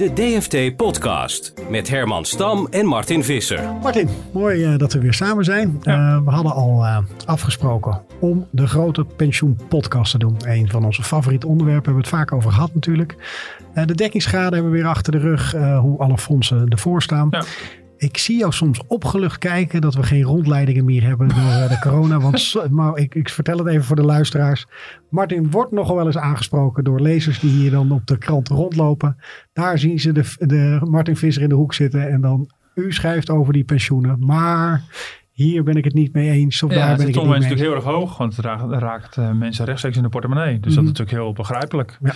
De 0.00 0.12
DFT 0.12 0.76
Podcast 0.76 1.52
met 1.68 1.88
Herman 1.88 2.24
Stam 2.24 2.66
en 2.70 2.86
Martin 2.86 3.24
Visser. 3.24 3.72
Martin, 3.82 4.08
mooi 4.32 4.72
uh, 4.72 4.78
dat 4.78 4.92
we 4.92 4.98
weer 4.98 5.14
samen 5.14 5.44
zijn. 5.44 5.78
Ja. 5.82 6.16
Uh, 6.16 6.24
we 6.24 6.30
hadden 6.30 6.52
al 6.52 6.84
uh, 6.84 6.98
afgesproken 7.26 8.02
om 8.20 8.46
de 8.50 8.66
grote 8.66 9.04
pensioenpodcast 9.04 10.10
te 10.10 10.18
doen. 10.18 10.36
Een 10.44 10.70
van 10.70 10.84
onze 10.84 11.02
favoriete 11.02 11.46
onderwerpen 11.46 11.84
hebben 11.84 12.02
we 12.02 12.08
het 12.08 12.18
vaak 12.18 12.32
over 12.32 12.52
gehad 12.52 12.74
natuurlijk. 12.74 13.14
de 13.74 13.94
dekkingsgraden 13.94 14.52
hebben 14.52 14.72
we 14.72 14.78
weer 14.78 14.86
achter 14.86 15.12
de 15.12 15.18
rug, 15.18 15.52
hoe 15.80 15.98
alle 15.98 16.18
fondsen 16.18 16.68
ervoor 16.68 17.02
staan. 17.02 17.28
Ja. 17.30 17.44
Ik 18.00 18.16
zie 18.16 18.38
jou 18.38 18.52
soms 18.52 18.80
opgelucht 18.86 19.38
kijken 19.38 19.80
dat 19.80 19.94
we 19.94 20.02
geen 20.02 20.22
rondleidingen 20.22 20.84
meer 20.84 21.02
hebben 21.02 21.28
door 21.28 21.68
de 21.68 21.78
corona. 21.80 22.20
Want 22.20 22.54
maar 22.70 22.96
ik, 22.96 23.14
ik 23.14 23.28
vertel 23.28 23.58
het 23.58 23.66
even 23.66 23.84
voor 23.84 23.96
de 23.96 24.02
luisteraars. 24.02 24.66
Martin 25.08 25.50
wordt 25.50 25.72
nogal 25.72 25.96
wel 25.96 26.06
eens 26.06 26.16
aangesproken 26.16 26.84
door 26.84 27.00
lezers 27.00 27.40
die 27.40 27.50
hier 27.50 27.70
dan 27.70 27.92
op 27.92 28.06
de 28.06 28.18
krant 28.18 28.48
rondlopen. 28.48 29.16
Daar 29.52 29.78
zien 29.78 30.00
ze 30.00 30.12
de, 30.12 30.34
de 30.38 30.80
Martin 30.84 31.16
Visser 31.16 31.42
in 31.42 31.48
de 31.48 31.54
hoek 31.54 31.74
zitten 31.74 32.10
en 32.10 32.20
dan 32.20 32.50
u 32.74 32.92
schrijft 32.92 33.30
over 33.30 33.52
die 33.52 33.64
pensioenen. 33.64 34.16
Maar 34.20 34.82
hier 35.42 35.62
ben 35.62 35.74
ik 35.74 35.84
het 35.84 35.94
niet 35.94 36.12
mee 36.12 36.30
eens. 36.30 36.62
Of 36.62 36.70
ja, 36.70 36.76
daar 36.76 36.96
ben 36.96 37.08
ik 37.08 37.14
het 37.14 37.16
niet 37.16 37.24
mee 37.24 37.34
eens. 37.34 37.44
is 37.44 37.50
natuurlijk 37.50 37.84
heel 37.84 37.92
erg 37.92 37.98
hoog, 37.98 38.18
want 38.18 38.36
het 38.36 38.44
raakt, 38.44 38.70
raakt 38.70 39.16
uh, 39.16 39.30
mensen 39.30 39.64
rechtstreeks 39.64 39.96
in 39.96 40.02
de 40.02 40.08
portemonnee. 40.08 40.46
Dus 40.46 40.54
mm 40.54 40.62
-hmm. 40.62 40.74
dat 40.74 40.82
is 40.82 40.98
natuurlijk 40.98 41.24
heel 41.24 41.32
begrijpelijk. 41.32 41.98
Ja. 42.02 42.14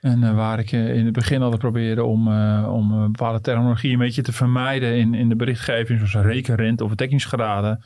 En 0.00 0.20
uh, 0.20 0.34
waar 0.34 0.58
ik 0.58 0.72
uh, 0.72 0.96
in 0.96 1.04
het 1.04 1.14
begin 1.14 1.42
altijd 1.42 1.60
probeerde 1.60 2.04
om, 2.04 2.28
om 2.66 3.12
bepaalde 3.12 3.40
terminologie 3.40 3.92
een 3.92 3.98
beetje 3.98 4.22
te 4.22 4.32
vermijden 4.32 4.96
in, 4.96 5.14
in 5.14 5.28
de 5.28 5.36
berichtgeving, 5.36 6.08
zoals 6.08 6.26
rekenrente 6.26 6.84
of 6.84 6.94
dekkingsgraden 6.94 7.80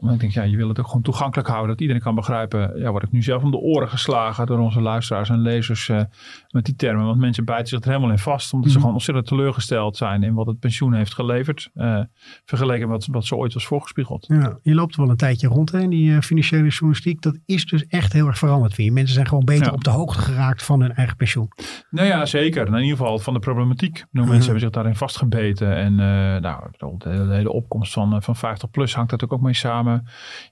omdat 0.00 0.14
ik 0.14 0.20
denk, 0.20 0.32
ja, 0.32 0.42
je 0.42 0.56
wil 0.56 0.68
het 0.68 0.78
ook 0.78 0.86
gewoon 0.86 1.02
toegankelijk 1.02 1.48
houden. 1.48 1.70
Dat 1.70 1.80
iedereen 1.80 2.02
kan 2.02 2.14
begrijpen. 2.14 2.78
Ja, 2.78 2.90
word 2.90 3.02
ik 3.02 3.12
nu 3.12 3.22
zelf 3.22 3.42
om 3.42 3.50
de 3.50 3.56
oren 3.56 3.88
geslagen 3.88 4.46
door 4.46 4.58
onze 4.58 4.80
luisteraars 4.80 5.28
en 5.28 5.40
lezers 5.40 5.88
uh, 5.88 6.00
met 6.48 6.64
die 6.64 6.76
termen. 6.76 7.04
Want 7.04 7.18
mensen 7.18 7.44
bijten 7.44 7.66
zich 7.66 7.80
er 7.80 7.88
helemaal 7.88 8.10
in 8.10 8.18
vast. 8.18 8.52
Omdat 8.52 8.54
mm 8.54 8.62
-hmm. 8.62 8.70
ze 8.70 8.78
gewoon 8.78 8.94
ontzettend 8.94 9.26
teleurgesteld 9.26 9.96
zijn 9.96 10.22
in 10.22 10.34
wat 10.34 10.46
het 10.46 10.58
pensioen 10.58 10.94
heeft 10.94 11.14
geleverd. 11.14 11.70
Uh, 11.74 12.00
vergeleken 12.44 12.88
met 12.88 13.06
wat, 13.06 13.14
wat 13.14 13.24
ze 13.24 13.36
ooit 13.36 13.54
was 13.54 13.66
voorgespiegeld. 13.66 14.24
Ja, 14.28 14.58
je 14.62 14.74
loopt 14.74 14.96
wel 14.96 15.10
een 15.10 15.16
tijdje 15.16 15.48
rond 15.48 15.72
hè, 15.72 15.80
in 15.80 15.90
die 15.90 16.10
uh, 16.10 16.20
financiële 16.20 16.68
journalistiek. 16.68 17.22
Dat 17.22 17.38
is 17.46 17.66
dus 17.66 17.86
echt 17.86 18.12
heel 18.12 18.26
erg 18.26 18.38
veranderd. 18.38 18.76
Je. 18.76 18.92
Mensen 18.92 19.14
zijn 19.14 19.28
gewoon 19.28 19.44
beter 19.44 19.66
ja. 19.66 19.72
op 19.72 19.84
de 19.84 19.90
hoogte 19.90 20.20
geraakt 20.20 20.62
van 20.62 20.80
hun 20.80 20.94
eigen 20.94 21.16
pensioen. 21.16 21.48
Nou 21.90 22.06
ja, 22.06 22.26
zeker. 22.26 22.66
In 22.66 22.74
ieder 22.74 22.96
geval 22.96 23.18
van 23.18 23.34
de 23.34 23.40
problematiek. 23.40 23.92
Nou, 23.92 24.06
mm 24.10 24.20
-hmm. 24.20 24.28
Mensen 24.28 24.44
hebben 24.44 24.62
zich 24.62 24.70
daarin 24.70 24.96
vastgebeten. 24.96 25.76
En 25.76 25.94
nou, 26.40 26.70
de 26.98 27.26
hele 27.30 27.52
opkomst 27.52 27.92
van, 27.92 28.22
van 28.22 28.36
50 28.36 28.70
plus 28.70 28.94
hangt 28.94 29.10
natuurlijk 29.10 29.40
ook 29.40 29.46
mee 29.46 29.54
samen. 29.54 29.89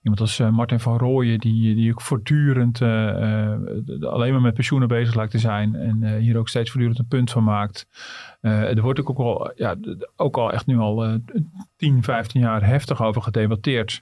Iemand 0.03 0.21
als 0.21 0.39
uh, 0.39 0.51
Martin 0.51 0.81
van 0.81 0.99
Rooyen, 0.99 1.39
die, 1.39 1.75
die 1.75 1.93
ook 1.93 2.01
voortdurend 2.01 2.81
uh, 2.81 2.89
uh, 2.89 4.03
alleen 4.03 4.33
maar 4.33 4.41
met 4.41 4.55
pensioenen 4.55 4.89
bezig 4.89 5.15
lijkt 5.15 5.31
te 5.31 5.39
zijn. 5.39 5.75
En 5.75 6.19
hier 6.19 6.39
ook 6.39 6.49
steeds 6.49 6.71
voortdurend 6.71 6.99
een 6.99 7.09
punt 7.09 7.31
van 7.31 7.45
maakt. 7.45 7.87
er 8.41 8.83
wordt 8.83 9.01
ook 9.01 9.19
al, 9.19 9.53
ja, 9.57 9.77
ook 10.17 10.37
al 10.37 10.53
echt 10.53 10.67
nu 10.67 10.79
al 10.79 11.19
10, 11.77 12.03
15 12.03 12.41
jaar 12.41 12.67
heftig 12.67 13.03
over 13.03 13.23
gedebatteerd. 13.23 14.01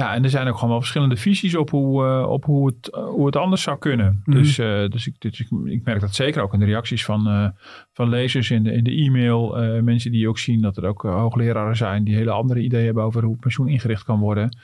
Ja, 0.00 0.14
en 0.14 0.24
er 0.24 0.30
zijn 0.30 0.48
ook 0.48 0.54
gewoon 0.54 0.70
wel 0.70 0.80
verschillende 0.80 1.16
visies 1.16 1.56
op 1.56 1.70
hoe, 1.70 2.04
uh, 2.04 2.30
op 2.30 2.44
hoe, 2.44 2.66
het, 2.66 2.94
uh, 2.94 3.04
hoe 3.04 3.26
het 3.26 3.36
anders 3.36 3.62
zou 3.62 3.78
kunnen. 3.78 4.22
Mm. 4.24 4.34
Dus, 4.34 4.58
uh, 4.58 4.88
dus, 4.88 5.06
ik, 5.06 5.14
dus 5.18 5.40
ik, 5.40 5.48
ik, 5.64 5.84
merk 5.84 6.00
dat 6.00 6.14
zeker 6.14 6.42
ook 6.42 6.52
in 6.52 6.58
de 6.58 6.64
reacties 6.64 7.04
van, 7.04 7.52
van 7.92 8.08
lezers 8.08 8.50
in 8.50 8.62
de, 8.62 8.72
in 8.72 8.84
de 8.84 8.90
e-mail. 8.90 9.56
mensen 9.82 10.10
die 10.10 10.28
ook 10.28 10.38
zien 10.38 10.60
dat 10.60 10.76
er 10.76 10.84
ook 10.84 11.02
hoogleraren 11.02 11.76
zijn 11.76 12.04
die 12.04 12.14
hele 12.14 12.30
andere 12.30 12.60
ideeën 12.60 12.84
hebben 12.84 13.02
over 13.02 13.24
hoe 13.24 13.36
pensioen 13.36 13.68
ingericht 13.68 14.04
kan 14.04 14.18
worden. 14.18 14.56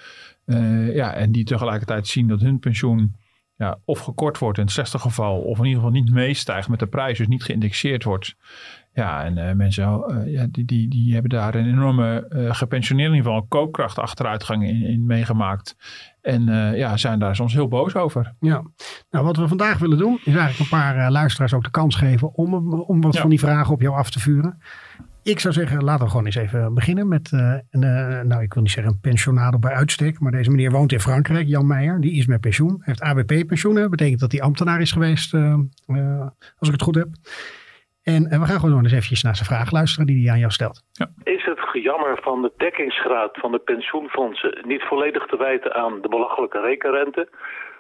ja, 0.94 1.14
en 1.14 1.32
die 1.32 1.44
tegelijkertijd 1.44 2.06
zien 2.06 2.28
dat 2.28 2.40
hun 2.40 2.58
pensioen 2.58 3.14
ja, 3.56 3.78
of 3.84 3.98
gekort 3.98 4.38
wordt 4.38 4.58
in 4.58 4.64
het 4.64 4.72
slechtste 4.72 4.98
geval, 4.98 5.40
of 5.40 5.58
in 5.58 5.64
ieder 5.64 5.82
geval 5.82 6.00
niet 6.00 6.10
meestijgt 6.10 6.68
met 6.68 6.78
de 6.78 6.86
prijs, 6.86 7.18
dus 7.18 7.26
niet 7.26 7.44
geïndexeerd 7.44 8.04
wordt. 8.04 8.36
Ja, 8.96 9.24
en 9.24 9.36
uh, 9.36 9.52
mensen 9.52 10.04
uh, 10.08 10.32
ja, 10.32 10.46
die, 10.50 10.64
die, 10.64 10.88
die 10.88 11.12
hebben 11.12 11.30
daar 11.30 11.54
een 11.54 11.66
enorme 11.66 12.26
uh, 12.68 12.98
ieder 12.98 13.14
geval 13.14 13.46
koopkracht 13.48 13.98
achteruitgang 13.98 14.68
in, 14.68 14.82
in 14.82 15.06
meegemaakt. 15.06 15.76
En 16.22 16.44
ja, 16.76 16.96
zijn 16.96 17.18
daar 17.18 17.36
soms 17.36 17.52
heel 17.52 17.68
boos 17.68 17.94
over. 17.94 18.34
Ja, 18.40 18.62
nou 19.10 19.24
wat 19.24 19.36
we 19.36 19.48
vandaag 19.48 19.78
willen 19.78 19.98
doen 19.98 20.18
is 20.24 20.34
eigenlijk 20.34 20.58
een 20.58 20.78
paar 20.78 21.10
luisteraars 21.10 21.54
ook 21.54 21.64
de 21.64 21.70
kans 21.70 21.94
geven 21.94 22.34
om, 22.34 22.54
om 22.72 23.00
wat 23.00 23.14
ja. 23.14 23.20
van 23.20 23.30
die 23.30 23.38
vragen 23.38 23.74
op 23.74 23.80
jou 23.80 23.96
af 23.96 24.10
te 24.10 24.20
vuren. 24.20 24.58
Ik 25.22 25.40
zou 25.40 25.54
zeggen, 25.54 25.84
laten 25.84 26.04
we 26.04 26.10
gewoon 26.10 26.26
eens 26.26 26.34
even 26.34 26.74
beginnen 26.74 27.08
met, 27.08 27.30
een, 27.32 27.80
nou 28.26 28.42
ik 28.42 28.54
wil 28.54 28.62
niet 28.62 28.72
zeggen 28.72 28.92
een 28.92 29.00
pensionado 29.00 29.58
bij 29.58 29.72
uitstek, 29.72 30.20
maar 30.20 30.32
deze 30.32 30.50
meneer 30.50 30.70
woont 30.70 30.92
in 30.92 31.00
Frankrijk, 31.00 31.46
Jan 31.46 31.66
Meijer, 31.66 32.00
die 32.00 32.12
is 32.12 32.26
met 32.26 32.40
pensioen, 32.40 32.76
heeft 32.80 33.00
ABP-pensioenen, 33.00 33.90
betekent 33.90 34.20
dat 34.20 34.32
hij 34.32 34.40
ambtenaar 34.40 34.80
is 34.80 34.92
geweest, 34.92 35.34
als 35.34 36.68
ik 36.68 36.72
het 36.72 36.82
goed 36.82 36.94
heb. 36.94 37.08
En, 38.14 38.26
en, 38.30 38.40
we 38.40 38.46
gaan 38.46 38.60
gewoon 38.60 38.82
eens 38.82 38.92
eventjes 38.92 39.22
naar 39.22 39.36
zijn 39.36 39.48
vraag 39.48 39.70
luisteren 39.70 40.06
die 40.06 40.22
hij 40.22 40.32
aan 40.32 40.38
jou 40.38 40.52
stelt. 40.52 40.82
Ja. 40.92 41.06
Is 41.22 41.44
het 41.44 41.60
gejammer 41.60 42.18
van 42.22 42.42
de 42.42 42.52
dekkingsgraad 42.56 43.36
van 43.36 43.52
de 43.52 43.58
pensioenfondsen 43.58 44.58
niet 44.66 44.82
volledig 44.82 45.26
te 45.26 45.36
wijten 45.36 45.74
aan 45.74 46.00
de 46.00 46.08
belachelijke 46.08 46.60
rekenrente? 46.60 47.28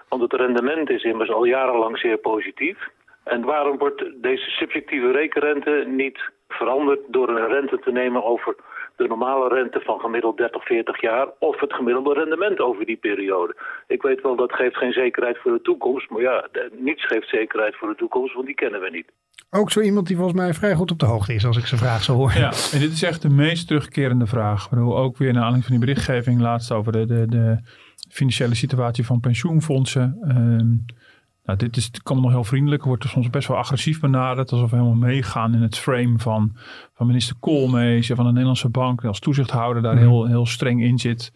Want 0.08 0.22
het 0.22 0.32
rendement 0.32 0.90
is 0.90 1.02
immers 1.02 1.30
al 1.30 1.44
jarenlang 1.44 1.98
zeer 1.98 2.18
positief. 2.18 2.78
En 3.24 3.44
waarom 3.44 3.78
wordt 3.78 4.22
deze 4.22 4.50
subjectieve 4.50 5.10
rekenrente 5.10 5.84
niet 5.88 6.18
veranderd 6.48 7.00
door 7.08 7.28
een 7.28 7.48
rente 7.48 7.78
te 7.78 7.92
nemen 7.92 8.24
over 8.24 8.56
de 8.96 9.06
normale 9.06 9.48
rente 9.48 9.80
van 9.80 10.00
gemiddeld 10.00 10.36
30, 10.36 10.64
40 10.64 11.00
jaar 11.00 11.28
of 11.38 11.60
het 11.60 11.72
gemiddelde 11.72 12.14
rendement 12.14 12.60
over 12.60 12.86
die 12.86 12.96
periode. 12.96 13.56
Ik 13.86 14.02
weet 14.02 14.22
wel 14.22 14.36
dat 14.36 14.52
geeft 14.52 14.76
geen 14.76 14.92
zekerheid 14.92 15.38
voor 15.38 15.52
de 15.52 15.62
toekomst, 15.62 16.10
maar 16.10 16.22
ja, 16.22 16.48
niets 16.78 17.06
geeft 17.06 17.28
zekerheid 17.28 17.76
voor 17.76 17.88
de 17.88 17.94
toekomst, 17.94 18.34
want 18.34 18.46
die 18.46 18.54
kennen 18.54 18.80
we 18.80 18.90
niet. 18.90 19.12
Ook 19.50 19.70
zo 19.70 19.80
iemand 19.80 20.06
die 20.06 20.16
volgens 20.16 20.36
mij 20.36 20.54
vrij 20.54 20.74
goed 20.74 20.90
op 20.90 20.98
de 20.98 21.06
hoogte 21.06 21.34
is, 21.34 21.46
als 21.46 21.56
ik 21.56 21.66
zijn 21.66 21.80
vraag 21.80 22.02
zo 22.02 22.14
hoor. 22.14 22.32
Ja, 22.32 22.52
en 22.72 22.80
dit 22.80 22.92
is 22.92 23.02
echt 23.02 23.22
de 23.22 23.28
meest 23.28 23.66
terugkerende 23.66 24.26
vraag. 24.26 24.70
Bedoel, 24.70 24.98
ook 24.98 25.16
weer 25.16 25.32
naar 25.32 25.42
aanleiding 25.42 25.64
van 25.64 25.76
die 25.76 25.84
berichtgeving 25.86 26.40
laatst 26.40 26.72
over 26.72 26.92
de, 26.92 27.06
de, 27.06 27.26
de 27.26 27.58
financiële 28.10 28.54
situatie 28.54 29.04
van 29.04 29.20
pensioenfondsen. 29.20 30.18
Um, 30.28 30.84
nou, 31.46 31.58
dit 31.58 31.76
is, 31.76 31.90
kan 32.02 32.20
nog 32.20 32.30
heel 32.30 32.44
vriendelijk, 32.44 32.84
wordt 32.84 33.04
er 33.04 33.08
soms 33.08 33.30
best 33.30 33.48
wel 33.48 33.56
agressief 33.56 34.00
benaderd, 34.00 34.52
alsof 34.52 34.70
we 34.70 34.76
helemaal 34.76 35.08
meegaan 35.08 35.54
in 35.54 35.62
het 35.62 35.78
frame 35.78 36.18
van, 36.18 36.56
van 36.94 37.06
minister 37.06 37.36
Koolmees 37.40 38.10
en 38.10 38.16
van 38.16 38.24
de 38.24 38.30
Nederlandse 38.30 38.68
Bank, 38.68 39.04
als 39.04 39.20
toezichthouder 39.20 39.82
daar 39.82 39.96
heel, 39.96 40.26
heel 40.26 40.46
streng 40.46 40.82
in 40.82 40.98
zit. 40.98 41.32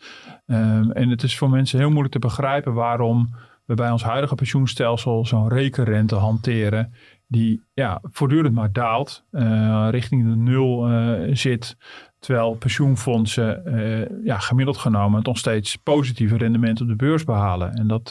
Um, 0.47 0.93
en 0.93 1.09
het 1.09 1.22
is 1.22 1.38
voor 1.38 1.50
mensen 1.50 1.78
heel 1.78 1.88
moeilijk 1.88 2.12
te 2.12 2.19
begrijpen 2.19 2.75
waarom 2.75 3.34
we 3.65 3.75
bij 3.75 3.91
ons 3.91 4.03
huidige 4.03 4.34
pensioenstelsel 4.34 5.26
zo'n 5.26 5.48
rekenrente 5.48 6.15
hanteren 6.15 6.92
die 7.27 7.62
ja, 7.75 7.98
voortdurend 8.03 8.54
maar 8.54 8.72
daalt, 8.72 9.25
uh, 9.32 9.88
richting 9.91 10.28
de 10.28 10.37
nul 10.37 10.91
uh, 10.91 11.34
zit. 11.37 11.77
Terwijl 12.21 12.55
pensioenfondsen 12.55 13.63
uh, 13.67 14.25
ja, 14.25 14.39
gemiddeld 14.39 14.77
genomen 14.77 15.23
nog 15.23 15.39
steeds 15.39 15.77
positieve 15.77 16.37
rendementen 16.37 16.85
op 16.85 16.91
de 16.91 17.05
beurs 17.05 17.25
behalen. 17.25 17.72
En 17.75 17.87
dat, 17.87 18.11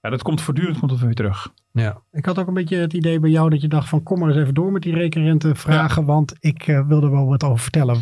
ja, 0.00 0.10
dat 0.10 0.22
komt 0.22 0.40
voortdurend 0.40 0.78
komt 0.78 0.90
dat 0.90 1.00
weer 1.00 1.14
terug. 1.14 1.52
Ja, 1.72 2.02
ik 2.12 2.24
had 2.24 2.38
ook 2.38 2.46
een 2.46 2.54
beetje 2.54 2.76
het 2.76 2.92
idee 2.92 3.20
bij 3.20 3.30
jou 3.30 3.50
dat 3.50 3.60
je 3.60 3.68
dacht 3.68 3.88
van 3.88 4.02
kom 4.02 4.18
maar 4.18 4.28
eens 4.28 4.38
even 4.38 4.54
door 4.54 4.72
met 4.72 4.82
die 4.82 4.94
rekenrente 4.94 5.54
vragen. 5.54 6.02
Ja. 6.02 6.08
Want 6.08 6.34
ik 6.40 6.66
uh, 6.66 6.86
wilde 6.86 7.08
wel 7.08 7.26
wat 7.26 7.44
over 7.44 7.58
vertellen 7.58 7.96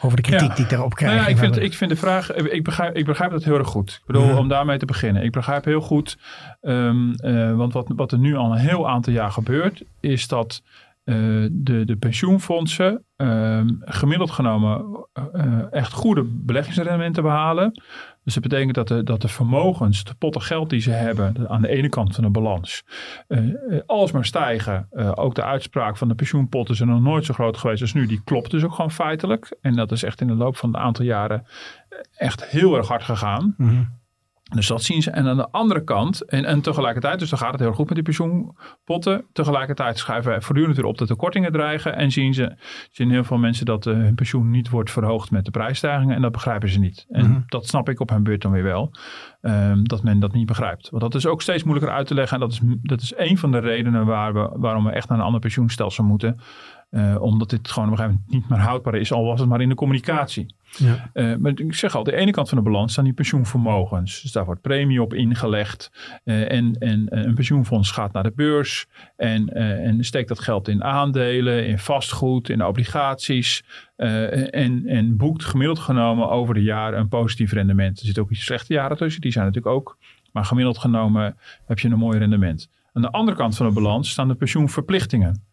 over 0.00 0.16
de 0.16 0.22
kritiek 0.22 0.48
ja. 0.48 0.54
die 0.54 0.64
ik 0.64 0.70
daarop 0.70 0.94
krijg. 0.94 1.12
Nou 1.12 1.24
ja, 1.24 1.30
ik, 1.30 1.38
vind, 1.38 1.56
ik 1.56 1.74
vind 1.74 1.90
de 1.90 1.96
vraag, 1.96 2.34
ik 2.34 2.64
begrijp, 2.64 2.96
ik 2.96 3.04
begrijp 3.04 3.30
dat 3.30 3.44
heel 3.44 3.58
erg 3.58 3.68
goed. 3.68 3.90
Ik 3.90 4.06
bedoel, 4.06 4.26
ja. 4.26 4.36
om 4.36 4.48
daarmee 4.48 4.78
te 4.78 4.86
beginnen. 4.86 5.22
Ik 5.22 5.32
begrijp 5.32 5.64
heel 5.64 5.80
goed, 5.80 6.18
um, 6.62 7.14
uh, 7.24 7.56
want 7.56 7.72
wat, 7.72 7.92
wat 7.96 8.12
er 8.12 8.18
nu 8.18 8.36
al 8.36 8.52
een 8.52 8.58
heel 8.58 8.88
aantal 8.88 9.12
jaar 9.12 9.30
gebeurt, 9.30 9.84
is 10.00 10.28
dat 10.28 10.62
de, 11.06 11.82
de 11.84 11.96
pensioenfondsen 11.98 13.04
um, 13.16 13.78
gemiddeld 13.80 14.30
genomen 14.30 15.06
echt 15.70 15.92
goede 15.92 16.22
beleggingsrendementen 16.22 17.22
behalen. 17.22 17.82
Dus 18.24 18.34
dat 18.34 18.42
betekent 18.42 18.74
dat 18.74 18.88
de, 18.88 19.02
dat 19.02 19.20
de 19.20 19.28
vermogens, 19.28 20.04
de 20.04 20.14
potten 20.14 20.42
geld 20.42 20.70
die 20.70 20.80
ze 20.80 20.90
hebben 20.90 21.48
aan 21.48 21.62
de 21.62 21.68
ene 21.68 21.88
kant 21.88 22.14
van 22.14 22.24
de 22.24 22.30
balans, 22.30 22.84
uh, 23.28 23.54
alsmaar 23.86 24.24
stijgen. 24.24 24.88
Ook 25.14 25.34
de 25.34 25.44
uitspraak 25.44 25.96
van 25.96 26.08
de 26.08 26.14
pensioenpotten 26.14 26.76
zijn 26.76 26.88
nog 26.88 27.00
nooit 27.00 27.24
zo 27.24 27.34
groot 27.34 27.56
geweest 27.56 27.82
als 27.82 27.92
nu. 27.92 28.06
Die 28.06 28.22
klopt 28.24 28.50
dus 28.50 28.64
ook 28.64 28.74
gewoon 28.74 28.90
feitelijk. 28.90 29.56
En 29.60 29.72
dat 29.72 29.92
is 29.92 30.02
echt 30.02 30.20
in 30.20 30.26
de 30.26 30.34
loop 30.34 30.56
van 30.56 30.68
een 30.68 30.80
aantal 30.80 31.04
jaren 31.04 31.46
echt 32.16 32.44
heel 32.44 32.76
erg 32.76 32.88
hard 32.88 33.02
gegaan. 33.02 33.54
Mm. 33.56 33.88
Dus 34.54 34.66
dat 34.66 34.82
zien 34.82 35.02
ze. 35.02 35.10
En 35.10 35.26
aan 35.28 35.36
de 35.36 35.48
andere 35.50 35.84
kant, 35.84 36.20
en, 36.24 36.44
en 36.44 36.60
tegelijkertijd, 36.60 37.18
dus 37.18 37.30
dan 37.30 37.38
gaat 37.38 37.52
het 37.52 37.60
heel 37.60 37.72
goed 37.72 37.84
met 37.86 37.94
die 37.94 38.04
pensioenpotten. 38.04 39.24
Tegelijkertijd 39.32 39.98
schuiven 39.98 40.30
wij 40.30 40.40
voortdurend 40.40 40.76
weer 40.76 40.84
op 40.84 40.98
de 40.98 41.06
tekortingen 41.06 41.52
dreigen. 41.52 41.96
En 41.96 42.10
zien 42.12 42.34
ze, 42.34 42.56
zien 42.90 43.10
heel 43.10 43.24
veel 43.24 43.38
mensen 43.38 43.66
dat 43.66 43.86
uh, 43.86 43.94
hun 43.94 44.14
pensioen 44.14 44.50
niet 44.50 44.70
wordt 44.70 44.90
verhoogd 44.90 45.30
met 45.30 45.44
de 45.44 45.50
prijsstijgingen. 45.50 46.14
En 46.16 46.22
dat 46.22 46.32
begrijpen 46.32 46.68
ze 46.68 46.78
niet. 46.78 47.06
En 47.08 47.30
Mhm. 47.30 47.40
dat 47.46 47.66
snap 47.66 47.88
ik 47.88 48.00
op 48.00 48.10
hun 48.10 48.22
beurt 48.22 48.42
dan 48.42 48.52
weer 48.52 48.62
wel. 48.62 48.90
ehm, 49.40 49.82
dat 49.82 50.02
men 50.02 50.18
dat 50.20 50.32
niet 50.32 50.46
begrijpt. 50.46 50.90
Want 50.90 51.02
dat 51.02 51.14
is 51.14 51.26
ook 51.26 51.42
steeds 51.42 51.62
moeilijker 51.64 51.94
uit 51.94 52.06
te 52.06 52.14
leggen. 52.14 52.34
En 52.34 52.40
dat 52.48 52.52
is, 52.52 52.60
dat 52.82 53.00
is 53.00 53.12
een 53.16 53.38
van 53.38 53.50
de 53.52 53.58
redenen 53.58 54.06
waar 54.06 54.32
we, 54.34 54.50
waarom 54.54 54.84
we 54.84 54.90
echt 54.90 55.08
naar 55.08 55.18
een 55.18 55.24
ander 55.24 55.40
pensioenstelsel 55.40 56.04
moeten. 56.04 56.40
Eh, 56.90 57.16
omdat 57.20 57.50
dit 57.50 57.70
gewoon 57.70 57.88
op 57.88 57.94
een 57.94 58.00
gegeven 58.00 58.22
moment 58.26 58.40
niet 58.48 58.56
meer 58.58 58.66
houdbaar 58.66 58.94
is. 58.94 59.12
Al 59.12 59.24
was 59.24 59.40
het 59.40 59.48
maar 59.48 59.60
in 59.60 59.68
de 59.68 59.74
communicatie. 59.74 60.54
Ja. 60.78 61.10
Eh, 61.12 61.36
maar 61.36 61.52
ik 61.54 61.74
zeg 61.74 61.94
al, 61.94 62.04
de 62.04 62.16
ene 62.16 62.30
kant 62.30 62.48
van 62.48 62.58
de 62.58 62.64
balans 62.64 62.92
staan 62.92 63.04
die 63.04 63.12
pensioenvermogens. 63.12 64.22
Dus 64.22 64.32
daar 64.32 64.44
wordt 64.44 64.60
premie 64.60 65.02
op 65.02 65.14
ingelegd. 65.14 65.90
Eh, 66.24 66.52
en, 66.52 66.74
en 66.78 67.08
eh, 67.08 67.22
een 67.22 67.34
pensioenfonds 67.34 67.90
gaat 67.90 68.12
naar 68.12 68.22
de 68.22 68.32
beurs. 68.36 68.86
En, 69.16 69.48
en 69.54 70.04
steekt 70.04 70.28
dat 70.28 70.40
geld 70.40 70.68
in 70.68 70.84
aandelen, 70.84 71.66
in 71.66 71.78
vastgoed, 71.78 72.48
in 72.48 72.64
obligaties. 72.64 73.64
en, 73.96 74.86
en 74.86 75.16
boekt 75.16 75.44
gemiddeld 75.44 75.78
genomen 75.78 76.28
over 76.28 76.54
de 76.54 76.62
jaren 76.62 76.98
een 76.98 77.08
positief 77.08 77.52
rendement. 77.52 77.98
Er 77.98 78.04
zitten 78.04 78.22
ook 78.22 78.30
iets 78.30 78.44
slechte 78.44 78.72
jaren 78.72 78.96
tussen, 78.96 79.20
die 79.20 79.32
zijn 79.32 79.44
natuurlijk 79.44 79.74
ook. 79.74 79.98
Maar 80.32 80.44
gemiddeld 80.44 80.78
genomen 80.78 81.36
heb 81.66 81.78
je 81.78 81.88
een 81.88 81.98
mooi 81.98 82.18
rendement. 82.18 82.68
Aan 82.92 83.02
de 83.02 83.10
andere 83.10 83.36
kant 83.36 83.56
van 83.56 83.66
de 83.66 83.72
balans 83.72 84.10
staan 84.10 84.28
de 84.28 84.34
pensioenverplichtingen. 84.34 85.44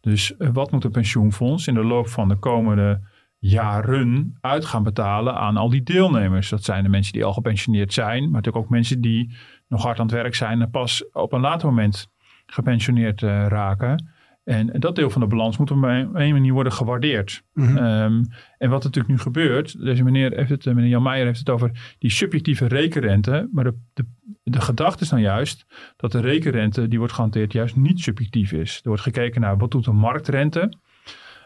Dus 0.00 0.32
wat 0.38 0.70
moet 0.70 0.84
een 0.84 0.90
pensioenfonds 0.90 1.66
in 1.66 1.74
de 1.74 1.84
loop 1.84 2.08
van 2.08 2.28
de 2.28 2.36
komende 2.36 3.00
jaren 3.44 4.36
uit 4.40 4.64
gaan 4.64 4.82
betalen 4.82 5.34
aan 5.34 5.56
al 5.56 5.68
die 5.68 5.82
deelnemers. 5.82 6.48
Dat 6.48 6.64
zijn 6.64 6.82
de 6.82 6.88
mensen 6.88 7.12
die 7.12 7.24
al 7.24 7.32
gepensioneerd 7.32 7.92
zijn, 7.92 8.22
maar 8.22 8.32
natuurlijk 8.32 8.64
ook 8.64 8.70
mensen 8.70 9.00
die 9.00 9.36
nog 9.68 9.82
hard 9.82 9.98
aan 9.98 10.06
het 10.06 10.14
werk 10.14 10.34
zijn 10.34 10.60
en 10.60 10.70
pas 10.70 11.10
op 11.12 11.32
een 11.32 11.40
later 11.40 11.68
moment 11.68 12.10
gepensioneerd 12.46 13.22
eh, 13.22 13.46
raken. 13.46 14.12
En 14.44 14.66
dat 14.66 14.96
deel 14.96 15.10
van 15.10 15.20
de 15.20 15.26
balans 15.26 15.58
moet 15.58 15.70
op 15.70 15.82
een, 15.82 16.20
een 16.20 16.32
manier 16.32 16.52
worden 16.52 16.72
gewaardeerd. 16.72 17.42
Mhm. 17.52 17.76
Ehm, 17.76 18.24
en 18.58 18.70
wat 18.70 18.84
natuurlijk 18.84 19.14
nu 19.14 19.18
gebeurt, 19.18 19.84
deze 19.84 20.02
meneer, 20.02 20.32
heeft 20.32 20.50
het, 20.50 20.66
eh, 20.66 20.74
meneer 20.74 20.90
Jan 20.90 21.02
Meijer 21.02 21.26
heeft 21.26 21.38
het 21.38 21.50
over 21.50 21.96
die 21.98 22.10
subjectieve 22.10 22.66
rekenrente. 22.66 23.48
Maar 23.52 23.64
de, 23.64 23.74
de, 23.94 24.04
de 24.42 24.60
gedachte 24.60 25.02
is 25.02 25.10
nou 25.10 25.22
juist 25.22 25.66
dat 25.96 26.12
de 26.12 26.20
rekenrente 26.20 26.88
die 26.88 26.98
wordt 26.98 27.14
gehanteerd 27.14 27.52
juist 27.52 27.76
niet 27.76 28.00
subjectief 28.00 28.52
is. 28.52 28.76
Er 28.82 28.88
wordt 28.88 29.02
gekeken 29.02 29.40
naar 29.40 29.56
wat 29.56 29.70
doet 29.70 29.84
de 29.84 29.92
marktrente. 29.92 30.72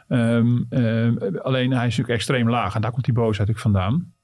Ehm, 0.09 0.63
ehm, 0.69 1.37
alleen 1.43 1.71
hij 1.71 1.87
is 1.87 1.97
natuurlijk 1.97 2.09
extreem 2.09 2.51
laag 2.51 2.75
en 2.75 2.81
daar 2.81 2.91
komt 2.91 3.05
die 3.05 3.15
boosheid 3.15 3.51
ook 3.51 3.59
vandaan. 3.59 4.15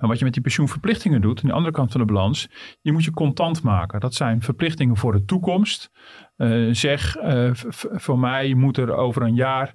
Maar 0.00 0.08
wat 0.08 0.18
je 0.18 0.24
met 0.24 0.34
die 0.34 0.42
pensioenverplichtingen 0.42 1.20
doet, 1.20 1.42
aan 1.42 1.48
de 1.48 1.54
andere 1.54 1.74
kant 1.74 1.92
van 1.92 2.00
de 2.00 2.06
balans, 2.06 2.48
die 2.82 2.92
moet 2.92 3.04
je 3.04 3.10
contant 3.10 3.62
maken. 3.62 4.00
Dat 4.00 4.14
zijn 4.14 4.42
verplichtingen 4.42 4.96
voor 4.96 5.12
de 5.12 5.24
toekomst. 5.24 5.90
Eh, 6.36 6.68
zeg, 6.70 7.16
eh, 7.16 7.50
voor 7.78 8.18
mij 8.18 8.54
moet 8.54 8.76
er 8.76 8.94
over 8.94 9.22
een 9.22 9.34
jaar 9.34 9.74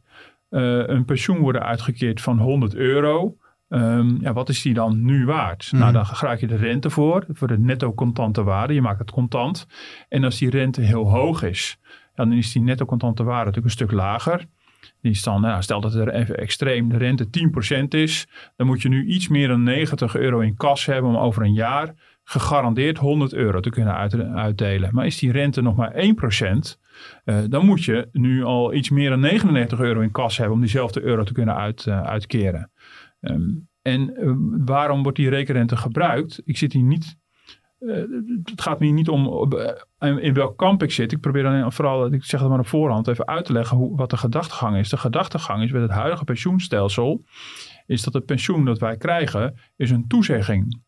eh, 0.49 0.87
een 0.87 1.05
pensioen 1.05 1.37
worden 1.37 1.63
uitgekeerd 1.63 2.21
van 2.21 2.39
100 2.39 2.75
euro. 2.75 3.37
Ehm, 3.69 4.21
ja, 4.21 4.33
wat 4.33 4.49
is 4.49 4.61
die 4.61 4.73
dan 4.73 5.05
nu 5.05 5.25
waard? 5.25 5.71
Nou, 5.71 5.93
dan 5.93 6.05
gebruik 6.05 6.39
je 6.39 6.47
de 6.47 6.55
rente 6.55 6.89
voor, 6.89 7.25
voor 7.27 7.47
de 7.47 7.59
netto 7.59 7.93
contante 7.93 8.43
waarde. 8.43 8.73
Je 8.73 8.81
maakt 8.81 8.99
het 8.99 9.11
contant. 9.11 9.67
En 10.07 10.23
als 10.23 10.37
die 10.37 10.49
rente 10.49 10.81
heel 10.81 11.09
hoog 11.09 11.43
is, 11.43 11.79
dan 12.15 12.31
is 12.31 12.51
die 12.51 12.61
netto 12.61 12.85
contante 12.85 13.23
waarde 13.23 13.45
natuurlijk 13.45 13.65
een 13.65 13.85
stuk 13.85 13.91
lager. 13.91 14.47
Die 15.01 15.11
is 15.11 15.23
dan, 15.23 15.41
nou, 15.41 15.61
stel 15.61 15.81
dat 15.81 15.93
er 15.93 16.13
even 16.13 16.37
extreem 16.37 16.89
de 16.89 16.97
rente 16.97 17.29
10% 17.29 17.87
is, 17.87 18.27
dan 18.55 18.67
moet 18.67 18.81
je 18.81 18.89
nu 18.89 19.05
iets 19.05 19.27
meer 19.27 19.47
dan 19.47 19.63
90 19.63 20.15
euro 20.15 20.39
in 20.39 20.55
kas 20.55 20.85
hebben 20.85 21.11
om 21.11 21.17
over 21.17 21.43
een 21.43 21.53
jaar 21.53 21.93
gegarandeerd 22.23 22.97
100 22.97 23.33
euro 23.33 23.59
te 23.59 23.69
kunnen 23.69 23.95
uit- 23.95 24.21
uitdelen. 24.21 24.89
Maar 24.93 25.05
is 25.05 25.17
die 25.19 25.31
rente 25.31 25.61
nog 25.61 25.75
maar 25.75 25.95
1%, 25.95 26.79
eh, 27.23 27.37
dan 27.49 27.65
moet 27.65 27.83
je 27.83 28.09
nu 28.11 28.43
al 28.43 28.73
iets 28.73 28.89
meer 28.89 29.09
dan 29.09 29.19
99 29.19 29.79
euro 29.79 29.99
in 29.99 30.11
kas 30.11 30.37
hebben 30.37 30.55
om 30.55 30.61
diezelfde 30.61 31.01
euro 31.01 31.23
te 31.23 31.33
kunnen 31.33 31.55
uit, 31.55 31.85
eh, 31.87 32.01
uitkeren. 32.01 32.71
Ehm, 33.19 33.49
en 33.81 34.15
eh, 34.15 34.31
waarom 34.65 35.03
wordt 35.03 35.17
die 35.17 35.29
rekenrente 35.29 35.77
gebruikt? 35.77 36.41
Ik 36.45 36.57
zit 36.57 36.73
hier 36.73 36.83
niet. 36.83 37.17
Eh, 37.79 37.95
het 38.43 38.61
gaat 38.61 38.79
me 38.79 38.87
niet 38.87 39.09
om 39.09 39.51
eh, 39.97 40.17
in 40.17 40.33
welk 40.33 40.57
kamp 40.57 40.83
ik 40.83 40.91
zit. 40.91 41.11
Ik 41.11 41.19
probeer 41.19 41.43
dan 41.43 41.73
vooral, 41.73 42.13
ik 42.13 42.23
zeg 42.23 42.39
het 42.39 42.49
maar 42.49 42.59
op 42.59 42.67
voorhand, 42.67 43.07
even 43.07 43.27
uit 43.27 43.45
te 43.45 43.53
leggen 43.53 43.77
hoe, 43.77 43.97
wat 43.97 44.09
de 44.09 44.17
gedachtegang 44.17 44.77
is. 44.77 44.89
De 44.89 44.97
gedachtegang 44.97 45.63
is 45.63 45.71
met 45.71 45.81
het 45.81 45.91
huidige 45.91 46.23
pensioenstelsel, 46.23 47.23
is 47.85 48.03
dat 48.03 48.13
het 48.13 48.25
pensioen 48.25 48.65
dat 48.65 48.79
wij 48.79 48.97
krijgen, 48.97 49.59
is 49.75 49.91
een 49.91 50.07
toezegging. 50.07 50.81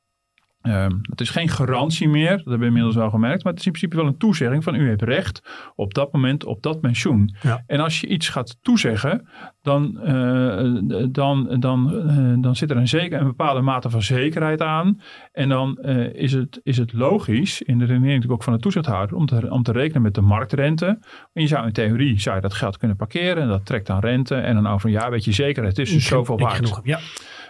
Ehm 0.62 0.92
het 1.10 1.22
is 1.22 1.30
geen 1.30 1.50
garantie 1.50 2.10
meer, 2.10 2.30
dat 2.30 2.38
hebben 2.38 2.60
we 2.60 2.66
inmiddels 2.66 2.96
wel 2.96 3.10
gemerkt, 3.10 3.44
maar 3.44 3.52
het 3.52 3.62
is 3.62 3.68
in 3.68 3.72
principe 3.72 4.02
wel 4.02 4.08
een 4.08 4.18
toezegging 4.18 4.64
van 4.64 4.76
u 4.76 4.90
hebt 4.90 5.02
recht 5.02 5.42
op 5.76 5.94
dat 5.94 6.12
moment 6.14 6.46
op 6.46 6.62
dat 6.62 6.82
pensioen. 6.82 7.36
Ja. 7.42 7.64
En 7.68 7.80
als 7.80 8.02
je 8.02 8.08
iets 8.08 8.30
gaat 8.30 8.58
toezeggen, 8.62 9.28
dan, 9.62 10.00
eh, 10.00 11.06
dan, 11.12 11.60
dan, 11.60 12.08
eh, 12.08 12.34
dan 12.42 12.56
zit 12.56 12.72
er 12.72 12.78
een, 12.78 12.88
zeker, 12.88 13.20
een 13.20 13.26
bepaalde 13.26 13.62
mate 13.62 13.90
van 13.90 14.02
zekerheid 14.02 14.62
aan. 14.62 15.02
En 15.32 15.50
dan 15.50 15.78
eh, 15.78 16.14
is, 16.14 16.34
het, 16.34 16.60
is 16.64 16.78
het 16.78 16.94
logisch, 16.94 17.62
in 17.62 17.78
de 17.78 17.86
redenering 17.86 18.14
natuurlijk 18.14 18.34
ook 18.34 18.44
van 18.44 18.54
de 18.54 18.60
toezichthouder, 18.60 19.16
om 19.16 19.26
te, 19.26 19.50
om 19.50 19.64
te 19.64 19.72
rekenen 19.72 20.02
met 20.02 20.14
de 20.14 20.22
marktrente. 20.22 20.86
En 21.34 21.42
je 21.42 21.48
zou 21.48 21.66
in 21.66 21.74
theorie 21.74 22.20
zou 22.20 22.36
je 22.36 22.42
dat 22.42 22.54
geld 22.54 22.78
kunnen 22.78 22.98
parkeren 22.98 23.44
en 23.44 23.50
dat 23.50 23.66
trekt 23.66 23.88
dan 23.88 24.00
rente. 24.00 24.36
En 24.36 24.56
dan 24.56 24.68
over 24.68 24.86
een 24.86 24.96
jaar 24.96 25.12
weet 25.12 25.26
je 25.26 25.32
zeker, 25.32 25.64
het 25.64 25.78
is 25.78 25.92
dus 25.92 26.06
zoveel 26.06 26.38
waard. 26.38 26.56
genoeg. 26.56 26.80
Ja. 26.84 27.00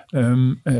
Ehm, 0.07 0.53
eh, 0.63 0.75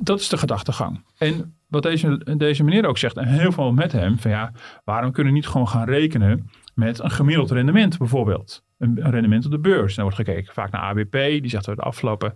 dat 0.00 0.20
is 0.20 0.28
de 0.28 0.36
gedachtegang. 0.36 1.04
En 1.18 1.54
wat 1.68 1.82
deze, 1.82 2.34
deze 2.36 2.64
meneer 2.64 2.86
ook 2.86 2.98
zegt, 2.98 3.16
en 3.16 3.26
heel 3.26 3.52
veel 3.52 3.72
met 3.72 3.92
hem, 3.92 4.18
van 4.18 4.30
ja, 4.30 4.52
waarom 4.84 5.12
kunnen 5.12 5.32
we 5.32 5.38
niet 5.38 5.48
gewoon 5.48 5.68
gaan 5.68 5.88
rekenen 5.88 6.50
met 6.74 6.98
een 6.98 7.10
gemiddeld 7.10 7.50
rendement 7.50 7.98
bijvoorbeeld? 7.98 8.64
Een, 8.78 9.10
rendement 9.10 9.44
op 9.44 9.50
de 9.50 9.58
beurs. 9.58 9.94
Dan 9.94 10.04
wordt 10.04 10.18
gekeken 10.18 10.54
vaak 10.54 10.70
naar 10.70 10.80
ABP, 10.80 11.12
die 11.12 11.48
zegt 11.48 11.64
dat 11.64 11.76
de 11.76 11.82
afgelopen 11.82 12.34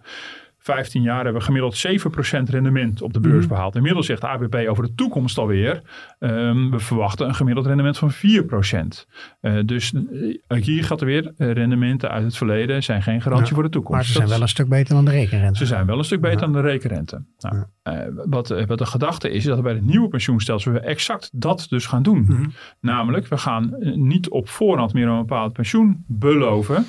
15 0.63 1.03
jaar 1.03 1.25
hebben 1.25 1.35
we 1.35 1.41
gemiddeld 1.41 1.87
7% 2.49 2.51
rendement 2.51 3.03
op 3.03 3.13
de 3.13 3.21
beurs 3.21 3.47
behaald. 3.47 3.77
Inmiddels 3.77 4.07
zegt 4.07 4.21
de 4.21 4.29
ABP 4.29 4.55
over 4.69 4.85
de 4.85 4.95
toekomst 4.95 5.39
alweer, 5.39 5.83
ehm, 6.19 6.71
we 6.71 6.79
verwachten 6.79 7.29
een 7.29 7.35
gemiddeld 7.35 7.67
rendement 7.67 7.99
van 7.99 8.11
4%. 8.11 9.07
Eh, 9.41 9.59
dus 9.65 9.93
eh, 10.47 10.63
hier 10.63 10.85
gaat 10.85 11.01
er 11.01 11.07
weer, 11.07 11.33
eh, 11.37 11.53
rendementen 11.53 12.11
uit 12.11 12.25
het 12.25 12.37
verleden 12.37 12.83
zijn 12.83 13.03
geen 13.03 13.23
garantie 13.23 13.49
Ja, 13.49 13.55
voor 13.55 13.63
de 13.63 13.69
toekomst. 13.69 13.97
Maar 13.97 14.05
ze 14.05 14.13
zijn 14.13 14.29
wel 14.29 14.41
een 14.41 14.49
stuk 14.49 14.69
beter 14.69 14.95
dan 14.95 15.05
de 15.05 15.11
rekenrente. 15.11 15.59
ze 15.59 15.67
zijn 15.67 15.87
wel 15.87 15.99
een 15.99 16.05
stuk 16.05 16.21
beter 16.21 16.41
dan 16.41 16.53
de 16.53 16.61
rekenrente. 16.61 17.25
Nou, 17.39 17.65
wat, 18.29 18.49
wat 18.67 18.79
de 18.79 18.87
gedachte 18.87 19.31
is, 19.31 19.37
is 19.41 19.45
dat 19.45 19.57
we 19.57 19.63
bij 19.63 19.73
het 19.73 19.85
nieuwe 19.85 20.09
pensioenstelsel 20.09 20.73
we 20.73 20.81
exact 20.81 21.31
dat 21.33 21.67
dus 21.69 21.87
gaan 21.87 22.03
doen. 22.03 22.21
Mhm. 22.21 22.49
Namelijk, 22.81 23.27
we 23.27 23.39
gaan 23.39 23.77
niet 23.95 24.29
op 24.29 24.49
voorhand 24.49 24.93
meer 24.93 25.07
een 25.07 25.19
bepaald 25.19 25.53
pensioen 25.53 26.05
beloven. 26.07 26.87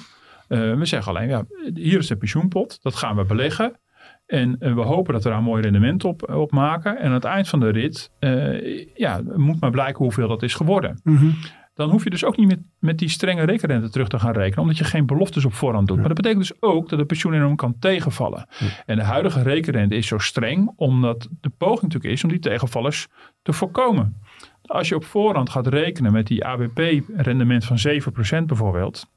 Eh, 0.52 0.74
we 0.74 0.86
zeggen 0.86 1.16
alleen, 1.16 1.30
ja, 1.30 1.46
hier 1.74 1.98
is 1.98 2.08
de 2.08 2.16
pensioenpot, 2.16 2.80
dat 2.82 2.96
gaan 2.96 3.16
we 3.16 3.26
beleggen. 3.26 3.80
En 4.26 4.56
eh, 4.60 4.74
we 4.74 4.82
hopen 4.82 5.14
dat 5.14 5.24
we 5.24 5.30
daar 5.30 5.38
een 5.38 5.44
mooi 5.44 5.62
rendement 5.62 6.04
op, 6.04 6.30
op 6.30 6.52
maken. 6.52 6.98
En 6.98 7.08
aan 7.08 7.14
het 7.14 7.24
eind 7.24 7.48
van 7.48 7.60
de 7.60 7.70
rit 7.70 8.12
eh, 8.20 8.86
ja, 8.96 9.22
moet 9.36 9.60
maar 9.60 9.72
blijken 9.72 10.04
hoeveel 10.04 10.28
dat 10.28 10.44
is 10.44 10.54
geworden. 10.54 11.00
Mhm. 11.04 11.30
Dan 11.74 11.90
hoef 11.90 12.04
je 12.04 12.10
dus 12.10 12.24
ook 12.24 12.38
niet 12.38 12.48
met, 12.48 12.60
met 12.80 12.98
die 12.98 13.10
strenge 13.10 13.44
rekenrente 13.44 13.90
terug 13.90 14.08
te 14.08 14.20
gaan 14.20 14.34
rekenen, 14.34 14.60
omdat 14.60 14.78
je 14.78 14.84
geen 14.84 15.06
beloftes 15.06 15.46
op 15.46 15.54
voorhand 15.54 15.88
doet. 15.88 15.98
Maar 15.98 16.08
dat 16.08 16.22
betekent 16.22 16.42
dus 16.42 16.62
ook 16.62 16.90
dat 16.90 17.00
het 17.00 17.08
pensioen 17.08 17.34
enorm 17.34 17.56
kan 17.56 17.76
tegenvallen. 17.80 18.48
En 18.86 18.96
de 18.96 19.04
huidige 19.04 19.42
rekenrente 19.42 19.96
is 19.96 20.08
zo 20.08 20.18
streng, 20.18 20.74
omdat 20.76 21.28
de 21.42 21.50
poging 21.50 21.82
natuurlijk 21.82 22.14
is 22.14 22.24
om 22.24 22.30
die 22.30 22.40
tegenvallers 22.40 23.08
te 23.42 23.54
voorkomen. 23.54 24.22
Als 24.62 24.90
je 24.90 24.96
op 24.96 25.06
voorhand 25.06 25.50
gaat 25.50 25.68
rekenen 25.68 26.12
met 26.12 26.28
die 26.28 26.46
ABP-rendement 26.46 27.66
van 27.66 27.78
7% 28.42 28.46
bijvoorbeeld, 28.46 29.10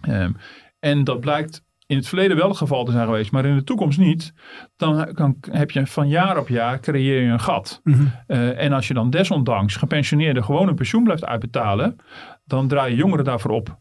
ehm, 0.00 0.32
en 0.78 1.04
dat 1.04 1.20
blijkt 1.20 1.64
in 1.86 1.96
het 1.96 2.08
verleden 2.08 2.36
wel 2.36 2.48
het 2.48 2.56
geval 2.56 2.84
te 2.84 2.92
zijn 2.92 3.04
geweest, 3.04 3.32
maar 3.32 3.44
in 3.44 3.56
de 3.56 3.64
toekomst 3.64 3.98
niet, 3.98 4.32
dan 4.76 5.12
kan, 5.12 5.36
heb 5.50 5.70
je 5.70 5.86
van 5.86 6.08
jaar 6.08 6.38
op 6.38 6.48
jaar 6.48 6.80
creëer 6.80 7.22
je 7.22 7.28
een 7.28 7.40
gat. 7.40 7.80
Mhm. 7.84 8.02
Eh, 8.26 8.62
en 8.62 8.72
als 8.72 8.88
je 8.88 8.94
dan 8.94 9.10
desondanks 9.10 9.76
gepensioneerden 9.76 10.44
gewoon 10.44 10.68
een 10.68 10.74
pensioen 10.74 11.04
blijft 11.04 11.24
uitbetalen, 11.24 11.96
dan 12.44 12.68
draaien 12.68 12.96
jongeren 12.96 13.24
daarvoor 13.24 13.50
op. 13.50 13.78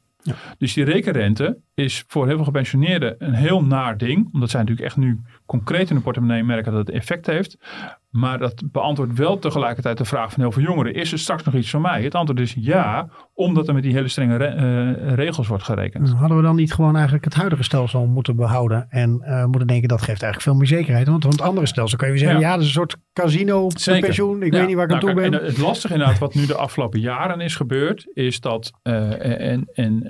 Dus 0.58 0.74
die 0.74 0.84
rekenrente 0.84 1.58
is 1.74 2.04
voor 2.08 2.28
heel 2.28 2.36
veel 2.36 2.46
gepensioneerden 2.46 3.16
een 3.18 3.34
heel 3.34 3.64
naar 3.64 3.98
ding. 3.98 4.30
Omdat 4.34 4.50
zij 4.50 4.60
natuurlijk 4.60 4.88
echt 4.88 4.98
nu 4.98 5.22
concreet 5.50 5.90
in 5.90 5.96
de 5.96 6.02
portemonnee 6.02 6.44
merken 6.44 6.72
dat 6.72 6.88
het 6.88 6.96
effect 6.96 7.26
heeft. 7.26 7.58
Maar 8.10 8.38
dat 8.40 8.64
beantwoordt 8.72 9.18
wel 9.18 9.40
tegelijkertijd 9.40 9.98
de 9.98 10.06
vraag 10.06 10.32
van 10.32 10.42
heel 10.42 10.52
veel 10.52 10.64
jongeren. 10.64 10.94
Is 10.94 11.12
er 11.12 11.20
straks 11.20 11.44
nog 11.44 11.54
iets 11.56 11.70
van 11.70 11.82
mij? 11.82 12.04
Het 12.04 12.16
antwoord 12.16 12.40
is 12.40 12.56
ja, 12.60 13.10
omdat 13.34 13.68
er 13.68 13.74
met 13.74 13.84
die 13.84 13.94
hele 13.94 14.08
strenge 14.08 14.36
re- 14.36 14.46
eh, 14.46 15.14
regels 15.14 15.48
wordt 15.48 15.64
gerekend. 15.64 16.10
Hadden 16.14 16.38
we 16.38 16.44
dan 16.44 16.56
niet 16.56 16.74
gewoon 16.74 16.94
eigenlijk 16.96 17.26
het 17.26 17.34
huidige 17.34 17.64
stelsel 17.64 18.06
moeten 18.06 18.36
behouden 18.36 18.86
en 18.90 19.22
eh, 19.22 19.46
moeten 19.46 19.68
denken 19.68 19.88
dat 19.88 20.00
geeft 20.00 20.24
eigenlijk 20.24 20.42
veel 20.42 20.54
meer 20.56 20.68
zekerheid. 20.68 21.08
Want 21.08 21.24
het 21.24 21.42
andere 21.42 21.66
stelsel 21.68 21.98
kun 21.98 22.08
je 22.08 22.14
weer 22.14 22.22
zeggen, 22.22 22.40
Ja. 22.40 22.48
ja, 22.48 22.54
dat 22.54 22.62
is 22.62 22.68
een 22.68 22.74
soort 22.74 22.98
casino 23.14 23.68
pensioen. 24.02 24.44
Ik 24.44 24.54
Ja, 24.54 24.60
weet 24.60 24.68
niet 24.68 24.76
waar 24.76 24.86
ik 24.86 24.92
aan 24.92 25.00
nou, 25.00 25.14
toe 25.14 25.22
kijk, 25.22 25.32
ben. 25.32 25.42
En 25.42 25.46
het 25.48 25.58
lastige 25.58 25.94
inderdaad 25.94 26.18
wat 26.20 26.34
nu 26.36 26.46
de 26.46 26.56
afgelopen 26.56 27.00
jaren 27.00 27.42
is 27.42 27.56
gebeurd, 27.56 28.10
is 28.14 28.40
dat, 28.40 28.72
eh, 28.82 29.52
en, 29.52 29.70
en, 29.74 30.04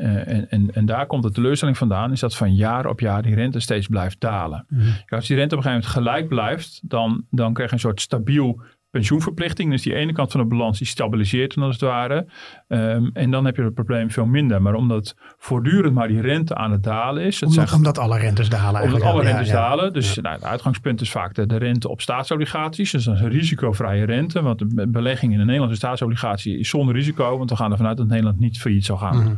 en, 0.50 0.72
en, 0.74 0.86
daar 0.86 1.05
komt 1.05 1.24
de 1.24 1.31
teleurstelling 1.31 1.77
vandaan, 1.77 2.12
is 2.12 2.19
dat 2.19 2.36
van 2.36 2.55
jaar 2.55 2.86
op 2.86 3.00
jaar 3.00 3.22
die 3.22 3.36
rente 3.36 3.60
steeds 3.60 3.88
blijft 3.88 4.19
dalen. 4.19 4.65
Mhm. 4.69 4.81
Rente 5.36 5.55
op 5.55 5.63
een 5.63 5.69
gegeven 5.69 5.91
moment 5.91 6.07
gelijk 6.07 6.27
blijft, 6.27 6.79
dan, 6.83 7.25
dan 7.29 7.53
krijg 7.53 7.69
je 7.69 7.75
een 7.75 7.81
soort 7.81 8.01
stabiel 8.01 8.62
pensioenverplichting. 8.91 9.72
Dus 9.72 9.81
die 9.81 9.96
ene 9.96 10.13
kant 10.13 10.31
van 10.31 10.41
de 10.41 10.48
balans 10.48 10.77
die 10.77 10.88
stabiliseert 10.88 11.53
dan 11.55 11.63
als 11.63 11.74
het 11.74 11.84
ware. 11.89 12.25
Ehm, 12.67 13.10
en 13.13 13.31
dan 13.31 13.46
heb 13.46 13.55
je 13.55 13.62
het 13.63 13.74
probleem 13.74 14.12
veel 14.12 14.25
minder. 14.25 14.62
Maar 14.62 14.74
omdat 14.74 15.15
voortdurend 15.38 15.93
maar 15.93 16.08
die 16.08 16.22
rente 16.22 16.55
aan 16.55 16.72
het 16.72 16.84
dalen 16.84 17.24
is. 17.24 17.39
Het 17.39 17.50
Omdat, 17.50 17.67
zijn, 17.67 17.77
omdat 17.79 17.98
alle 17.98 18.17
rentes 18.17 18.50
dalen 18.50 18.81
omdat 18.81 19.01
alle 19.01 19.24
Ja, 19.24 19.29
rentes 19.29 19.48
ja. 19.48 19.53
dalen. 19.53 19.93
Dus 19.93 20.15
nou, 20.15 20.36
het 20.36 20.43
uitgangspunt 20.43 21.01
is 21.01 21.12
vaak 21.12 21.34
de, 21.36 21.46
de 21.46 21.58
rente 21.58 21.89
op 21.89 22.01
staatsobligaties. 22.01 22.91
Dus 22.91 23.03
dat 23.03 23.15
is 23.15 23.22
een 23.22 23.29
risicovrije 23.29 24.05
rente. 24.05 24.41
Want 24.41 24.60
de 24.60 24.65
be- 24.65 24.88
belegging 24.88 25.34
in 25.34 25.39
een 25.39 25.46
Nederlandse 25.46 25.77
staatsobligatie 25.77 26.58
is 26.60 26.69
zonder 26.69 26.96
risico. 26.96 27.38
Want 27.38 27.50
we 27.50 27.55
gaan 27.55 27.72
ervan 27.72 27.88
uit 27.88 27.98
dat 27.98 28.08
Nederland 28.08 28.39
niet 28.39 28.60
failliet 28.60 28.86
zal 28.86 28.98
gaan. 28.98 29.17
Mhm. 29.17 29.36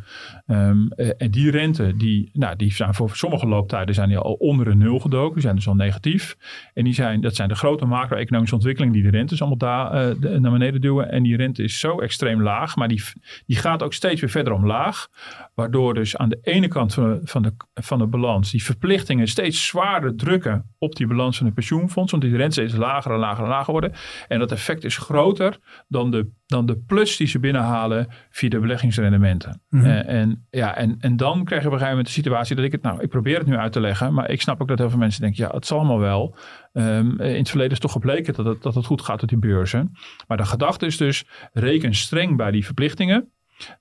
Ehm, 0.48 0.88
eh, 0.88 1.10
en 1.17 1.31
die 1.31 1.51
rente, 1.51 1.96
die, 1.98 2.29
nou, 2.34 2.55
die 2.55 2.74
zijn 2.74 2.93
voor 2.93 3.10
sommige 3.15 3.48
looptijden 3.48 3.96
zijn 3.96 4.08
die 4.10 4.17
al 4.17 4.34
onder 4.34 4.67
een 4.67 4.77
nul 4.77 5.00
gedoken. 5.00 5.34
Die 5.34 5.41
zijn 5.41 5.55
dus 5.55 5.67
al 5.67 5.75
negatief. 5.75 6.38
En 6.74 6.84
die 6.84 6.93
zijn, 6.93 7.22
dat 7.22 7.36
zijn 7.36 7.48
de 7.50 7.55
grote 7.55 7.86
macro-economische 7.86 8.55
ontwikkelingen 8.55 8.93
die 8.93 9.03
de 9.03 9.17
rentes 9.17 9.40
allemaal 9.41 9.57
daar, 9.57 9.91
eh, 9.91 10.39
naar 10.39 10.51
beneden 10.51 10.81
duwen. 10.81 11.12
En 11.12 11.24
die 11.24 11.36
rente 11.36 11.63
is 11.63 11.79
zo 11.79 12.00
extreem 12.00 12.41
laag. 12.41 12.75
Maar 12.75 12.88
die, 12.88 13.03
die 13.45 13.57
gaat 13.57 13.83
ook 13.83 13.93
steeds 13.93 14.21
weer 14.21 14.29
verder 14.29 14.53
omlaag. 14.53 15.07
Waardoor 15.53 15.93
dus 15.93 16.17
aan 16.17 16.29
de 16.29 16.39
ene 16.41 16.67
kant 16.67 16.93
van 16.93 17.41
de, 17.41 17.53
van 17.74 18.00
de, 18.00 18.07
balans 18.07 18.51
die 18.51 18.63
verplichtingen 18.63 19.27
steeds 19.27 19.65
zwaarder 19.65 20.15
drukken 20.15 20.75
op 20.77 20.95
die 20.95 21.07
balans 21.07 21.38
van 21.38 21.45
het 21.45 21.55
pensioenfonds. 21.55 22.12
Want 22.12 22.24
die 22.24 22.36
rente 22.36 22.53
steeds 22.53 22.75
lager 22.75 23.12
en 23.12 23.19
lager 23.19 23.43
en 23.43 23.50
lager 23.50 23.71
worden. 23.71 23.93
En 24.27 24.39
dat 24.39 24.51
effect 24.51 24.83
is 24.83 24.98
groter 24.98 25.57
dan 25.88 26.12
de, 26.12 26.29
dan 26.51 26.65
de 26.65 26.77
plus 26.77 27.17
die 27.17 27.27
ze 27.27 27.39
binnenhalen 27.39 28.08
via 28.29 28.50
de 28.50 28.60
beleggingsrendementen. 28.60 29.62
Mhm. 29.70 29.86
Eh, 29.86 30.20
en, 30.20 30.48
ja, 30.50 30.75
en, 30.75 30.96
en 31.00 31.17
dan 31.17 31.43
krijg 31.43 31.62
je 31.62 31.67
op 31.67 31.74
een 31.74 31.79
gegeven 31.79 31.89
moment 31.89 32.05
de 32.05 32.13
situatie 32.13 32.55
dat 32.55 32.65
ik 32.65 32.72
het, 32.72 32.81
nou, 32.81 33.01
ik 33.01 33.10
probeer 33.10 33.38
het 33.38 33.48
nu 33.48 33.55
uit 33.55 33.72
te 33.72 33.79
leggen, 33.79 34.13
maar 34.13 34.29
ik 34.29 34.41
snap 34.41 34.62
ook 34.62 34.67
dat 34.67 34.77
heel 34.77 34.89
veel 34.89 35.00
mensen 35.00 35.22
denken, 35.22 35.43
ja, 35.43 35.51
het 35.53 35.65
zal 35.65 35.77
allemaal 35.77 36.00
wel. 36.00 36.36
Ehm, 36.74 37.22
in 37.22 37.38
het 37.38 37.50
verleden 37.50 37.72
is 37.72 37.79
toch 37.79 37.91
gebleken 37.91 38.34
dat 38.34 38.46
het, 38.46 38.62
dat 38.62 38.75
het 38.75 38.86
goed 38.86 39.01
gaat 39.01 39.22
met 39.22 39.29
die 39.29 39.39
beurzen. 39.39 39.91
Maar 40.27 40.38
de 40.38 40.46
gedachte 40.46 40.86
is 40.86 40.98
dus, 40.98 41.25
reken 41.53 41.96
streng 41.96 42.38
bij 42.38 42.51
die 42.51 42.65
verplichtingen. 42.65 43.31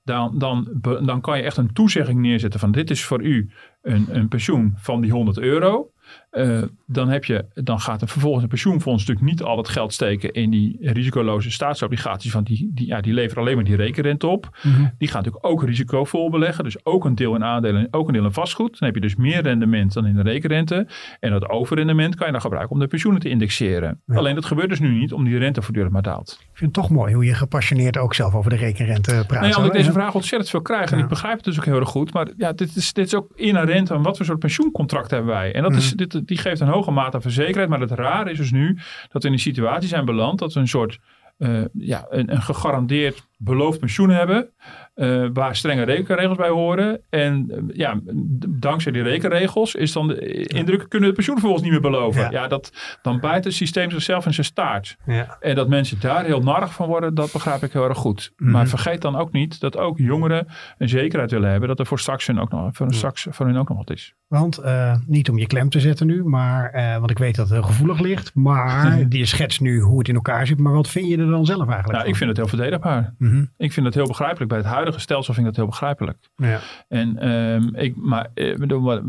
Dan, 0.03 0.39
dan, 0.39 0.69
dan 0.81 1.21
kan 1.21 1.37
je 1.37 1.45
echt 1.45 1.57
een 1.57 1.73
toezegging 1.73 2.21
neerzetten 2.21 2.61
van 2.61 2.73
dit 2.73 2.91
is 2.91 3.05
voor 3.05 3.23
u 3.23 3.51
een, 3.83 4.07
een 4.11 4.29
pensioen 4.29 4.73
van 4.77 5.01
die 5.01 5.13
100 5.13 5.39
euro. 5.39 5.91
Eh, 6.31 6.63
dan, 6.87 7.09
heb 7.09 7.25
je, 7.25 7.45
dan 7.55 7.81
gaat 7.81 8.03
er 8.03 8.09
vervolgens 8.09 8.43
een 8.43 8.49
pensioenfonds 8.49 9.07
natuurlijk 9.07 9.31
niet 9.31 9.43
al 9.43 9.57
het 9.57 9.69
geld 9.69 9.93
steken 9.93 10.33
in 10.33 10.51
die 10.51 10.77
risicoloze 10.81 11.51
staatsobligaties. 11.51 12.33
Want 12.33 12.47
die, 12.47 12.71
die, 12.75 12.87
ja, 12.87 13.01
die 13.01 13.13
leveren 13.15 13.43
alleen 13.43 13.55
maar 13.55 13.65
die 13.65 13.77
rekenrente 13.77 14.27
op. 14.27 14.59
Mhm. 14.63 14.85
Die 14.99 15.09
gaan 15.09 15.23
natuurlijk 15.23 15.47
ook 15.47 15.65
risicovol 15.65 16.31
beleggen. 16.31 16.65
Dus 16.65 16.85
ook 16.85 17.05
een 17.05 17.15
deel 17.15 17.35
in 17.35 17.45
aandelen 17.45 17.81
en 17.81 17.89
ook 17.91 18.07
een 18.07 18.13
deel 18.15 18.25
in 18.25 18.33
vastgoed. 18.33 18.79
Dan 18.79 18.89
heb 18.89 18.95
je 18.95 19.01
dus 19.01 19.17
meer 19.17 19.43
rendement 19.43 19.93
dan 19.93 20.07
in 20.07 20.15
de 20.15 20.23
rekenrente. 20.23 20.87
En 21.21 21.31
dat 21.31 21.49
overrendement 21.49 22.15
kan 22.15 22.27
je 22.27 22.33
dan 22.33 22.41
gebruiken 22.41 22.73
om 22.75 22.81
de 22.81 22.87
pensioenen 22.87 23.21
te 23.21 23.29
indexeren. 23.29 24.01
Ja. 24.07 24.15
Alleen 24.17 24.35
dat 24.35 24.45
gebeurt 24.45 24.69
dus 24.69 24.81
nu 24.81 24.99
niet, 24.99 25.13
omdat 25.13 25.31
die 25.31 25.39
rente 25.41 25.63
voortdurend 25.63 25.93
maar 25.93 26.03
daalt. 26.03 26.39
Ik 26.41 26.47
vind 26.59 26.77
het 26.77 26.85
toch 26.85 26.91
mooi 26.97 27.15
hoe 27.15 27.25
je 27.25 27.35
gepassioneerd 27.35 27.97
ook 27.99 28.15
zelf 28.15 28.35
over 28.35 28.51
de 28.51 28.57
rekenrente 28.57 29.25
praat. 29.27 29.41
Nee, 29.43 29.57
omdat 29.57 29.71
ik 29.71 29.77
deze 29.79 29.93
vraag 29.93 30.15
ontzettend 30.15 30.51
veel 30.51 30.63
krijg. 30.63 30.91
En 30.91 30.97
Ja. 30.97 31.03
ik 31.03 31.09
begrijp 31.09 31.37
het 31.37 31.45
dus 31.45 31.59
ook 31.59 31.65
heel 31.65 31.79
erg 31.81 31.89
goed. 31.89 32.13
Maar 32.13 32.29
ja, 32.37 32.53
dit 32.53 32.77
is, 32.77 32.93
dit 32.93 33.07
is 33.07 33.15
ook 33.15 33.33
inherent 33.35 33.91
aan 33.91 34.03
wat 34.03 34.17
voor 34.17 34.27
soort 34.27 34.39
pensioencontract 34.39 35.11
hebben 35.11 35.31
wij. 35.31 35.55
En 35.55 35.63
dat 35.63 35.75
is, 35.77 35.95
Mhm. 35.95 35.97
Die 36.25 36.39
geeft 36.39 36.61
een 36.61 36.69
hoge 36.69 36.91
mate 36.91 37.17
aan 37.17 37.23
verzekerheid. 37.23 37.69
Maar 37.69 37.81
het 37.81 37.91
rare 37.91 38.31
is 38.31 38.37
dus 38.37 38.51
nu 38.51 38.79
dat 39.09 39.23
we 39.23 39.29
in 39.29 39.35
een 39.35 39.41
situatie 39.41 39.89
zijn 39.89 40.05
beland. 40.05 40.39
Dat 40.39 40.53
we 40.53 40.61
een 40.61 40.69
soort 40.69 40.99
eh, 41.39 41.65
ja, 41.73 42.07
een, 42.09 42.33
een 42.33 42.43
gegarandeerd 42.43 43.27
beloofd 43.37 43.79
pensioen 43.79 44.11
hebben. 44.11 44.51
Eh, 44.95 45.27
waar 45.33 45.57
strenge 45.57 45.83
rekenregels 45.83 46.37
bij 46.37 46.49
horen. 46.49 47.01
En 47.11 47.51
eh, 47.51 47.77
ja, 47.77 48.01
dankzij 48.49 48.93
die 48.93 49.03
rekenregels 49.03 49.75
is 49.75 49.93
dan 49.93 50.09
de 50.09 50.47
indruk, 50.47 50.89
kunnen 50.89 51.15
pensioen 51.15 51.35
vervolgens 51.35 51.63
niet 51.65 51.73
meer 51.73 51.91
beloven. 51.91 52.23
Ja. 52.23 52.31
Ja, 52.31 52.49
dat, 52.49 52.73
dan 53.03 53.21
bijt 53.21 53.45
het 53.45 53.55
systeem 53.55 53.91
zichzelf 53.91 54.27
in 54.27 54.35
zijn 54.35 54.47
staart. 54.47 54.97
Ja. 55.07 55.37
En 55.41 55.55
dat 55.55 55.69
mensen 55.69 56.01
daar 56.01 56.25
heel 56.25 56.41
narig 56.41 56.73
van 56.73 56.87
worden, 56.87 57.15
dat 57.15 57.33
begrijp 57.33 57.63
ik 57.63 57.73
heel 57.73 57.89
erg 57.89 57.99
goed. 57.99 58.33
Mhm. 58.37 58.51
Maar 58.51 58.69
vergeet 58.69 59.01
dan 59.01 59.17
ook 59.17 59.33
niet 59.33 59.61
dat 59.61 59.77
ook 59.77 59.99
jongeren 59.99 60.47
een 60.79 60.89
zekerheid 60.89 61.31
willen 61.31 61.51
hebben 61.51 61.69
dat 61.69 61.79
er 61.79 61.87
voor 61.87 61.99
straks 61.99 62.27
hun 62.27 62.41
ook 62.41 62.51
nog, 62.51 62.69
voor 62.73 62.87
hun, 62.87 62.95
straks, 62.95 63.27
voor 63.31 63.47
hun 63.47 63.59
ook 63.59 63.69
nog 63.69 63.79
wat 63.79 63.91
is. 63.91 64.15
Want 64.27 64.59
eh, 64.59 64.95
niet 65.07 65.31
om 65.31 65.39
je 65.39 65.47
klem 65.47 65.69
te 65.69 65.81
zetten 65.81 66.07
nu, 66.07 66.25
maar, 66.25 66.71
eh, 66.71 66.99
want 66.99 67.11
ik 67.11 67.19
weet 67.19 67.37
dat 67.37 67.49
het 67.49 67.55
heel 67.55 67.67
gevoelig 67.67 68.01
ligt. 68.01 68.35
Maar 68.35 68.99
die 69.09 69.25
schetst 69.25 69.61
nu 69.61 69.81
hoe 69.81 69.99
het 69.99 70.09
in 70.09 70.15
elkaar 70.15 70.47
zit. 70.47 70.59
Maar 70.59 70.73
wat 70.73 70.89
vind 70.89 71.09
je 71.09 71.19
er 71.19 71.31
dan 71.31 71.45
zelf 71.47 71.69
eigenlijk 71.69 71.93
Nou, 71.93 72.01
ik 72.01 72.09
van? 72.09 72.15
vind 72.17 72.29
het 72.29 72.37
heel 72.39 72.49
verdedigbaar. 72.49 73.15
Mhm. 73.19 73.45
Ik 73.57 73.73
vind 73.73 73.87
het 73.87 73.95
heel 73.95 74.07
begrijpelijk. 74.07 74.49
Bij 74.49 74.59
het 74.59 74.67
huidige 74.67 74.90
stelsel 74.99 75.35
vind 75.35 75.47
ik 75.47 75.53
dat 75.53 75.63
heel 75.63 75.71
begrijpelijk. 75.71 76.19
ja. 76.37 76.61
En 76.89 77.19
ehm, 77.19 77.75
ik, 77.75 77.97
maar 77.97 78.29
eh, 78.35 78.57
wat, 78.69 79.03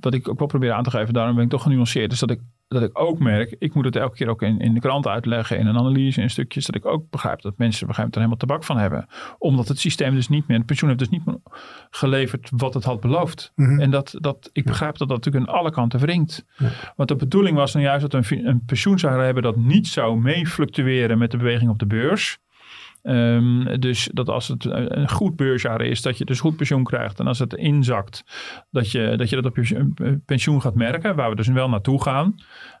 wat- 0.00 0.14
ik 0.14 0.28
ook 0.28 0.38
wel 0.38 0.48
probeer 0.48 0.72
aan 0.72 0.82
te 0.82 0.90
geven, 0.90 1.14
daarom 1.14 1.34
ben 1.34 1.44
ik 1.44 1.50
toch 1.50 1.62
genuanceerd, 1.62 2.12
is 2.12 2.18
dat 2.18 2.30
ik, 2.30 2.40
dat 2.68 2.82
ik 2.82 2.98
ook 3.00 3.18
merk, 3.18 3.56
ik 3.58 3.74
moet 3.74 3.84
het 3.84 3.96
elke 3.96 4.16
keer 4.16 4.28
ook 4.28 4.42
in, 4.42 4.58
in 4.58 4.74
de 4.74 4.80
krant 4.80 5.06
uitleggen, 5.06 5.58
in 5.58 5.66
een 5.66 5.78
analyse, 5.78 6.20
in 6.20 6.30
stukjes, 6.30 6.66
dat 6.66 6.74
ik 6.74 6.86
ook 6.86 7.10
begrijp 7.10 7.40
dat 7.42 7.58
mensen 7.58 7.86
moment 7.86 8.06
er 8.06 8.14
helemaal 8.20 8.36
tabak 8.38 8.64
van 8.64 8.78
hebben. 8.78 9.06
Omdat 9.38 9.68
het 9.68 9.78
systeem 9.78 10.14
dus 10.14 10.28
niet 10.28 10.48
meer, 10.48 10.56
het 10.56 10.66
pensioen 10.66 10.88
heeft 10.88 11.00
dus 11.00 11.10
niet 11.10 11.24
meer 11.26 11.38
geleverd 11.90 12.50
wat 12.56 12.74
het 12.74 12.84
had 12.84 13.00
beloofd. 13.00 13.52
Mhm. 13.54 13.80
En 13.80 13.90
dat, 13.90 14.14
dat, 14.18 14.50
ik 14.52 14.64
begrijp 14.64 14.96
dat 14.96 15.08
dat 15.08 15.16
natuurlijk 15.16 15.48
aan 15.48 15.58
alle 15.58 15.70
kanten 15.70 16.00
wringt. 16.00 16.44
Ja. 16.56 16.68
Want 16.96 17.08
de 17.08 17.16
bedoeling 17.16 17.56
was 17.56 17.72
dan 17.72 17.82
juist 17.82 18.10
dat 18.10 18.28
we 18.28 18.36
een, 18.36 18.46
een 18.46 18.64
pensioen 18.66 18.98
zouden 18.98 19.24
hebben 19.24 19.42
dat 19.42 19.56
niet 19.56 19.86
zou 19.86 20.20
mee 20.20 20.46
fluctueren 20.46 21.18
met 21.18 21.30
de 21.30 21.36
beweging 21.36 21.70
op 21.70 21.78
de 21.78 21.86
beurs. 21.86 22.38
Ehm, 23.06 23.78
dus 23.80 24.10
dat 24.12 24.28
als 24.28 24.48
het 24.48 24.64
een 24.64 25.08
goed 25.10 25.36
beursjaar 25.36 25.80
is, 25.80 26.02
dat 26.02 26.18
je 26.18 26.24
dus 26.24 26.40
goed 26.40 26.56
pensioen 26.56 26.84
krijgt. 26.84 27.20
En 27.20 27.26
als 27.26 27.38
het 27.38 27.54
inzakt, 27.54 28.24
dat 28.70 28.90
je 28.90 29.16
dat, 29.16 29.28
je 29.28 29.36
dat 29.36 29.44
op 29.44 29.56
je 29.56 29.92
eh, 29.94 30.12
pensioen 30.24 30.60
gaat 30.60 30.74
merken, 30.74 31.16
waar 31.16 31.30
we 31.30 31.36
dus 31.36 31.48
wel 31.48 31.68
naartoe 31.68 32.02
gaan. 32.02 32.34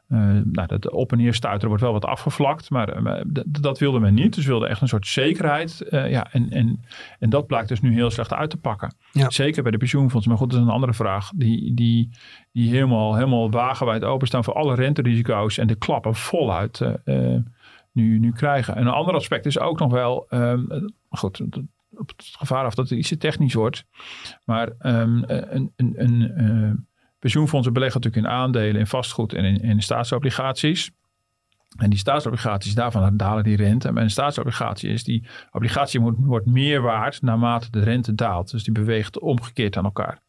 Eh, 0.08 0.18
nou, 0.44 0.66
dat 0.66 0.90
op 0.90 1.12
en 1.12 1.66
wordt 1.66 1.82
wel 1.82 1.92
wat 1.92 2.04
afgevlakt, 2.04 2.70
maar 2.70 2.88
eh, 2.88 3.02
maar 3.02 3.22
dat 3.46 3.78
wilden 3.78 4.00
men 4.00 4.14
niet. 4.14 4.34
Dus 4.34 4.44
we 4.44 4.50
wilden 4.50 4.68
echt 4.68 4.80
een 4.80 4.88
soort 4.88 5.06
zekerheid. 5.06 5.80
eh, 5.80 6.10
ja, 6.10 6.32
en, 6.32 6.50
en, 6.50 6.80
en 7.18 7.30
dat 7.30 7.46
blijkt 7.46 7.68
dus 7.68 7.80
nu 7.80 7.92
heel 7.92 8.10
slecht 8.10 8.32
uit 8.32 8.50
te 8.50 8.56
pakken. 8.56 8.94
Ja. 9.12 9.30
Zeker 9.30 9.62
bij 9.62 9.72
de 9.72 9.78
pensioenfondsen. 9.78 10.30
Maar 10.30 10.40
goed, 10.40 10.50
dat 10.50 10.60
is 10.60 10.66
een 10.66 10.72
andere 10.72 10.94
vraag. 10.94 11.30
Die, 11.34 11.74
die, 11.74 12.10
die 12.52 12.70
helemaal, 12.70 13.14
helemaal 13.14 13.50
wagenwijd 13.50 14.04
openstaan 14.04 14.44
voor 14.44 14.54
alle 14.54 14.74
renterisico's 14.74 15.58
en 15.58 15.66
de 15.66 15.74
klappen 15.74 16.14
voluit 16.14 16.80
eh, 16.80 17.34
eh, 17.34 17.42
nu, 17.96 18.18
nu 18.18 18.32
krijgen. 18.32 18.76
En 18.76 18.86
een 18.86 18.92
ander 18.92 19.14
aspect 19.14 19.46
is 19.46 19.58
ook 19.58 19.78
nog 19.78 19.92
wel, 19.92 20.26
ehm, 20.28 20.70
eh, 20.70 20.82
goed, 21.08 21.40
op 21.90 22.08
het 22.08 22.34
gevaar 22.38 22.64
af 22.64 22.74
dat 22.74 22.88
het 22.88 22.98
iets 22.98 23.08
te 23.08 23.16
technisch 23.16 23.54
wordt. 23.54 23.84
Maar 24.44 24.72
ehm, 24.78 25.22
een, 25.26 25.72
een, 25.76 25.94
een 25.96 26.32
eh, 26.36 26.70
pensioenfondsen 27.18 27.72
beleggen 27.72 28.00
natuurlijk 28.00 28.26
in 28.26 28.38
aandelen, 28.38 28.80
in 28.80 28.86
vastgoed 28.86 29.32
en 29.32 29.44
in, 29.44 29.60
in 29.60 29.82
staatsobligaties. 29.82 30.90
En 31.76 31.90
die 31.90 31.98
staatsobligaties, 31.98 32.74
daarvan 32.74 33.16
dalen 33.16 33.44
die 33.44 33.56
rente. 33.56 33.92
Maar 33.92 34.02
een 34.02 34.10
staatsobligatie 34.10 34.90
is 34.90 35.04
die 35.04 35.26
obligatie 35.50 36.00
moet, 36.00 36.14
wordt 36.18 36.46
meer 36.46 36.82
waard 36.82 37.22
naarmate 37.22 37.70
de 37.70 37.82
rente 37.82 38.14
daalt. 38.14 38.50
Dus 38.50 38.64
die 38.64 38.72
beweegt 38.72 39.18
omgekeerd 39.18 39.76
aan 39.76 39.84
elkaar. 39.84 40.20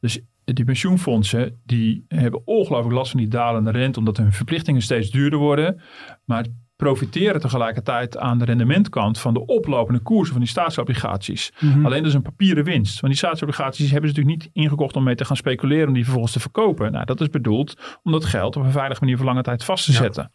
Dus 0.00 0.20
die 0.44 0.64
pensioenfondsen 0.64 1.60
die 1.64 2.04
hebben 2.08 2.46
ongelooflijk 2.46 2.94
last 2.94 3.10
van 3.10 3.20
die 3.20 3.28
dalende 3.28 3.70
rente, 3.70 3.98
omdat 3.98 4.16
hun 4.16 4.32
verplichtingen 4.32 4.82
steeds 4.82 5.10
duurder 5.10 5.38
worden. 5.38 5.80
Maar 6.24 6.46
profiteren 6.76 7.40
tegelijkertijd 7.40 8.18
aan 8.18 8.38
de 8.38 8.44
rendementkant 8.44 9.18
van 9.18 9.34
de 9.34 9.46
oplopende 9.46 10.00
koersen 10.00 10.32
van 10.32 10.40
die 10.42 10.50
staatsobligaties. 10.50 11.52
Mhm. 11.60 11.84
Alleen 11.86 11.98
dat 11.98 12.06
is 12.08 12.14
een 12.14 12.22
papieren 12.22 12.64
winst. 12.64 13.00
Want 13.00 13.12
die 13.12 13.22
staatsobligaties 13.22 13.90
hebben 13.90 14.10
ze 14.10 14.16
natuurlijk 14.16 14.44
niet 14.44 14.64
ingekocht 14.64 14.96
om 14.96 15.04
mee 15.04 15.14
te 15.14 15.24
gaan 15.24 15.36
speculeren 15.36 15.88
om 15.88 15.94
die 15.94 16.02
vervolgens 16.02 16.32
te 16.32 16.40
verkopen. 16.40 16.92
Nou, 16.92 17.04
dat 17.04 17.20
is 17.20 17.30
bedoeld 17.30 17.98
om 18.02 18.12
dat 18.12 18.24
geld 18.24 18.56
op 18.56 18.64
een 18.64 18.70
veilige 18.70 19.00
manier 19.00 19.16
voor 19.16 19.26
lange 19.26 19.42
tijd 19.42 19.64
vast 19.64 19.84
te 19.84 19.92
Ja. 19.92 19.98
zetten. 19.98 20.30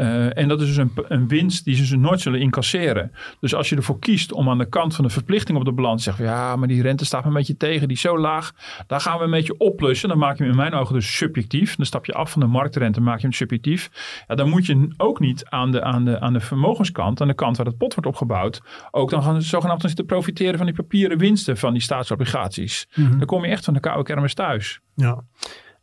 Eh, 0.00 0.36
en 0.36 0.48
dat 0.48 0.60
is 0.60 0.66
dus 0.66 0.76
een, 0.76 0.92
een 1.08 1.28
winst 1.28 1.64
die 1.64 1.74
ze 1.74 1.80
dus 1.80 1.90
nooit 1.90 2.20
zullen 2.20 2.40
incasseren. 2.40 3.12
Dus 3.40 3.54
als 3.54 3.68
je 3.68 3.76
ervoor 3.76 3.98
kiest 3.98 4.32
om 4.32 4.48
aan 4.48 4.58
de 4.58 4.68
kant 4.68 4.94
van 4.94 5.04
de 5.04 5.10
verplichting 5.10 5.58
op 5.58 5.64
de 5.64 5.72
balans 5.72 6.04
te 6.04 6.10
zeggen: 6.10 6.24
ja, 6.24 6.56
maar 6.56 6.68
die 6.68 6.82
rente 6.82 7.04
staat 7.04 7.22
me 7.22 7.28
een 7.28 7.34
beetje 7.34 7.56
tegen, 7.56 7.88
die 7.88 7.96
is 7.96 8.02
zo 8.02 8.18
laag. 8.18 8.52
Daar 8.86 9.00
gaan 9.00 9.18
we 9.18 9.24
een 9.24 9.30
beetje 9.30 9.58
opplussen. 9.58 10.08
Dan 10.08 10.18
maak 10.18 10.36
je 10.36 10.42
hem 10.42 10.52
in 10.52 10.58
mijn 10.58 10.74
ogen 10.74 10.94
dus 10.94 11.16
subjectief. 11.16 11.76
Dan 11.76 11.86
stap 11.86 12.06
je 12.06 12.12
af 12.12 12.30
van 12.30 12.40
de 12.40 12.46
marktrente, 12.46 13.00
maak 13.00 13.16
je 13.16 13.22
hem 13.22 13.32
subjectief. 13.32 13.90
Ja, 14.28 14.34
dan 14.34 14.48
moet 14.48 14.66
je 14.66 14.88
ook 14.96 15.20
niet 15.20 15.44
aan 15.48 15.70
de, 15.70 15.82
aan, 15.82 16.04
de, 16.04 16.20
aan 16.20 16.32
de 16.32 16.40
vermogenskant, 16.40 17.20
aan 17.20 17.28
de 17.28 17.34
kant 17.34 17.56
waar 17.56 17.66
het 17.66 17.76
pot 17.76 17.94
wordt 17.94 18.08
opgebouwd, 18.08 18.60
ook 18.90 19.10
dan 19.10 19.22
gaan 19.22 19.42
zogenaamd 19.42 19.82
zitten 19.82 20.06
profiteren 20.06 20.56
van 20.56 20.66
die 20.66 20.74
papieren 20.74 21.18
winsten 21.18 21.56
van 21.56 21.72
die 21.72 21.82
staatsobligaties. 21.82 22.88
Mhm. 22.94 23.18
Dan 23.18 23.26
kom 23.26 23.44
je 23.44 23.50
echt 23.50 23.64
van 23.64 23.74
de 23.74 23.80
koude 23.80 24.02
kermis 24.02 24.34
thuis. 24.34 24.80
Ja. 24.94 25.24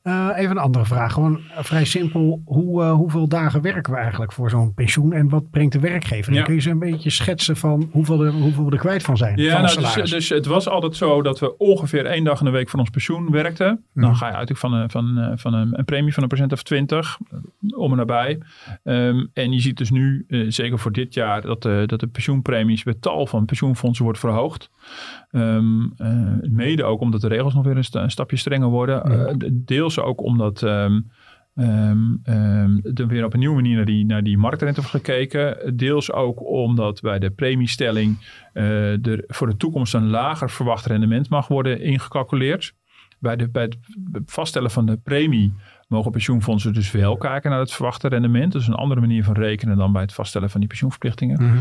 Eh, 0.08 0.30
even 0.36 0.52
een 0.52 0.58
andere 0.64 0.86
vraag. 0.86 1.14
Gewoon 1.14 1.40
eh, 1.56 1.64
vrij 1.64 1.86
simpel. 1.86 2.42
Hoe, 2.46 2.84
eh, 2.84 2.92
hoeveel 2.92 3.28
dagen 3.28 3.62
werken 3.62 3.94
we 3.94 4.00
eigenlijk 4.00 4.32
voor 4.34 4.50
zo'n 4.50 4.74
pensioen? 4.74 5.14
En 5.14 5.30
wat 5.30 5.50
brengt 5.50 5.74
de 5.74 5.80
werkgever? 5.80 6.34
Ja. 6.34 6.44
Kun 6.44 6.54
je 6.54 6.62
ze 6.62 6.70
een 6.70 6.80
beetje 6.80 7.10
schetsen 7.10 7.58
van 7.58 7.90
hoeveel, 7.92 8.26
hoeveel 8.28 8.66
we 8.66 8.72
er 8.72 8.78
kwijt 8.78 9.04
van 9.04 9.18
zijn? 9.18 9.38
Ja, 9.38 9.52
van 9.68 9.82
nou, 9.84 9.96
dus, 10.02 10.10
dus 10.10 10.30
het 10.30 10.46
was 10.46 10.68
altijd 10.68 10.96
zo 10.96 11.22
dat 11.22 11.40
we 11.40 11.58
ongeveer 11.58 12.06
één 12.06 12.24
dag 12.24 12.40
in 12.40 12.46
de 12.46 12.52
week 12.52 12.70
voor 12.70 12.80
ons 12.80 12.90
pensioen 12.90 13.32
werkten. 13.32 13.84
Dan 13.94 14.16
ga 14.16 14.28
je 14.28 14.34
uit 14.34 14.52
van, 14.56 14.74
een, 14.74 14.90
van, 14.90 15.18
een- 15.18 15.40
van 15.40 15.54
een, 15.54 15.80
een 15.80 15.86
premie 15.86 16.14
van 16.14 16.24
een 16.24 16.30
procent 16.30 16.52
of 16.52 16.64
twintig, 16.64 17.18
eh, 17.32 17.78
om 17.80 17.92
en 17.92 17.98
nabij. 17.98 18.40
Ehm, 18.84 19.26
en 19.34 19.52
je 19.52 19.60
ziet 19.60 19.78
dus 19.78 19.90
nu, 19.92 20.26
eh, 20.28 20.46
zeker 20.48 20.80
voor 20.80 20.92
dit 20.92 21.14
jaar, 21.14 21.42
dat 21.42 21.62
de, 21.62 21.84
dat 21.86 22.00
de 22.00 22.08
pensioenpremies 22.08 22.84
bij 22.84 22.96
tal 23.00 23.28
van 23.28 23.46
pensioenfondsen 23.46 24.04
wordt 24.04 24.20
verhoogd. 24.20 24.70
Ehm, 25.32 25.82
eh, 25.98 26.50
mede 26.50 26.84
ook 26.84 27.02
omdat 27.02 27.22
de 27.22 27.28
regels 27.28 27.54
nog 27.54 27.64
weer 27.66 27.78
een, 27.78 28.02
een 28.02 28.12
stapje 28.12 28.38
strenger 28.38 28.68
worden. 28.68 28.96
Ja. 28.96 29.26
Eh, 29.26 29.50
deels 29.52 30.00
ook 30.00 30.22
omdat... 30.22 30.64
ehm, 30.64 31.00
ehm, 31.56 32.16
ehm, 32.24 32.78
er 32.94 33.08
weer 33.08 33.26
op 33.26 33.34
een 33.34 33.40
nieuwe 33.40 33.56
manier 33.56 33.76
naar 33.76 33.86
die, 33.86 34.06
naar 34.06 34.24
die 34.24 34.38
marktrente 34.38 34.82
wordt 34.82 34.96
gekeken. 34.96 35.78
Deels 35.78 36.12
ook 36.12 36.46
omdat 36.46 37.02
bij 37.02 37.20
de 37.20 37.30
premiestelling 37.30 38.18
uh, 38.54 39.06
er 39.06 39.24
voor 39.28 39.48
de 39.48 39.58
toekomst 39.58 39.94
een 39.94 40.10
lager 40.10 40.50
verwacht 40.50 40.86
rendement 40.86 41.30
mag 41.30 41.48
worden 41.48 41.82
ingecalculeerd. 41.82 42.74
Bij, 43.20 43.36
de, 43.36 43.50
bij 43.50 43.64
het 44.12 44.32
vaststellen 44.32 44.72
van 44.72 44.86
de 44.86 44.98
premie 44.98 45.54
mogen 45.88 46.12
pensioenfondsen 46.12 46.74
dus 46.74 46.92
wel 46.92 47.18
kijken 47.18 47.50
naar 47.50 47.60
het 47.60 47.74
verwachte 47.74 48.08
rendement. 48.08 48.52
Dus 48.52 48.68
een 48.68 48.74
andere 48.74 49.02
manier 49.02 49.24
van 49.24 49.36
rekenen 49.36 49.78
dan 49.78 49.92
bij 49.92 50.02
het 50.02 50.14
vaststellen 50.14 50.50
van 50.50 50.60
die 50.60 50.70
pensioenverplichtingen. 50.70 51.44
Mhm. 51.44 51.58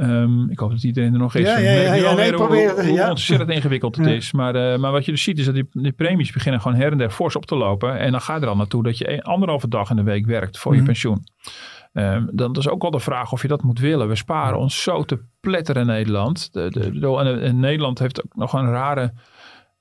Um, 0.00 0.50
ik 0.50 0.58
hoop 0.58 0.70
dat 0.70 0.82
iedereen 0.82 1.12
er 1.12 1.18
nog 1.18 1.34
is. 1.34 1.46
Ja, 1.46 1.58
ja, 1.58 1.70
ja, 1.70 1.94
ja 1.94 2.14
nee, 2.14 2.32
probeer, 2.32 2.70
hoe, 2.70 2.88
hoe 2.88 3.08
ontzettend 3.08 3.50
ingewikkeld 3.50 3.96
het 3.96 4.06
is. 4.06 4.32
Maar, 4.32 4.56
uh, 4.56 4.78
maar 4.78 4.92
wat 4.92 5.04
je 5.04 5.10
dus 5.10 5.22
ziet 5.22 5.38
is 5.38 5.44
dat 5.44 5.54
die, 5.54 5.68
die, 5.72 5.92
premies 5.92 6.32
beginnen 6.32 6.60
gewoon 6.60 6.76
her 6.76 6.92
en 6.92 6.98
der 6.98 7.10
fors 7.10 7.36
op 7.36 7.46
te 7.46 7.56
lopen. 7.56 7.98
En 7.98 8.10
dan 8.10 8.20
ga 8.20 8.34
je 8.34 8.40
er 8.40 8.48
al 8.48 8.56
naartoe 8.56 8.82
dat 8.82 8.98
je 8.98 9.12
een, 9.12 9.22
anderhalve 9.22 9.68
dag 9.68 9.90
in 9.90 9.96
de 9.96 10.02
week 10.02 10.26
werkt 10.26 10.58
voor 10.58 10.72
mm 10.72 10.78
-hmm. 10.78 10.86
je 10.86 10.92
pensioen. 10.92 11.24
Um, 11.92 12.28
dan 12.32 12.52
is 12.52 12.68
ook 12.68 12.82
al 12.82 12.90
de 12.90 13.00
vraag 13.00 13.32
of 13.32 13.42
je 13.42 13.48
dat 13.48 13.62
moet 13.62 13.78
willen. 13.78 14.08
We 14.08 14.14
sparen 14.14 14.58
ons 14.58 14.82
zo 14.82 15.04
te 15.04 15.20
pletteren 15.40 15.82
in 15.82 15.88
Nederland. 15.88 16.52
De, 16.52 16.70
de, 16.70 16.98
de, 16.98 17.16
en, 17.16 17.42
en 17.42 17.60
Nederland 17.60 17.98
heeft 17.98 18.24
ook 18.24 18.36
nog 18.36 18.52
een 18.52 18.70
rare 18.70 19.12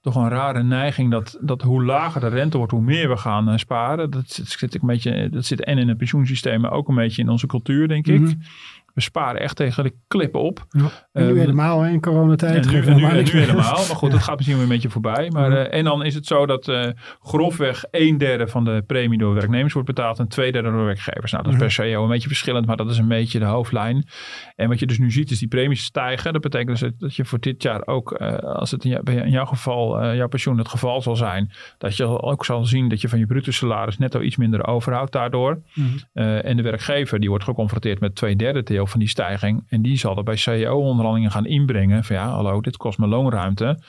toch 0.01 0.15
een 0.15 0.29
rare 0.29 0.63
neiging 0.63 1.11
dat, 1.11 1.37
dat 1.41 1.61
hoe 1.61 1.83
lager 1.83 2.21
de 2.21 2.27
rente 2.27 2.57
wordt, 2.57 2.71
hoe 2.71 2.81
meer 2.81 3.09
we 3.09 3.17
gaan 3.17 3.49
uh, 3.49 3.57
sparen. 3.57 4.09
Dat 4.09 4.39
zit, 4.43 4.73
een 4.73 4.87
beetje, 4.87 5.29
dat 5.29 5.45
zit 5.45 5.63
en 5.63 5.77
in 5.77 5.87
het 5.87 5.97
pensioensysteem, 5.97 6.61
maar 6.61 6.71
ook 6.71 6.87
een 6.87 6.95
beetje 6.95 7.21
in 7.21 7.29
onze 7.29 7.47
cultuur, 7.47 7.87
denk 7.87 8.07
ik. 8.07 8.19
Mm 8.19 8.25
-hmm. 8.25 8.41
We 8.97 9.03
sparen 9.03 9.41
echt 9.41 9.55
tegen 9.55 9.83
de 9.83 9.93
klippen 10.07 10.41
op. 10.41 10.65
Ja. 10.69 10.89
En 11.11 11.23
nu 11.25 11.29
um, 11.29 11.37
helemaal 11.37 11.85
in 11.85 12.01
coronatijd. 12.01 12.65
En 12.65 12.71
nu, 12.71 12.81
en 12.81 12.95
nu, 12.95 13.03
en 13.03 13.23
nu 13.23 13.39
helemaal. 13.39 13.75
Maar 13.87 13.95
goed, 13.95 14.09
ja. 14.09 14.15
dat 14.15 14.23
gaat 14.23 14.35
misschien 14.35 14.55
weer 14.55 14.65
een 14.65 14.71
beetje 14.71 14.89
voorbij. 14.89 15.29
Maar, 15.29 15.51
uh, 15.51 15.73
en 15.73 15.83
dan 15.83 16.03
is 16.03 16.15
het 16.15 16.25
zo 16.25 16.45
dat 16.45 16.67
uh, 16.67 16.87
grofweg 17.21 17.85
een 17.91 18.17
derde 18.17 18.47
van 18.47 18.65
de 18.65 18.83
premie 18.87 19.17
door 19.17 19.33
werknemers 19.33 19.73
wordt 19.73 19.87
betaald 19.87 20.19
en 20.19 20.27
twee 20.27 20.51
derde 20.51 20.71
door 20.71 20.85
werkgevers. 20.85 21.31
Nou, 21.31 21.43
dat 21.43 21.53
is 21.53 21.59
per 21.59 21.71
CEO 21.71 22.03
een 22.03 22.09
beetje 22.09 22.27
verschillend, 22.27 22.65
maar 22.65 22.77
dat 22.77 22.89
is 22.89 22.97
een 22.97 23.07
beetje 23.07 23.39
de 23.39 23.45
hoofdlijn. 23.45 24.07
En 24.55 24.69
wat 24.69 24.79
je 24.79 24.85
dus 24.85 24.99
nu 24.99 25.11
ziet 25.11 25.31
is 25.31 25.39
die 25.39 25.47
premies 25.47 25.83
stijgen. 25.83 26.33
Dat 26.33 26.41
betekent 26.41 26.79
dus 26.79 26.91
dat 26.97 27.15
je 27.15 27.25
voor 27.25 27.39
dit 27.39 27.63
jaar 27.63 27.87
ook, 27.87 28.17
uh, 28.21 28.37
als 28.37 28.71
het 28.71 28.83
in, 28.83 28.89
jou, 28.89 29.11
in 29.11 29.29
jouw 29.29 29.45
geval, 29.45 30.15
jouw 30.15 30.27
pensioen 30.27 30.57
het 30.57 30.67
geval 30.67 31.01
zal 31.01 31.15
zijn, 31.15 31.51
dat 31.77 31.97
je 31.97 32.21
ook 32.21 32.45
zal 32.45 32.65
zien 32.65 32.89
dat 32.89 33.01
je 33.01 33.09
van 33.09 33.19
je 33.19 33.25
bruto 33.25 33.51
salaris 33.51 33.97
netto 33.97 34.21
iets 34.21 34.37
minder 34.37 34.67
overhoudt 34.67 35.11
daardoor. 35.11 35.61
Mm 35.73 35.93
-hmm. 36.13 36.23
en 36.23 36.57
de 36.57 36.63
werkgever 36.63 37.19
die 37.19 37.29
wordt 37.29 37.43
geconfronteerd 37.43 37.99
met 37.99 38.15
twee 38.15 38.35
derde 38.35 38.63
deel 38.63 38.86
van 38.87 38.99
die 38.99 39.09
stijging. 39.09 39.63
En 39.69 39.81
die 39.81 39.97
zal 39.97 40.17
er 40.17 40.23
bij 40.23 40.35
CEO-onderhandelingen 40.35 41.31
gaan 41.31 41.45
inbrengen. 41.45 42.03
Van 42.03 42.15
ja, 42.15 42.29
hallo, 42.29 42.61
dit 42.61 42.77
kost 42.77 42.97
me 42.97 43.07
loonruimte. 43.07 43.79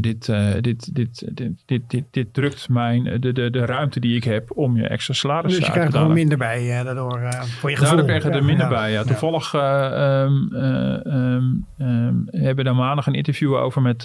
Dit, 0.00 0.28
uh, 0.28 0.52
dit, 0.60 0.94
dit, 0.94 1.36
dit, 1.36 1.62
dit, 1.66 1.82
dit, 1.90 2.04
dit, 2.10 2.34
drukt 2.34 2.68
mijn, 2.68 3.20
de, 3.20 3.32
de, 3.32 3.50
de 3.50 3.64
ruimte 3.64 4.00
die 4.00 4.16
ik 4.16 4.24
heb 4.24 4.50
om 4.54 4.76
je 4.76 4.86
extra 4.88 5.14
salaris 5.14 5.44
dus 5.44 5.52
te 5.54 5.58
Dus 5.58 5.66
je 5.66 5.72
krijgt 5.72 5.92
er 5.92 5.98
gewoon 5.98 6.14
minder 6.14 6.38
bij 6.38 6.82
daardoor, 6.84 7.20
voor 7.58 7.70
je 7.70 7.76
gevoel. 7.76 7.96
Daardoor 7.96 8.04
krijg 8.04 8.22
je 8.22 8.30
er 8.30 8.44
minder 8.44 8.68
bij, 8.68 8.90
ja. 8.92 9.02
Toevallig 9.02 9.54
um, 9.54 10.54
um, 10.54 11.66
um, 11.78 12.24
hebben 12.30 12.56
we 12.56 12.62
daar 12.62 12.74
maandag 12.74 13.06
een 13.06 13.14
interview 13.14 13.54
over 13.54 13.82
met, 13.82 14.04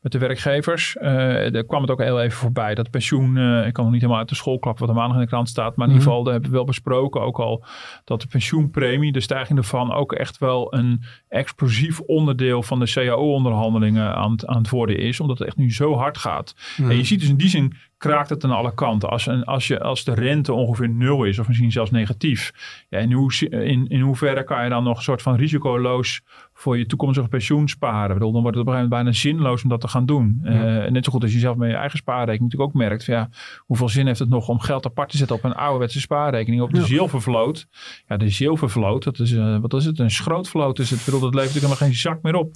met 0.00 0.12
de 0.12 0.18
werkgevers. 0.18 0.96
daar 1.00 1.64
kwam 1.64 1.80
het 1.80 1.90
ook 1.90 2.02
heel 2.02 2.20
even 2.20 2.38
voorbij. 2.38 2.74
Dat 2.74 2.90
pensioen, 2.90 3.38
ik 3.66 3.72
kan 3.72 3.84
nog 3.84 3.92
niet 3.92 4.00
helemaal 4.00 4.20
uit 4.20 4.28
de 4.28 4.34
school 4.34 4.58
klappen 4.58 4.86
wat 4.86 4.94
er 4.94 5.00
maandag 5.00 5.16
in 5.16 5.22
de 5.22 5.28
krant 5.28 5.48
staat. 5.48 5.76
Maar 5.76 5.86
in 5.86 5.92
ieder 5.92 6.08
geval, 6.08 6.22
daar 6.22 6.32
hebben 6.32 6.50
we 6.50 6.56
wel 6.56 6.66
besproken 6.66 7.20
ook 7.20 7.38
al 7.38 7.64
dat 8.04 8.20
de 8.20 8.26
pensioenpremie, 8.26 9.12
de 9.12 9.20
stijging 9.20 9.45
ervan 9.54 9.92
ook 9.92 10.12
echt 10.12 10.38
wel 10.38 10.74
een 10.74 11.02
explosief 11.28 12.00
onderdeel 12.00 12.62
van 12.62 12.78
de 12.78 12.90
CAO-onderhandelingen 12.92 14.14
aan, 14.14 14.48
aan 14.48 14.58
het 14.58 14.70
worden 14.70 14.98
is. 14.98 15.20
Omdat 15.20 15.38
het 15.38 15.46
echt 15.46 15.56
nu 15.56 15.72
zo 15.72 15.94
hard 15.94 16.18
gaat. 16.18 16.54
Mm. 16.76 16.90
En 16.90 16.96
je 16.96 17.04
ziet 17.04 17.20
dus 17.20 17.28
in 17.28 17.36
die 17.36 17.48
zin 17.48 17.72
kraakt 17.98 18.30
het 18.30 18.44
aan 18.44 18.50
alle 18.50 18.74
kanten. 18.74 19.08
Als, 19.08 19.26
een, 19.26 19.44
als, 19.44 19.66
je, 19.66 19.80
als 19.80 20.04
de 20.04 20.14
rente 20.14 20.52
ongeveer 20.52 20.88
nul 20.88 21.24
is, 21.24 21.38
of 21.38 21.48
misschien 21.48 21.72
zelfs 21.72 21.90
negatief. 21.90 22.52
Ja, 22.88 22.98
in, 22.98 23.12
hoe, 23.12 23.48
in, 23.48 23.86
in 23.86 24.00
hoeverre 24.00 24.44
kan 24.44 24.64
je 24.64 24.70
dan 24.70 24.84
nog 24.84 24.96
een 24.96 25.02
soort 25.02 25.22
van 25.22 25.36
risicoloos 25.36 26.20
voor 26.58 26.78
je 26.78 26.86
toekomstige 26.86 27.28
pensioen 27.28 27.68
sparen? 27.68 28.14
Bedoel, 28.14 28.32
dan 28.32 28.42
wordt 28.42 28.56
het 28.56 28.66
op 28.66 28.72
een 28.72 28.78
gegeven 28.78 28.98
moment 28.98 29.20
bijna 29.20 29.38
zinloos 29.38 29.62
om 29.62 29.68
dat 29.68 29.80
te 29.80 29.88
gaan 29.88 30.06
doen. 30.06 30.40
Ja. 30.42 30.84
Uh, 30.84 30.90
net 30.90 31.04
zo 31.04 31.12
goed 31.12 31.22
als 31.22 31.32
je 31.32 31.38
zelf 31.38 31.56
met 31.56 31.70
je 31.70 31.76
eigen 31.76 31.98
spaarrekening 31.98 32.42
natuurlijk 32.42 32.70
ook 32.70 32.80
merkt. 32.82 33.04
Van, 33.04 33.14
ja, 33.14 33.28
hoeveel 33.58 33.88
zin 33.88 34.06
heeft 34.06 34.18
het 34.18 34.28
nog 34.28 34.48
om 34.48 34.60
geld 34.60 34.86
apart 34.86 35.10
te 35.10 35.16
zetten 35.16 35.36
op 35.36 35.44
een 35.44 35.54
ouderwetse 35.54 36.00
spaarrekening? 36.00 36.62
Op 36.62 36.72
de 36.72 36.78
ja. 36.78 36.84
zilvervloot. 36.84 37.66
Ja, 38.08 38.16
de 38.16 38.28
zilvervloot, 38.28 39.04
dat 39.04 39.18
is, 39.18 39.32
uh, 39.32 39.58
wat 39.58 39.74
is 39.74 39.84
het? 39.84 39.98
Een 39.98 40.10
schrootvloot 40.10 40.78
is 40.78 40.90
het. 40.90 41.04
Bedoel, 41.04 41.20
dat 41.20 41.34
levert 41.34 41.54
natuurlijk 41.54 41.72
helemaal 41.72 41.88
geen 41.88 42.12
zak 42.12 42.22
meer 42.22 42.34
op. 42.34 42.54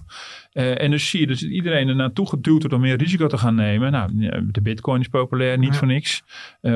Uh, 0.52 0.82
en 0.82 0.90
dus 0.90 1.10
zie 1.10 1.20
je 1.20 1.26
dus 1.26 1.42
iedereen 1.42 1.88
er 1.88 1.96
naartoe 1.96 2.28
geduwd 2.28 2.58
wordt 2.60 2.74
om 2.74 2.80
meer 2.80 2.96
risico 2.96 3.26
te 3.26 3.38
gaan 3.38 3.54
nemen. 3.54 3.92
Nou, 3.92 4.10
de 4.50 4.60
bitcoin 4.60 5.00
is 5.00 5.08
populair, 5.08 5.58
niet 5.58 5.72
ja. 5.72 5.78
voor 5.78 5.86
niks. 5.86 6.22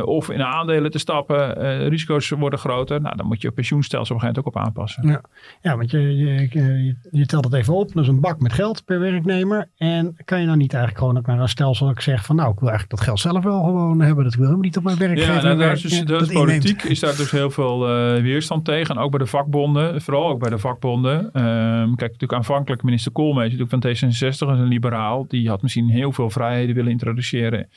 Of 0.05 0.31
in 0.31 0.43
aandelen 0.43 0.91
te 0.91 0.99
stappen, 0.99 1.55
risico's 1.89 2.29
worden 2.29 2.59
groter. 2.59 3.01
Nou, 3.01 3.17
dan 3.17 3.27
moet 3.27 3.43
je 3.43 3.51
pensioenstelsel 3.51 4.15
op 4.15 4.23
een 4.23 4.29
gegeven 4.29 4.43
moment 4.53 4.67
ook 4.67 4.73
op 4.73 4.85
aanpassen. 4.85 5.09
Ja, 5.09 5.21
ja 5.63 5.77
want 5.77 5.91
je, 5.91 6.17
je, 6.17 6.49
je, 6.51 6.97
je 7.19 7.27
telt 7.27 7.45
het 7.45 7.55
even 7.55 7.75
op. 7.75 7.93
Dat 7.93 8.03
is 8.03 8.09
een 8.09 8.21
bak 8.21 8.41
met 8.41 8.53
geld 8.53 8.85
per 8.85 9.01
werknemer. 9.01 9.69
En 9.77 10.17
kan 10.25 10.41
je 10.41 10.47
nou 10.47 10.57
niet 10.57 10.73
eigenlijk 10.73 11.03
gewoon 11.03 11.19
ook 11.19 11.27
naar 11.27 11.41
een 11.41 11.49
stelsel 11.49 11.87
dat 11.87 11.95
ik 11.95 12.01
zeg 12.01 12.25
van 12.25 12.37
nou, 12.37 12.53
ik 12.53 12.59
wil 12.59 12.69
eigenlijk 12.69 12.99
dat 12.99 13.07
geld 13.09 13.21
zelf 13.21 13.45
wel 13.45 13.65
gewoon 13.65 14.01
hebben. 14.01 14.25
Dat 14.25 14.35
wil 14.35 14.43
helemaal 14.43 14.65
niet 14.65 14.77
op 14.77 14.83
mijn 14.83 14.99
werkgever. 14.99 15.35
Ja, 15.35 15.43
nou, 15.43 15.59
daar 15.59 15.73
is 15.73 15.83
dus, 15.83 16.05
dat 16.05 16.33
politiek 16.33 16.83
is 16.83 17.01
daar 17.01 17.17
dus 17.17 17.31
heel 17.31 17.51
veel 17.51 17.79
weerstand 18.23 18.65
tegen. 18.65 18.97
En 18.97 19.03
ook 19.03 19.11
bij 19.11 19.19
de 19.19 19.27
vakbonden, 19.27 20.03
vooral 20.03 20.29
ook 20.29 20.39
bij 20.39 20.51
de 20.51 20.59
vakbonden. 20.59 21.19
Um, 21.25 21.95
kijk, 21.97 22.13
natuurlijk 22.13 22.33
aanvankelijk 22.33 22.83
minister 22.83 23.13
Koolmees 23.13 23.55
van 23.59 23.85
D66 23.87 24.09
is 24.09 24.41
een 24.41 24.65
liberaal. 24.65 25.25
Die 25.29 25.49
had 25.49 25.63
misschien 25.63 25.89
heel 25.89 26.13
veel 26.13 26.31
vrijheden 26.31 26.75
willen 26.75 26.91
introduceren 26.91 27.69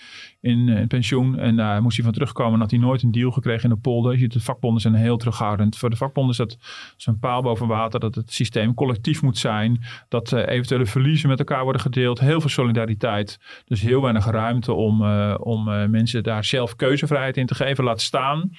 in, 0.47 0.69
in 0.69 0.87
pensioen. 0.87 1.39
En 1.39 1.55
daar 1.55 1.81
moest 1.81 1.95
hij 1.95 2.05
van 2.05 2.13
terugkomen. 2.13 2.53
En 2.53 2.59
had 2.59 2.71
hij 2.71 2.79
nooit 2.79 3.03
een 3.03 3.11
deal 3.11 3.31
gekregen 3.31 3.63
in 3.69 3.75
de 3.75 3.81
polder. 3.81 4.11
Je 4.11 4.17
ziet, 4.17 4.33
de 4.33 4.39
vakbonden 4.39 4.81
zijn 4.81 4.93
heel 4.93 5.17
terughoudend. 5.17 5.77
Voor 5.77 5.89
de 5.89 5.95
vakbonden 5.95 6.31
is 6.31 6.37
dat 6.37 6.57
een 7.05 7.19
paal 7.19 7.41
boven 7.41 7.67
water. 7.67 7.99
Dat 7.99 8.15
het 8.15 8.33
systeem 8.33 8.73
collectief 8.73 9.21
moet 9.21 9.37
zijn. 9.37 9.83
Dat 10.09 10.31
uh, 10.31 10.47
eventuele 10.47 10.85
verliezen 10.85 11.29
met 11.29 11.39
elkaar 11.39 11.63
worden 11.63 11.81
gedeeld. 11.81 12.19
Heel 12.19 12.41
veel 12.41 12.49
solidariteit. 12.49 13.39
Dus 13.65 13.81
heel 13.81 14.01
weinig 14.01 14.25
ruimte 14.25 14.73
om, 14.73 15.01
uh, 15.01 15.35
om 15.39 15.63
mensen 15.89 16.23
daar 16.23 16.43
zelf 16.43 16.75
keuzevrijheid 16.75 17.37
in 17.37 17.45
te 17.45 17.55
geven. 17.55 17.83
Laat 17.83 18.01
staan. 18.01 18.51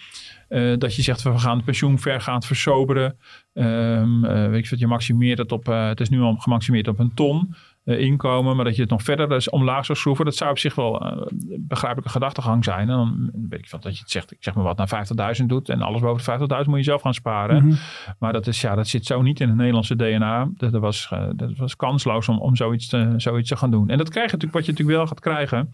Dat 0.78 0.94
je 0.94 1.02
zegt, 1.02 1.22
we 1.22 1.38
gaan 1.38 1.56
het 1.56 1.64
pensioen 1.64 1.98
vergaand 1.98 2.46
versoberen. 2.46 3.16
Um, 3.52 4.20
weet 4.50 4.68
je 4.68 4.78
je 4.78 4.86
maximeert 4.86 5.38
het 5.38 5.52
op, 5.52 5.66
het 5.66 6.00
is 6.00 6.08
nu 6.08 6.20
al 6.20 6.36
gemaximeerd 6.36 6.88
op 6.88 6.98
een 6.98 7.14
ton 7.14 7.54
inkomen, 7.96 8.56
maar 8.56 8.64
dat 8.64 8.76
je 8.76 8.82
het 8.82 8.90
nog 8.90 9.02
verder 9.02 9.28
dus 9.28 9.50
omlaag 9.50 9.84
zou 9.84 9.98
schroeven, 9.98 10.24
dat 10.24 10.36
zou 10.36 10.50
op 10.50 10.58
zich 10.58 10.74
wel 10.74 11.22
begrijpelijke 11.58 12.10
gedachtegang 12.10 12.64
zijn. 12.64 12.80
En 12.80 12.96
dan 12.96 13.30
weet 13.48 13.58
ik 13.58 13.68
van 13.68 13.80
dat 13.80 13.94
je 13.94 14.00
het 14.00 14.10
zegt, 14.10 14.32
ik 14.32 14.36
zeg 14.40 14.54
maar 14.54 14.64
wat, 14.64 14.76
naar 14.76 15.36
50.000 15.40 15.46
doet 15.46 15.68
en 15.68 15.82
alles 15.82 16.00
boven 16.00 16.38
de 16.38 16.62
50.000 16.64 16.68
moet 16.68 16.78
je 16.78 16.84
zelf 16.84 17.02
gaan 17.02 17.14
sparen. 17.14 17.62
Mm 17.62 17.68
-hmm. 17.68 17.78
Maar 18.18 18.32
dat, 18.32 18.46
is, 18.46 18.60
ja, 18.60 18.74
dat 18.74 18.88
zit 18.88 19.06
zo 19.06 19.22
niet 19.22 19.40
in 19.40 19.48
het 19.48 19.56
Nederlandse 19.56 19.96
DNA. 19.96 20.48
Dat, 20.56 20.72
dat, 20.72 20.80
was, 20.80 21.12
dat 21.34 21.56
was 21.56 21.76
kansloos 21.76 22.28
om, 22.28 22.38
om 22.38 22.56
zoiets, 22.56 22.88
te, 22.88 23.14
zoiets 23.16 23.48
te 23.48 23.56
gaan 23.56 23.70
doen. 23.70 23.88
En 23.88 23.98
dat 23.98 24.08
krijg 24.08 24.30
je 24.30 24.36
natuurlijk, 24.36 24.52
wat 24.52 24.64
je 24.64 24.70
natuurlijk 24.70 24.98
wel 24.98 25.06
gaat 25.06 25.20
krijgen 25.20 25.70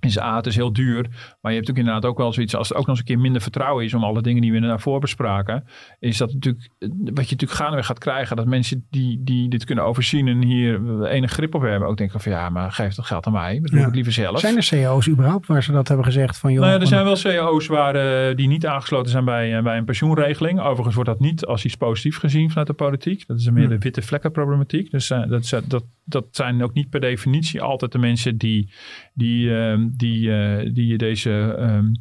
is 0.00 0.18
A, 0.18 0.36
het 0.36 0.46
is 0.46 0.56
heel 0.56 0.72
duur. 0.72 1.06
Maar 1.40 1.52
je 1.52 1.58
hebt 1.58 1.70
ook 1.70 1.76
inderdaad 1.76 2.04
ook 2.04 2.18
wel 2.18 2.32
zoiets, 2.32 2.54
als 2.54 2.70
er 2.70 2.76
ook 2.76 2.86
nog 2.86 2.88
eens 2.88 2.98
een 2.98 3.04
keer 3.04 3.18
minder 3.18 3.42
vertrouwen 3.42 3.84
is 3.84 3.94
om 3.94 4.04
alle 4.04 4.22
dingen 4.22 4.42
die 4.42 4.52
we 4.52 4.60
daarvoor 4.60 5.00
bespraken, 5.00 5.64
is 5.98 6.16
dat 6.16 6.32
natuurlijk, 6.32 6.68
wat 6.78 6.94
je 7.04 7.12
natuurlijk 7.14 7.50
gaandeweg 7.50 7.86
gaat 7.86 7.98
krijgen, 7.98 8.36
dat 8.36 8.46
mensen 8.46 8.86
die, 8.90 9.20
die 9.24 9.48
dit 9.48 9.64
kunnen 9.64 9.84
overzien 9.84 10.28
en 10.28 10.42
hier 10.42 11.04
enig 11.04 11.30
grip 11.30 11.54
op 11.54 11.62
hebben, 11.62 11.88
ook 11.88 11.96
denken 11.96 12.20
van 12.20 12.32
ja, 12.32 12.48
maar 12.48 12.72
geef 12.72 12.94
dat 12.94 13.06
geld 13.06 13.26
aan 13.26 13.32
mij, 13.32 13.60
dat 13.60 13.70
doe 13.70 13.86
ik 13.86 13.94
liever 13.94 14.12
zelf. 14.12 14.40
Zijn 14.40 14.56
er 14.56 14.62
CEO's 14.62 15.08
überhaupt 15.08 15.46
waar 15.46 15.62
ze 15.62 15.72
dat 15.72 15.88
hebben 15.88 16.06
gezegd 16.06 16.38
van 16.38 16.52
joh? 16.52 16.60
Nou 16.60 16.72
ja, 16.72 16.80
er 16.80 16.86
zijn 16.86 17.04
wel 17.04 17.16
CEO's 17.16 17.66
waar, 17.66 18.28
uh, 18.28 18.36
die 18.36 18.48
niet 18.48 18.66
aangesloten 18.66 19.10
zijn 19.10 19.24
bij, 19.24 19.56
uh, 19.56 19.62
bij 19.62 19.76
een 19.76 19.84
pensioenregeling. 19.84 20.60
Overigens 20.60 20.94
wordt 20.94 21.10
dat 21.10 21.20
niet 21.20 21.46
als 21.46 21.64
iets 21.64 21.76
positief 21.76 22.16
gezien 22.16 22.48
vanuit 22.48 22.66
de 22.66 22.72
politiek. 22.72 23.26
Dat 23.26 23.38
is 23.38 23.50
meer 23.50 23.68
de 23.68 23.78
witte 23.78 24.02
vlekken 24.02 24.32
problematiek. 24.32 24.90
Dus 24.90 25.10
uh, 25.10 25.28
dat, 25.28 25.62
dat, 25.66 25.84
dat 26.04 26.26
zijn 26.30 26.62
ook 26.62 26.72
niet 26.72 26.90
per 26.90 27.00
definitie 27.00 27.62
altijd 27.62 27.92
de 27.92 27.98
mensen 27.98 28.36
die, 28.36 28.72
die 29.14 29.50
die, 29.96 30.28
uh, 30.28 30.74
die 30.74 30.86
je 30.86 30.98
deze 30.98 31.56
um, 31.58 31.92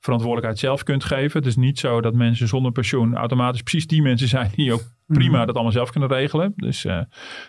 verantwoordelijkheid 0.00 0.58
zelf 0.58 0.82
kunt 0.82 1.04
geven. 1.04 1.38
Het 1.38 1.48
is 1.48 1.56
niet 1.56 1.78
zo 1.78 2.00
dat 2.00 2.14
mensen 2.14 2.48
zonder 2.48 2.72
pensioen 2.72 3.16
automatisch 3.16 3.62
precies 3.62 3.86
die 3.86 4.02
mensen 4.02 4.28
zijn 4.28 4.50
die 4.54 4.72
ook 4.72 4.82
prima 5.06 5.40
mm. 5.40 5.46
dat 5.46 5.54
allemaal 5.54 5.72
zelf 5.72 5.90
kunnen 5.90 6.08
regelen. 6.08 6.52
Dus 6.56 6.84
uh, 6.84 6.96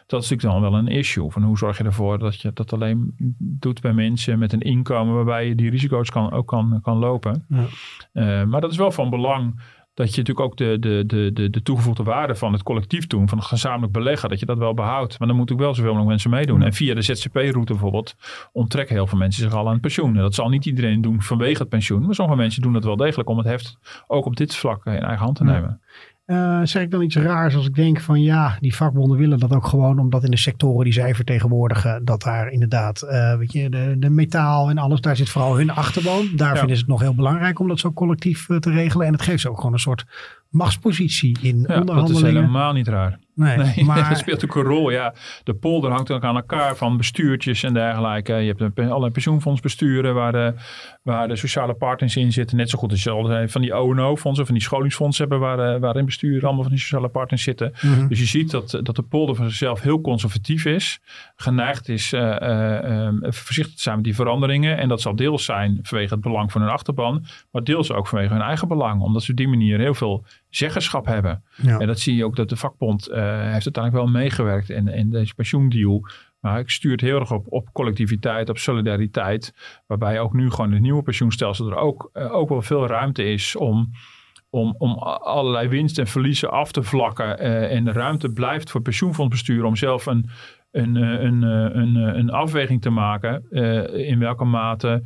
dat 0.05 0.23
is 0.23 0.29
natuurlijk 0.29 0.41
dan 0.41 0.71
wel 0.71 0.79
een 0.79 0.87
issue. 0.87 1.31
Van 1.31 1.43
hoe 1.43 1.57
zorg 1.57 1.77
je 1.77 1.83
ervoor 1.83 2.19
dat 2.19 2.41
je 2.41 2.51
dat 2.53 2.73
alleen 2.73 3.15
doet 3.37 3.81
bij 3.81 3.93
mensen 3.93 4.39
met 4.39 4.53
een 4.53 4.61
inkomen 4.61 5.15
waarbij 5.15 5.47
je 5.47 5.55
die 5.55 5.69
risico's 5.69 6.09
kan, 6.09 6.31
ook 6.31 6.47
kan, 6.47 6.79
kan 6.81 6.97
lopen. 6.97 7.45
Ja. 7.49 7.65
Uh, 8.13 8.47
maar 8.47 8.61
dat 8.61 8.71
is 8.71 8.77
wel 8.77 8.91
van 8.91 9.09
belang 9.09 9.61
dat 9.93 10.11
je 10.11 10.17
natuurlijk 10.17 10.45
ook 10.45 10.57
de, 10.57 10.77
de, 10.79 11.03
de, 11.05 11.33
de, 11.33 11.49
de 11.49 11.61
toegevoegde 11.61 12.03
waarde 12.03 12.35
van 12.35 12.53
het 12.53 12.63
collectief 12.63 13.07
doen, 13.07 13.29
van 13.29 13.37
het 13.37 13.47
gezamenlijk 13.47 13.93
beleggen, 13.93 14.29
dat 14.29 14.39
je 14.39 14.45
dat 14.45 14.57
wel 14.57 14.73
behoudt. 14.73 15.19
Maar 15.19 15.27
dan 15.27 15.37
moeten 15.37 15.55
ook 15.55 15.61
wel 15.61 15.73
zoveel 15.73 15.93
mogelijk 15.93 16.09
mensen 16.09 16.29
meedoen. 16.29 16.61
En 16.61 16.73
via 16.73 16.93
de 16.93 17.01
ZZP-route 17.01 17.71
bijvoorbeeld 17.71 18.15
onttrekken 18.51 18.95
heel 18.95 19.07
veel 19.07 19.17
mensen 19.17 19.43
zich 19.43 19.53
al 19.53 19.65
aan 19.65 19.71
het 19.71 19.81
pensioen. 19.81 20.15
En 20.15 20.21
dat 20.21 20.35
zal 20.35 20.49
niet 20.49 20.65
iedereen 20.65 21.01
doen 21.01 21.21
vanwege 21.21 21.61
het 21.61 21.69
pensioen, 21.69 22.05
maar 22.05 22.15
sommige 22.15 22.37
mensen 22.37 22.61
doen 22.61 22.73
dat 22.73 22.83
wel 22.83 22.95
degelijk 22.95 23.29
om 23.29 23.37
het 23.37 23.47
heft 23.47 23.77
ook 24.07 24.25
op 24.25 24.35
dit 24.35 24.55
vlak 24.55 24.85
in 24.85 24.91
eigen 24.91 25.25
hand 25.25 25.35
te 25.35 25.43
nemen. 25.43 25.81
Uh, 26.25 26.59
zeg 26.63 26.81
ik 26.83 26.91
dan 26.91 27.01
iets 27.01 27.15
raars 27.15 27.55
als 27.55 27.67
ik 27.67 27.75
denk 27.75 27.99
van 27.99 28.21
ja, 28.21 28.57
die 28.59 28.75
vakbonden 28.75 29.17
willen 29.17 29.39
dat 29.39 29.53
ook 29.53 29.65
gewoon 29.65 29.99
omdat 29.99 30.23
in 30.23 30.31
de 30.31 30.37
sectoren 30.37 30.83
die 30.83 30.93
zij 30.93 31.15
vertegenwoordigen, 31.15 32.05
dat 32.05 32.21
daar 32.21 32.49
inderdaad, 32.49 33.03
uh, 33.03 33.37
weet 33.37 33.51
je, 33.51 33.69
de, 33.69 33.95
de 33.97 34.09
metaal 34.09 34.69
en 34.69 34.77
alles, 34.77 35.01
daar 35.01 35.15
zit 35.15 35.29
vooral 35.29 35.57
hun 35.57 35.69
achterban. 35.69 36.29
Daar 36.35 36.57
vinden 36.57 36.75
ze 36.75 36.81
het 36.81 36.91
nog 36.91 37.01
heel 37.01 37.15
belangrijk 37.15 37.59
om 37.59 37.67
dat 37.67 37.79
zo 37.79 37.93
collectief 37.93 38.49
uh, 38.49 38.57
te 38.57 38.71
regelen. 38.71 39.07
En 39.07 39.13
het 39.13 39.21
geeft 39.21 39.41
ze 39.41 39.49
ook 39.49 39.57
gewoon 39.57 39.73
een 39.73 39.79
soort 39.79 40.05
machtspositie 40.49 41.37
in 41.41 41.65
ja, 41.67 41.79
onderhandelingen. 41.79 42.23
Dat 42.23 42.33
is 42.33 42.39
helemaal 42.39 42.73
niet 42.73 42.87
raar. 42.87 43.19
Nee, 43.35 43.57
nee 43.57 43.83
maar... 43.85 44.09
dat 44.09 44.17
speelt 44.17 44.43
ook 44.43 44.55
een 44.55 44.63
rol. 44.63 44.89
Ja, 44.89 45.13
de 45.43 45.53
polder 45.53 45.91
hangt 45.91 46.11
ook 46.11 46.23
aan 46.23 46.35
elkaar 46.35 46.75
van 46.75 46.97
bestuurtjes 46.97 47.63
en 47.63 47.73
dergelijke. 47.73 48.33
Je 48.33 48.53
hebt 48.55 48.77
een, 48.77 48.87
allerlei 48.87 49.11
pensioenfondsbesturen 49.11 50.13
waar 50.13 50.31
de, 50.31 50.53
waar 51.01 51.27
de 51.27 51.35
sociale 51.35 51.73
partners 51.73 52.15
in 52.15 52.31
zitten. 52.31 52.57
Net 52.57 52.69
zo 52.69 52.79
goed 52.79 52.91
als 52.91 53.03
je 53.03 53.45
van 53.47 53.61
die 53.61 53.77
ONO-fondsen, 53.77 54.45
van 54.45 54.55
die 54.55 54.63
scholingsfondsen 54.63 55.29
hebben 55.29 55.47
waar, 55.47 55.79
waarin 55.79 56.05
bestuur 56.05 56.45
allemaal 56.45 56.63
van 56.63 56.71
die 56.71 56.81
sociale 56.81 57.07
partners 57.07 57.43
zitten. 57.43 57.73
Mhm. 57.81 58.07
Dus 58.07 58.19
je 58.19 58.25
ziet 58.25 58.51
dat, 58.51 58.79
dat 58.83 58.95
de 58.95 59.01
polder 59.01 59.35
van 59.35 59.45
zichzelf 59.45 59.81
heel 59.81 60.01
conservatief 60.01 60.65
is. 60.65 60.99
Geneigd 61.35 61.89
is 61.89 62.13
uh, 62.13 62.21
uh, 62.41 63.09
voorzichtig 63.21 63.75
te 63.75 63.81
zijn 63.81 63.95
met 63.95 64.03
die 64.03 64.15
veranderingen. 64.15 64.77
En 64.77 64.87
dat 64.87 65.01
zal 65.01 65.15
deels 65.15 65.45
zijn 65.45 65.79
vanwege 65.81 66.13
het 66.13 66.23
belang 66.23 66.51
van 66.51 66.61
hun 66.61 66.69
achterban. 66.69 67.25
Maar 67.51 67.63
deels 67.63 67.91
ook 67.91 68.07
vanwege 68.07 68.33
hun 68.33 68.41
eigen 68.41 68.67
belang. 68.67 69.01
Omdat 69.01 69.23
ze 69.23 69.31
op 69.31 69.37
die 69.37 69.47
manier 69.47 69.79
heel 69.79 69.93
veel 69.93 70.25
zeggenschap 70.55 71.05
hebben. 71.05 71.43
En 71.65 71.87
dat 71.87 71.99
zie 71.99 72.15
je 72.15 72.25
ook 72.25 72.35
dat 72.35 72.49
de 72.49 72.55
vakbond 72.55 73.09
uh, 73.09 73.15
heeft 73.41 73.65
uiteindelijk 73.65 73.93
wel 73.93 74.21
meegewerkt 74.21 74.69
in, 74.69 74.87
in 74.87 75.09
deze 75.09 75.33
pensioendeal. 75.33 76.07
Maar 76.39 76.59
ik 76.59 76.69
stuur 76.69 76.91
het 76.91 77.01
heel 77.01 77.19
erg 77.19 77.31
op, 77.31 77.45
op 77.49 77.71
collectiviteit, 77.71 78.49
op 78.49 78.57
solidariteit. 78.57 79.53
Waarbij 79.87 80.19
ook 80.19 80.33
nu 80.33 80.51
gewoon 80.51 80.71
het 80.71 80.81
nieuwe 80.81 81.03
pensioenstelsel 81.03 81.69
er 81.69 81.75
ook, 81.75 82.09
uh, 82.13 82.33
ook 82.33 82.49
wel 82.49 82.61
veel 82.61 82.87
ruimte 82.87 83.23
is 83.23 83.55
om, 83.55 83.91
om, 84.49 84.75
om 84.77 84.93
allerlei 84.97 85.67
winst 85.67 85.99
en 85.99 86.07
verliezen 86.07 86.51
af 86.51 86.71
te 86.71 86.83
vlakken. 86.83 87.45
Uh, 87.45 87.71
en 87.71 87.85
de 87.85 87.91
ruimte 87.91 88.29
blijft 88.29 88.71
voor 88.71 88.81
pensioenfondsbestuur 88.81 89.63
om 89.63 89.75
zelf 89.75 90.05
een, 90.05 90.29
een, 90.71 90.95
een, 90.95 91.41
een, 91.41 91.95
een, 91.95 92.29
afweging 92.29 92.81
te 92.81 92.89
maken. 92.89 93.49
in 94.07 94.19
welke 94.19 94.45
mate 94.45 95.03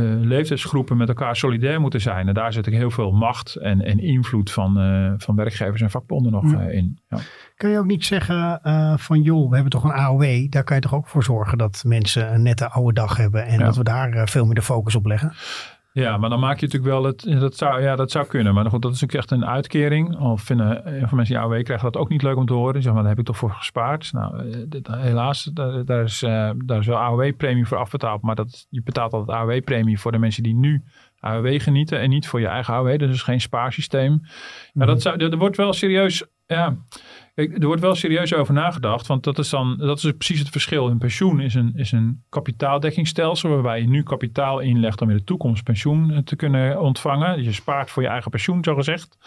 leeftijdsgroepen 0.00 0.96
met 0.96 1.08
elkaar 1.08 1.36
solidair 1.36 1.80
moeten 1.80 2.00
zijn. 2.00 2.28
En 2.28 2.34
daar 2.34 2.52
zit 2.52 2.66
ik 2.66 2.72
heel 2.72 2.90
veel 2.90 3.12
macht 3.12 3.56
en, 3.56 3.80
en 3.80 3.98
invloed 3.98 4.50
van, 4.50 4.78
uh, 4.78 5.12
van 5.16 5.36
werkgevers 5.36 5.80
en 5.80 5.90
vakbonden 5.90 6.32
nog 6.32 6.44
uh, 6.44 6.74
in. 6.74 6.98
Ja. 7.08 7.18
Kun 7.56 7.70
je 7.70 7.78
ook 7.78 7.86
niet 7.86 8.04
zeggen 8.04 8.60
van 8.98 9.22
joh, 9.22 9.48
we 9.48 9.54
hebben 9.54 9.72
toch 9.72 9.84
een 9.84 9.92
AOW. 9.92 10.50
Daar 10.50 10.64
kan 10.64 10.76
je 10.76 10.82
toch 10.82 10.94
ook 10.94 11.08
voor 11.08 11.24
zorgen 11.24 11.58
dat 11.58 11.82
mensen 11.86 12.34
een 12.34 12.42
nette 12.42 12.68
oude 12.68 12.92
dag 12.92 13.16
hebben. 13.16 13.46
En 13.46 13.58
dat 13.58 13.76
we 13.76 13.84
daar 13.84 14.28
veel 14.28 14.44
meer 14.44 14.54
de 14.54 14.62
focus 14.62 14.94
op 14.94 15.06
leggen. 15.06 15.32
Ja, 15.92 16.16
maar 16.16 16.30
dan 16.30 16.40
maak 16.40 16.60
je 16.60 16.66
natuurlijk 16.66 16.92
wel 16.92 17.04
het. 17.04 17.40
Dat 17.40 17.56
zou, 17.56 17.82
ja, 17.82 17.96
dat 17.96 18.10
zou 18.10 18.26
kunnen. 18.26 18.54
Maar 18.54 18.70
goed, 18.70 18.82
dat 18.82 18.92
is 18.92 19.00
natuurlijk 19.00 19.30
echt 19.30 19.40
een 19.40 19.48
uitkering. 19.48 20.16
Al 20.16 20.36
vinden 20.36 20.66
heel 20.84 21.06
veel 21.06 21.16
mensen 21.16 21.34
die 21.34 21.44
AOW 21.44 21.62
krijgen 21.62 21.92
dat 21.92 22.02
ook 22.02 22.08
niet 22.08 22.22
leuk 22.22 22.36
om 22.36 22.46
te 22.46 22.52
horen. 22.52 22.82
Zeg 22.82 22.92
maar, 22.92 23.00
daar 23.00 23.10
heb 23.10 23.20
ik 23.20 23.26
toch 23.26 23.36
voor 23.36 23.50
gespaard. 23.50 24.12
Nou, 24.12 24.38
eh, 24.38 24.58
dit, 24.68 24.88
helaas, 24.88 25.44
daar, 25.44 25.84
daar, 25.84 26.02
is, 26.02 26.22
uh, 26.22 26.50
daar 26.56 26.78
is 26.78 26.86
wel 26.86 26.98
AOW-premie 26.98 27.66
voor 27.66 27.78
afbetaald. 27.78 28.22
Maar 28.22 28.34
dat, 28.34 28.66
je 28.70 28.82
betaalt 28.82 29.12
altijd 29.12 29.38
AOW-premie 29.38 30.00
voor 30.00 30.12
de 30.12 30.18
mensen 30.18 30.42
die 30.42 30.54
nu 30.54 30.84
AOW 31.18 31.60
genieten. 31.60 32.00
En 32.00 32.10
niet 32.10 32.28
voor 32.28 32.40
je 32.40 32.46
eigen 32.46 32.74
AOW. 32.74 32.98
Dus 32.98 33.10
is 33.10 33.22
geen 33.22 33.40
spaarsysteem. 33.40 34.20
Maar 34.72 34.86
dat 34.86 35.02
zou, 35.02 35.16
er 35.16 35.38
wordt 35.38 35.56
wel 35.56 35.72
serieus. 35.72 36.24
Ja, 36.46 36.76
er 37.34 37.66
wordt 37.66 37.80
wel 37.80 37.94
serieus 37.94 38.34
over 38.34 38.54
nagedacht, 38.54 39.06
want 39.06 39.24
dat 39.24 39.38
is 39.38 39.48
dan 39.48 39.76
dat 39.78 39.96
is 39.96 40.12
precies 40.12 40.38
het 40.38 40.48
verschil. 40.48 40.88
Een 40.88 40.98
pensioen 40.98 41.40
is 41.40 41.54
een, 41.54 41.72
is 41.74 41.92
een 41.92 42.24
kapitaaldekkingsstelsel 42.28 43.50
waarbij 43.50 43.80
je 43.80 43.88
nu 43.88 44.02
kapitaal 44.02 44.60
inlegt 44.60 45.00
om 45.00 45.10
in 45.10 45.16
de 45.16 45.24
toekomst 45.24 45.64
pensioen 45.64 46.24
te 46.24 46.36
kunnen 46.36 46.80
ontvangen. 46.80 47.42
Je 47.42 47.52
spaart 47.52 47.90
voor 47.90 48.02
je 48.02 48.08
eigen 48.08 48.30
pensioen, 48.30 48.64
zo 48.64 48.74
gezegd. 48.74 49.18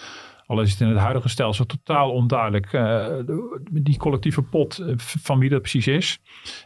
Al 0.48 0.62
is 0.62 0.72
het 0.72 0.82
in 0.82 0.88
het 0.88 0.98
huidige 0.98 1.30
stelsel 1.30 1.66
totaal 1.66 2.12
onduidelijk, 2.12 2.74
uh, 2.74 3.08
die 3.72 3.98
collectieve 3.98 4.42
pot 4.42 4.78
eh, 4.78 4.94
van 4.98 5.40
wie 5.40 5.50
dat 5.50 5.62
precies 5.62 5.88
is. 5.88 6.20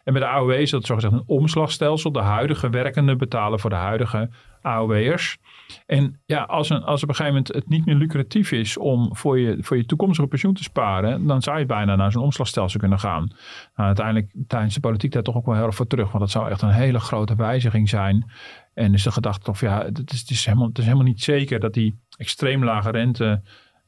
En 0.03 0.13
bij 0.13 0.21
de 0.21 0.27
AOW 0.27 0.51
is 0.51 0.69
dat 0.69 0.85
zogezegd 0.85 1.13
een 1.13 1.23
omslagstelsel. 1.25 2.11
De 2.11 2.19
huidige 2.19 2.69
werkenden 2.69 3.17
betalen 3.17 3.59
voor 3.59 3.69
de 3.69 3.75
huidige 3.75 4.29
AOW'ers. 4.61 5.37
En 5.85 6.21
ja, 6.25 6.43
als, 6.43 6.69
een, 6.69 6.83
als 6.83 7.03
op 7.03 7.09
een 7.09 7.15
gegeven 7.15 7.37
moment 7.37 7.55
het 7.55 7.69
niet 7.69 7.85
meer 7.85 7.95
lucratief 7.95 8.51
is 8.51 8.77
om 8.77 9.15
voor 9.15 9.39
je, 9.39 9.57
voor 9.61 9.77
je 9.77 9.85
toekomstige 9.85 10.27
pensioen 10.27 10.53
te 10.53 10.63
sparen, 10.63 11.27
dan 11.27 11.41
zou 11.41 11.59
je 11.59 11.65
bijna 11.65 11.95
naar 11.95 12.11
zo'n 12.11 12.23
omslagstelsel 12.23 12.79
kunnen 12.79 12.99
gaan. 12.99 13.27
Nou, 13.75 13.87
uiteindelijk 13.87 14.33
tijdens 14.47 14.73
de 14.73 14.79
politiek 14.79 15.11
daar 15.11 15.23
toch 15.23 15.35
ook 15.35 15.45
wel 15.45 15.55
heel 15.55 15.65
erg 15.65 15.75
voor 15.75 15.87
terug, 15.87 16.07
want 16.11 16.19
dat 16.19 16.31
zou 16.31 16.49
echt 16.49 16.61
een 16.61 16.69
hele 16.69 16.99
grote 16.99 17.35
wijziging 17.35 17.89
zijn. 17.89 18.31
En 18.73 18.93
is 18.93 19.03
de 19.03 19.11
gedachte 19.11 19.49
of 19.49 19.61
ja, 19.61 19.85
het 19.85 20.11
is, 20.11 20.19
het 20.19 20.29
is, 20.29 20.45
helemaal, 20.45 20.67
het 20.67 20.77
is 20.77 20.83
helemaal 20.83 21.05
niet 21.05 21.23
zeker 21.23 21.59
dat 21.59 21.73
die 21.73 21.99
extreem 22.17 22.63
lage 22.63 22.91
rente 22.91 23.41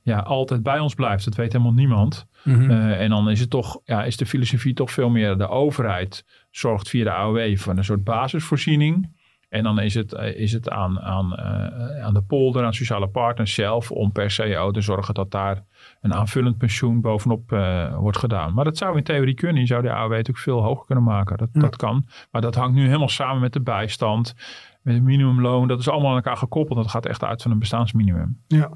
ja, 0.04 0.20
altijd 0.20 0.64
bij 0.64 0.80
ons 0.80 0.94
blijft. 0.94 1.26
Dat 1.26 1.36
weet 1.36 1.52
helemaal 1.52 1.74
niemand. 1.74 2.26
Mm 2.44 2.70
en 2.72 3.10
dan 3.10 3.30
is 3.30 3.40
het 3.40 3.50
toch, 3.50 3.80
ja, 3.84 4.04
is 4.04 4.18
de 4.18 4.26
filosofie 4.26 4.74
toch 4.74 4.92
veel 4.92 5.10
meer 5.10 5.38
de 5.38 5.48
overheid 5.48 6.26
zorgt 6.52 6.90
via 6.90 7.04
de 7.04 7.12
AOW 7.12 7.58
voor 7.58 7.78
een 7.78 7.84
soort 7.84 8.04
basisvoorziening. 8.04 9.20
En 9.52 9.64
dan 9.64 9.80
is 9.80 9.94
het, 9.94 10.14
eh, 10.14 10.40
is 10.40 10.52
het 10.52 10.70
aan, 10.70 11.00
aan, 11.00 11.34
uh, 11.40 12.04
aan 12.06 12.14
de 12.14 12.22
polder, 12.22 12.64
aan 12.64 12.74
sociale 12.74 13.08
partners 13.08 13.54
zelf, 13.54 13.92
om 13.92 14.12
per 14.12 14.32
se 14.32 14.70
te 14.72 14.82
zorgen 14.82 15.14
dat 15.14 15.32
daar 15.32 15.64
een 16.02 16.14
aanvullend 16.14 16.58
pensioen 16.58 17.02
bovenop 17.02 17.52
uh, 17.52 17.98
wordt 17.98 18.18
gedaan. 18.18 18.54
Maar 18.54 18.64
dat 18.64 18.78
zou 18.78 18.98
in 18.98 19.04
theorie 19.04 19.34
kunnen. 19.34 19.62
Je 19.62 19.68
zou 19.68 19.82
de 19.82 19.92
AOW 19.92 20.12
natuurlijk 20.12 20.38
veel 20.38 20.64
hoger 20.64 20.86
kunnen 20.86 21.04
maken. 21.04 21.38
Dat, 21.38 21.50
dat 21.52 21.76
kan. 21.76 22.06
Maar 22.32 22.42
dat 22.42 22.56
hangt 22.56 22.76
nu 22.76 22.86
helemaal 22.86 23.10
samen 23.10 23.42
met 23.42 23.54
de 23.54 23.62
bijstand, 23.62 24.34
met 24.82 24.94
het 24.94 25.04
minimumloon. 25.04 25.68
Dat 25.68 25.80
is 25.80 25.90
allemaal 25.90 26.10
aan 26.10 26.16
elkaar 26.16 26.38
gekoppeld. 26.38 26.78
Dat 26.78 26.90
gaat 26.90 27.06
echt 27.06 27.24
uit 27.24 27.42
van 27.42 27.52
een 27.52 27.60
bestaansminimum. 27.60 28.42
Ja. 28.48 28.70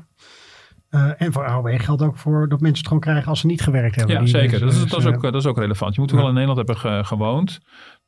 Uh, 0.96 1.12
en 1.18 1.34
voor 1.34 1.46
AOW 1.46 1.82
geldt 1.82 2.02
ook 2.02 2.18
voor 2.18 2.50
dat 2.50 2.60
mensen 2.60 2.78
het 2.78 2.88
gewoon 2.88 3.02
krijgen 3.02 3.30
als 3.30 3.40
ze 3.40 3.48
niet 3.48 3.62
gewerkt 3.62 3.96
hebben. 3.96 4.16
Ja, 4.16 4.26
zeker. 4.26 4.60
Dat, 4.60 4.72
is, 4.72 4.86
dat, 4.86 5.00
is 5.00 5.06
ook, 5.06 5.22
dat 5.22 5.36
is 5.36 5.46
ook 5.46 5.58
relevant. 5.58 5.96
Je 5.96 6.02
moet 6.02 6.12
wel 6.12 6.28
in 6.28 6.34
Nederland 6.34 6.58
hebben 6.58 6.78
ge, 6.78 7.02
gewoond. 7.04 7.60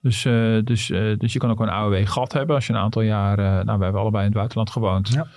Dus, 0.01 0.25
uh, 0.25 0.63
dus, 0.63 0.87
dus 1.17 1.33
je 1.33 1.39
kan 1.39 1.49
ook 1.49 1.59
een 1.59 1.69
AOW-gat 1.69 2.33
hebben 2.33 2.55
als 2.55 2.67
je 2.67 2.73
een 2.73 2.79
aantal 2.79 3.01
jaar... 3.01 3.37
nou, 3.37 3.77
we 3.77 3.83
hebben 3.83 4.01
allebei 4.01 4.23
in 4.23 4.29
het 4.29 4.37
buitenland 4.37 4.69
gewoond. 4.69 5.09
Ja. 5.09 5.27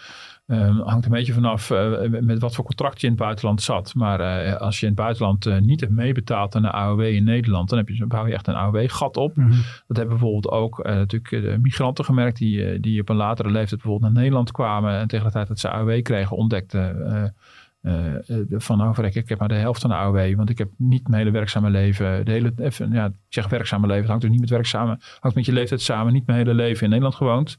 Um, 0.50 0.80
hangt 0.80 1.04
een 1.04 1.10
beetje 1.10 1.32
vanaf 1.32 1.70
uh, 1.70 2.20
met 2.20 2.40
wat 2.40 2.54
voor 2.54 2.64
contract 2.64 3.00
je 3.00 3.06
in 3.06 3.12
het 3.12 3.22
buitenland 3.22 3.62
zat. 3.62 3.94
Maar 3.94 4.46
uh, 4.46 4.56
als 4.56 4.80
je 4.80 4.86
in 4.86 4.92
het 4.92 5.00
buitenland 5.00 5.46
uh, 5.46 5.58
niet 5.58 5.80
hebt 5.80 5.92
meebetaald 5.92 6.54
aan 6.54 6.62
de 6.62 6.70
AOW 6.70 7.00
in 7.00 7.24
Nederland, 7.24 7.68
dan, 7.68 7.78
heb 7.78 7.88
je, 7.88 8.06
bouw 8.06 8.26
je 8.26 8.32
echt 8.32 8.46
een 8.46 8.54
AOW-gat 8.54 9.16
op. 9.16 9.36
Mm 9.36 9.44
-hmm. 9.44 9.62
Dat 9.86 9.96
hebben 9.96 10.18
bijvoorbeeld 10.18 10.48
ook 10.48 10.84
natuurlijk 10.84 11.30
de 11.30 11.58
migranten 11.62 12.04
gemerkt 12.04 12.38
die, 12.38 12.80
die 12.80 13.00
op 13.00 13.08
een 13.08 13.16
latere 13.16 13.50
leeftijd 13.50 13.82
bijvoorbeeld 13.82 14.12
naar 14.12 14.22
Nederland 14.22 14.52
kwamen 14.52 14.98
en 14.98 15.08
tegen 15.08 15.26
de 15.26 15.32
tijd 15.32 15.48
dat 15.48 15.58
ze 15.58 15.70
AOW 15.70 16.02
kregen 16.02 16.36
ontdekten 16.36 17.34
uh, 17.82 18.14
van 18.48 18.82
overrek, 18.82 19.14
ik 19.14 19.28
heb 19.28 19.38
maar 19.38 19.48
de 19.48 19.54
helft 19.54 19.80
van 19.80 19.90
de 19.90 19.96
AOW, 19.96 20.36
want 20.36 20.50
ik 20.50 20.58
heb 20.58 20.68
niet 20.76 21.08
mijn 21.08 21.20
hele 21.20 21.30
werkzame 21.30 21.70
leven, 21.70 22.24
de 22.24 22.30
hele, 22.30 22.52
even, 22.56 22.92
ja, 22.92 23.06
ik 23.06 23.12
zeg 23.28 23.48
werkzame 23.48 23.86
leven, 23.86 24.00
het 24.00 24.08
hangt 24.08 24.22
dus 24.22 24.30
niet 24.30 24.40
met 24.40 24.50
werk 24.50 24.66
samen, 24.66 25.00
hangt 25.20 25.36
met 25.36 25.46
je 25.46 25.52
leeftijd 25.52 25.80
samen, 25.80 26.12
niet 26.12 26.26
mijn 26.26 26.38
hele 26.38 26.54
leven 26.54 26.82
in 26.82 26.88
Nederland 26.88 27.14
gewoond. 27.14 27.58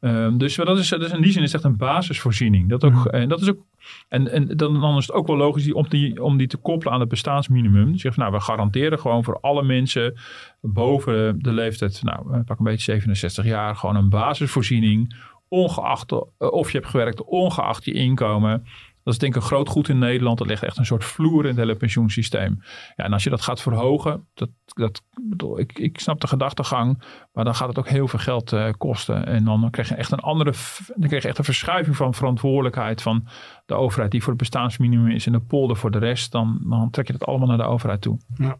Um, 0.00 0.38
dus 0.38 0.54
dat 0.56 0.78
is, 0.78 0.88
dat 0.88 1.02
is 1.02 1.12
in 1.12 1.22
die 1.22 1.32
zin 1.32 1.42
is 1.42 1.54
echt 1.54 1.64
een 1.64 1.76
basisvoorziening. 1.76 2.68
Dat 2.68 2.84
ook, 2.84 2.92
mm. 2.92 3.06
En 3.06 3.28
dat 3.28 3.40
is 3.40 3.50
ook, 3.50 3.64
en, 4.08 4.28
en 4.28 4.56
dan, 4.56 4.80
dan 4.80 4.96
is 4.96 5.06
het 5.06 5.16
ook 5.16 5.26
wel 5.26 5.36
logisch 5.36 5.64
die, 5.64 5.74
om, 5.74 5.88
die, 5.88 6.22
om 6.22 6.36
die 6.36 6.46
te 6.46 6.56
koppelen 6.56 6.94
aan 6.94 7.00
het 7.00 7.08
bestaansminimum. 7.08 7.98
Zeg 7.98 8.14
van, 8.14 8.22
nou, 8.22 8.36
we 8.36 8.42
garanderen 8.42 8.98
gewoon 8.98 9.24
voor 9.24 9.40
alle 9.40 9.62
mensen 9.62 10.14
boven 10.60 11.42
de 11.42 11.52
leeftijd, 11.52 12.02
nou, 12.02 12.42
pak 12.42 12.58
een 12.58 12.64
beetje 12.64 12.92
67 12.92 13.44
jaar, 13.44 13.76
gewoon 13.76 13.96
een 13.96 14.08
basisvoorziening, 14.08 15.14
ongeacht 15.48 16.12
of 16.38 16.70
je 16.72 16.78
hebt 16.78 16.90
gewerkt, 16.90 17.24
ongeacht 17.24 17.84
je 17.84 17.92
inkomen. 17.92 18.66
Dat 19.04 19.12
is 19.12 19.18
denk 19.18 19.34
ik 19.34 19.40
een 19.42 19.48
groot 19.48 19.68
goed 19.68 19.88
in 19.88 19.98
Nederland. 19.98 20.38
Dat 20.38 20.46
ligt 20.46 20.62
echt 20.62 20.78
een 20.78 20.86
soort 20.86 21.04
vloer 21.04 21.42
in 21.42 21.48
het 21.48 21.56
hele 21.56 21.74
pensioensysteem. 21.74 22.62
Ja, 22.96 23.04
en 23.04 23.12
als 23.12 23.24
je 23.24 23.30
dat 23.30 23.42
gaat 23.42 23.62
verhogen, 23.62 24.26
dat, 24.34 24.50
dat, 24.64 25.02
ik, 25.56 25.78
ik 25.78 26.00
snap 26.00 26.20
de 26.20 26.26
gedachtegang, 26.26 27.02
maar 27.32 27.44
dan 27.44 27.54
gaat 27.54 27.68
het 27.68 27.78
ook 27.78 27.88
heel 27.88 28.08
veel 28.08 28.18
geld 28.18 28.52
uh, 28.52 28.70
kosten. 28.78 29.26
En 29.26 29.44
dan 29.44 29.70
krijg 29.70 29.88
je 29.88 29.94
echt 29.94 30.12
een 30.12 30.20
andere, 30.20 30.52
dan 30.94 31.08
krijg 31.08 31.22
je 31.22 31.28
echt 31.28 31.38
een 31.38 31.44
verschuiving 31.44 31.96
van 31.96 32.14
verantwoordelijkheid 32.14 33.02
van 33.02 33.26
de 33.66 33.74
overheid 33.74 34.10
die 34.10 34.20
voor 34.20 34.28
het 34.28 34.38
bestaansminimum 34.38 35.10
is 35.10 35.26
en 35.26 35.32
de 35.32 35.40
polder 35.40 35.76
voor 35.76 35.90
de 35.90 35.98
rest. 35.98 36.32
Dan, 36.32 36.60
dan 36.68 36.90
trek 36.90 37.06
je 37.06 37.12
dat 37.12 37.24
allemaal 37.24 37.48
naar 37.48 37.56
de 37.56 37.64
overheid 37.64 38.00
toe. 38.00 38.18
Ja. 38.34 38.56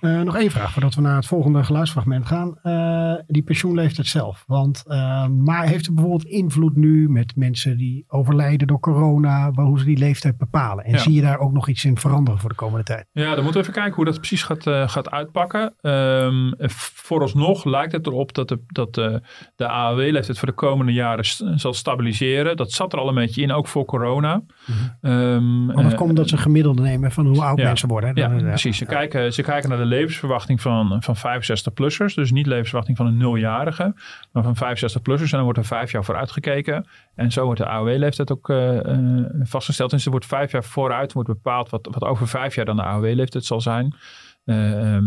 Uh, 0.00 0.20
nog 0.20 0.36
één 0.36 0.50
vraag 0.50 0.72
voordat 0.72 0.94
we 0.94 1.00
naar 1.00 1.16
het 1.16 1.26
volgende 1.26 1.64
geluidsfragment 1.64 2.26
gaan. 2.26 2.58
Uh, 2.62 3.14
die 3.26 3.42
pensioenleeftijd 3.42 4.06
zelf. 4.06 4.44
Want, 4.46 4.84
maar 5.38 5.66
heeft 5.66 5.86
het 5.86 5.94
bijvoorbeeld 5.94 6.24
invloed 6.24 6.76
nu 6.76 7.08
met 7.08 7.36
mensen 7.36 7.76
die 7.76 8.04
overlijden 8.08 8.66
door 8.66 8.80
corona, 8.80 9.50
hoe 9.50 9.78
ze 9.78 9.84
die 9.84 9.98
leeftijd 9.98 10.36
bepalen? 10.38 10.84
En 10.84 10.92
ja. 10.92 10.98
zie 10.98 11.12
je 11.12 11.20
daar 11.20 11.38
ook 11.38 11.52
nog 11.52 11.68
iets 11.68 11.84
in 11.84 11.98
veranderen 11.98 12.40
voor 12.40 12.50
de 12.50 12.56
komende 12.56 12.84
tijd? 12.84 13.06
Ja, 13.12 13.34
dan 13.34 13.44
moeten 13.44 13.52
we 13.52 13.68
even 13.68 13.72
kijken 13.72 13.94
hoe 13.94 14.04
dat 14.04 14.16
precies 14.16 14.42
gaat, 14.42 14.90
gaat 14.90 15.10
uitpakken. 15.10 15.74
Um, 15.80 16.54
vooralsnog 16.94 17.64
lijkt 17.64 17.92
het 17.92 18.06
erop 18.06 18.34
dat 18.34 18.48
de, 18.48 18.64
dat 18.66 18.94
de, 18.94 19.22
de 19.56 19.68
AOW-leeftijd 19.68 20.38
voor 20.38 20.48
de 20.48 20.54
komende 20.54 20.92
jaren 20.92 21.24
zal 21.58 21.72
stabiliseren. 21.72 22.56
Dat 22.56 22.72
zat 22.72 22.92
er 22.92 22.98
al 22.98 23.08
een 23.08 23.14
beetje 23.14 23.42
in, 23.42 23.52
ook 23.52 23.68
voor 23.68 23.84
corona. 23.84 24.41
-hmm. 24.46 25.10
um, 25.12 25.66
Want 25.66 25.82
dat 25.82 25.92
uh, 25.92 25.98
komt 25.98 26.10
omdat 26.10 26.28
ze 26.28 26.36
gemiddelde 26.36 26.82
nemen 26.82 27.12
van 27.12 27.26
hoe 27.26 27.42
oud 27.42 27.58
ja, 27.58 27.64
mensen 27.64 27.88
worden. 27.88 28.14
Ja, 28.14 28.30
ja 28.30 28.42
precies. 28.42 28.76
Ze, 28.76 28.84
kijken, 28.84 29.32
ze 29.32 29.42
kijken 29.42 29.68
naar 29.68 29.78
de 29.78 29.84
levensverwachting 29.84 30.60
van, 30.60 31.02
van 31.02 31.16
65-plussers. 31.16 32.14
Dus 32.14 32.30
niet 32.30 32.46
levensverwachting 32.46 32.96
van 32.96 33.06
een 33.06 33.16
nuljarige, 33.16 33.94
maar 34.32 34.42
van 34.42 34.56
65-plussers. 34.56 35.30
En 35.30 35.36
dan 35.36 35.42
wordt 35.42 35.58
er 35.58 35.64
vijf 35.64 35.92
jaar 35.92 36.04
voor 36.04 36.16
uitgekeken. 36.16 36.86
En 37.14 37.32
zo 37.32 37.44
wordt 37.44 37.60
de 37.60 37.66
AOW-leeftijd 37.66 38.32
ook 38.32 38.48
uh, 38.48 38.58
vastgesteld 38.58 39.48
vastgesteld. 39.48 39.90
Dus 39.90 40.04
er 40.04 40.10
wordt 40.10 40.26
vijf 40.26 40.52
jaar 40.52 40.64
vooruit 40.64 41.12
wordt 41.12 41.28
bepaald 41.28 41.70
wat, 41.70 41.88
wat 41.90 42.04
over 42.04 42.28
vijf 42.28 42.54
jaar 42.54 42.64
dan 42.64 42.76
de 42.76 42.82
AOW-leeftijd 42.82 43.44
zal 43.44 43.60
zijn. 43.60 43.94
Uh, 44.44 44.98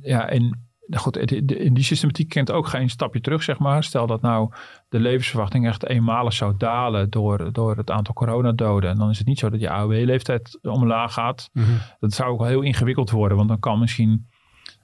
ja, 0.00 0.28
en 0.28 0.65
nou 0.86 1.02
goed, 1.02 1.32
in 1.32 1.74
die 1.74 1.84
systematiek 1.84 2.28
kent 2.28 2.50
ook 2.50 2.66
geen 2.66 2.90
stapje 2.90 3.20
terug, 3.20 3.42
zeg 3.42 3.58
maar. 3.58 3.84
Stel 3.84 4.06
dat 4.06 4.20
nou 4.20 4.52
de 4.88 5.00
levensverwachting 5.00 5.66
echt 5.66 5.86
eenmalig 5.86 6.32
zou 6.32 6.54
dalen 6.56 7.10
door, 7.10 7.52
door 7.52 7.76
het 7.76 7.90
aantal 7.90 8.14
coronadoden. 8.14 8.90
En 8.90 8.96
dan 8.96 9.10
is 9.10 9.18
het 9.18 9.26
niet 9.26 9.38
zo 9.38 9.50
dat 9.50 9.60
je 9.60 9.70
AOW-leeftijd 9.70 10.58
omlaag 10.62 11.12
gaat. 11.12 11.50
Mhm. 11.52 11.66
Dat 11.98 12.12
zou 12.12 12.32
ook 12.32 12.38
wel 12.38 12.48
heel 12.48 12.62
ingewikkeld 12.62 13.10
worden, 13.10 13.36
want 13.36 13.48
dan 13.48 13.58
kan 13.58 13.78
misschien 13.78 14.26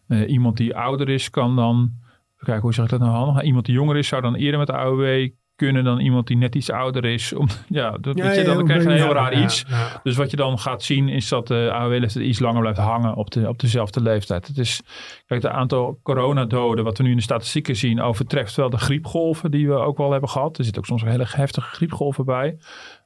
uh, 0.09 0.31
iemand 0.31 0.57
die 0.57 0.77
ouder 0.77 1.09
is, 1.09 1.31
kan 1.31 1.57
dan, 1.57 1.93
kijk 2.37 2.63
hoe 2.63 2.75
zeg 2.75 2.85
ik 2.85 2.91
dat 2.91 3.01
nou 3.01 3.13
handig? 3.13 3.43
Iemand 3.43 3.67
die 3.67 3.75
jonger 3.75 3.97
is, 3.97 4.09
zou 4.09 4.23
dan 4.23 4.35
eerder 4.35 4.59
met 4.59 4.67
de 4.67 4.77
AOW 4.77 5.31
kunnen 5.57 5.85
dan 5.85 6.01
iemand 6.01 6.27
die 6.27 6.37
net 6.37 6.55
iets 6.55 6.71
ouder 6.71 7.05
is. 7.05 7.33
Om, 7.33 7.49
ja, 7.69 7.91
dat, 7.91 8.17
ja, 8.17 8.33
je, 8.33 8.45
dan 8.45 8.65
krijg 8.65 8.83
je 8.83 8.89
een 8.89 8.97
heel 8.97 9.13
raar 9.13 9.43
iets. 9.43 9.65
Dus 10.03 10.17
wat 10.17 10.31
je 10.31 10.37
dan 10.37 10.59
gaat 10.59 10.83
zien 10.83 11.09
is 11.09 11.29
dat 11.29 11.47
de 11.47 11.71
AOW-leeftijd 11.73 12.25
iets 12.25 12.39
langer 12.39 12.61
blijft 12.61 12.79
hangen 12.79 13.15
op, 13.15 13.31
de, 13.31 13.49
op 13.49 13.59
dezelfde 13.59 14.03
leeftijd. 14.03 14.47
Het 14.47 14.59
is, 14.59 14.83
kijk, 15.27 15.43
het 15.43 15.53
aantal 15.53 16.01
coronadoden 16.03 16.85
wat 16.85 16.99
we 16.99 17.05
nu 17.05 17.11
in 17.11 17.17
de 17.17 17.23
statistieken 17.23 17.77
zien 17.77 18.01
overtreft 18.01 18.55
wel 18.55 18.71
de 18.71 18.79
griepgolven 18.79 19.51
die 19.51 19.69
we 19.69 19.75
ook 19.75 19.99
wel 19.99 20.11
hebben 20.11 20.31
gehad. 20.31 20.59
Er 20.59 20.65
zit 20.65 20.79
ook 20.79 20.87
soms 20.87 21.03
hele 21.03 21.27
heftige 21.29 21.75
griepgolven 21.75 22.25
bij. 22.25 22.57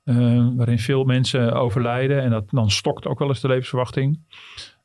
Uh, 0.04 0.48
waarin 0.56 0.78
veel 0.78 1.04
mensen 1.04 1.52
overlijden 1.52 2.22
en 2.22 2.30
dat, 2.30 2.44
dan 2.50 2.70
stokt 2.70 3.06
ook 3.06 3.18
wel 3.18 3.28
eens 3.28 3.40
de 3.40 3.48
levensverwachting. 3.48 4.20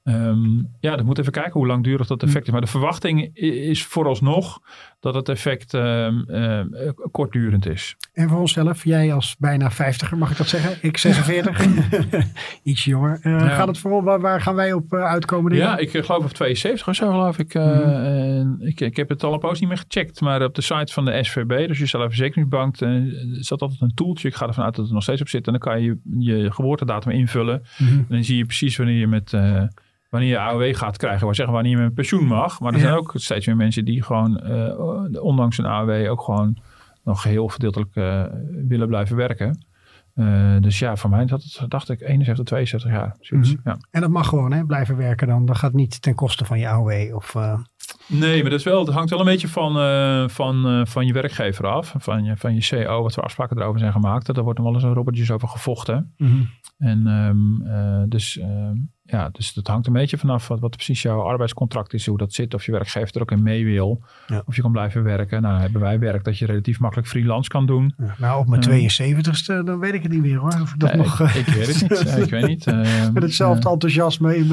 Um, 0.03 0.75
ja, 0.79 0.95
dan 0.95 1.05
moet 1.05 1.19
even 1.19 1.31
kijken 1.31 1.53
hoe 1.53 1.67
langdurig 1.67 2.07
dat 2.07 2.23
effect 2.23 2.45
is. 2.45 2.51
Maar 2.51 2.61
de 2.61 2.67
verwachting 2.67 3.35
is 3.35 3.85
vooralsnog 3.85 4.61
dat 5.01 5.15
het 5.15 5.29
effect 5.29 5.73
um, 5.73 6.25
uh, 6.27 6.61
kortdurend 7.11 7.65
is. 7.65 7.95
En 8.13 8.29
voor 8.29 8.39
onszelf, 8.39 8.83
jij 8.83 9.13
als 9.13 9.35
bijna 9.39 9.71
vijftiger, 9.71 10.17
mag 10.17 10.31
ik 10.31 10.37
dat 10.37 10.47
zeggen? 10.47 10.77
Ik 10.81 10.97
46, 10.97 11.65
iets 12.63 12.83
jonger. 12.83 13.19
Uh, 13.23 13.55
Gaat 13.55 13.67
het 13.67 13.77
vooral, 13.77 14.03
waar, 14.03 14.19
waar, 14.21 14.41
gaan 14.41 14.55
wij 14.55 14.73
op 14.73 14.93
uh, 14.93 15.03
uitkomen? 15.03 15.55
Ja, 15.55 15.77
ik 15.77 15.89
geloof 15.89 16.23
op 16.23 16.31
72 16.31 16.87
of 16.87 16.95
zo 16.95 17.11
geloof 17.11 17.37
ik. 17.37 17.53
Mm 17.53 17.61
-hmm. 17.61 18.57
ik. 18.61 18.81
Ik 18.81 18.95
heb 18.95 19.09
het 19.09 19.23
al 19.23 19.33
een 19.33 19.39
poos 19.39 19.59
niet 19.59 19.69
meer 19.69 19.77
gecheckt, 19.77 20.21
maar 20.21 20.43
op 20.43 20.55
de 20.55 20.61
site 20.61 20.93
van 20.93 21.05
de 21.05 21.23
SVB, 21.23 21.67
dus 21.67 21.79
je 21.79 21.87
Verzekeringsbank, 21.87 22.75
zat 23.31 23.61
altijd 23.61 23.81
een 23.81 23.93
toeltje. 23.93 24.27
Ik 24.27 24.35
ga 24.35 24.47
ervan 24.47 24.63
uit 24.63 24.73
dat 24.73 24.81
het 24.81 24.89
er 24.89 24.93
nog 24.93 25.03
steeds 25.03 25.21
op 25.21 25.29
zit. 25.29 25.45
En 25.45 25.51
dan 25.51 25.61
kan 25.61 25.81
je 25.81 25.97
je 26.19 26.51
geboortedatum 26.51 27.11
invullen. 27.11 27.63
Mm 27.77 27.87
-hmm. 27.87 27.97
En 27.97 28.05
dan 28.09 28.23
zie 28.23 28.37
je 28.37 28.45
precies 28.45 28.77
wanneer 28.77 28.97
je 28.97 29.07
met 29.07 29.33
wanneer 30.11 30.29
je 30.29 30.39
AOW 30.39 30.75
gaat 30.75 30.97
krijgen. 30.97 31.25
Waar 31.25 31.35
zeggen 31.35 31.53
wanneer 31.53 31.71
je 31.71 31.83
met 31.83 31.93
pensioen 31.93 32.25
mag. 32.25 32.59
Maar 32.59 32.73
er 32.73 32.79
zijn 32.79 32.93
ook 32.93 33.11
steeds 33.15 33.45
meer 33.45 33.55
mensen 33.55 33.85
die 33.85 34.03
gewoon, 34.03 34.41
uh, 34.45 35.23
ondanks 35.23 35.57
een 35.57 35.65
AOW, 35.65 36.09
ook 36.09 36.21
gewoon 36.21 36.57
nog 37.03 37.23
heel 37.23 37.49
verdeeltelijk 37.49 37.95
uh, 37.95 38.23
willen 38.67 38.87
blijven 38.87 39.15
werken. 39.15 39.65
Uh, 40.15 40.55
dus 40.59 40.79
ja, 40.79 40.95
voor 40.95 41.09
mij 41.09 41.25
dat 41.25 41.43
het, 41.43 41.69
dacht 41.69 41.89
ik 41.89 42.01
71, 42.01 42.45
72 42.45 42.91
jaar. 42.91 43.15
Mm 43.29 43.43
-hmm. 43.43 43.59
ja. 43.63 43.77
En 43.91 44.01
dat 44.01 44.09
mag 44.09 44.27
gewoon, 44.27 44.51
hè? 44.51 44.65
blijven 44.65 44.97
werken 44.97 45.27
dan. 45.27 45.45
Dat 45.45 45.57
gaat 45.57 45.73
niet 45.73 46.01
ten 46.01 46.15
koste 46.15 46.45
van 46.45 46.59
je 46.59 46.67
AOW 46.67 47.15
of... 47.15 47.35
Nee, 48.07 48.41
maar 48.41 48.49
dat 48.49 48.59
is 48.59 48.65
wel, 48.65 48.85
het 48.85 48.93
hangt 48.93 49.09
wel 49.09 49.19
een 49.19 49.25
beetje 49.25 49.47
van, 49.47 49.77
uh, 49.77 50.27
van, 50.27 50.79
uh, 50.79 50.85
van 50.85 51.05
je 51.05 51.13
werkgever 51.13 51.67
af. 51.67 51.93
Van 51.97 52.23
je, 52.23 52.37
van 52.37 52.55
je 52.55 52.67
CO, 52.69 53.01
wat 53.01 53.13
voor 53.13 53.23
afspraken 53.23 53.57
erover 53.57 53.79
zijn 53.79 53.91
gemaakt. 53.91 54.33
Daar 54.33 54.43
wordt 54.43 54.59
nog 54.59 54.67
wel 54.67 54.75
eens 54.75 54.85
een 54.85 54.93
robbertjes 54.93 55.31
over 55.31 55.47
gevochten. 55.47 56.13
Mm 56.17 56.27
-hmm. 56.27 56.49
En 56.77 57.07
um, 57.07 57.61
uh, 57.65 58.03
dus 58.07 58.37
ehm, 58.37 58.75
ja, 59.11 59.29
dus 59.31 59.53
dat 59.53 59.67
hangt 59.67 59.87
een 59.87 59.93
beetje 59.93 60.17
vanaf 60.17 60.47
wat, 60.47 60.59
wat 60.59 60.75
precies 60.75 61.01
jouw 61.01 61.21
arbeidscontract 61.21 61.93
is, 61.93 62.05
hoe 62.05 62.17
dat 62.17 62.33
zit, 62.33 62.53
of 62.53 62.65
je 62.65 62.71
werkgever 62.71 63.15
er 63.15 63.21
ook 63.21 63.31
in 63.31 63.43
mee 63.43 63.65
wil, 63.65 64.01
ja. 64.27 64.43
of 64.45 64.55
je 64.55 64.61
kan 64.61 64.71
blijven 64.71 65.03
werken. 65.03 65.41
Nou, 65.41 65.59
hebben 65.59 65.81
wij 65.81 65.99
werk 65.99 66.23
dat 66.23 66.37
je 66.37 66.45
relatief 66.45 66.79
makkelijk 66.79 67.07
freelance 67.07 67.49
kan 67.49 67.65
doen. 67.65 67.93
Ja, 67.97 68.15
nou, 68.17 68.39
op 68.39 68.47
mijn 68.47 68.69
uh, 68.69 68.89
72ste, 68.89 69.65
dan 69.65 69.79
weet 69.79 69.93
ik 69.93 70.03
het 70.03 70.11
niet 70.11 70.21
meer 70.21 70.37
hoor. 70.37 70.57
Of 70.61 70.73
dat 70.77 70.93
nee, 70.93 71.01
nog, 71.01 71.19
ik, 71.19 71.35
ik, 71.35 71.53
weet 71.53 71.67
het 71.67 71.89
niet. 71.89 72.17
ik 72.25 72.29
weet 72.29 72.47
niet. 72.47 72.67
Uh, 72.67 73.09
met 73.13 73.23
hetzelfde 73.23 73.65
uh, 73.65 73.71
enthousiasme 73.71 74.37
in 74.37 74.47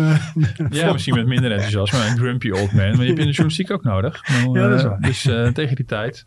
ja, 0.70 0.92
misschien 0.92 1.14
met 1.14 1.26
minder 1.26 1.52
enthousiasme. 1.52 1.98
Een 1.98 2.18
grumpy 2.18 2.50
old 2.50 2.72
man. 2.72 2.90
Maar 2.90 3.00
je 3.00 3.06
hebt 3.06 3.18
in 3.18 3.26
de 3.26 3.32
journalistiek 3.32 3.70
ook 3.70 3.84
nodig. 3.84 4.22
Ja, 4.52 4.68
dat 4.68 4.78
is 4.78 4.82
waar. 4.82 5.00
Dus 5.00 5.22
tegen 5.52 5.76
die 5.76 5.84
tijd. 5.84 6.24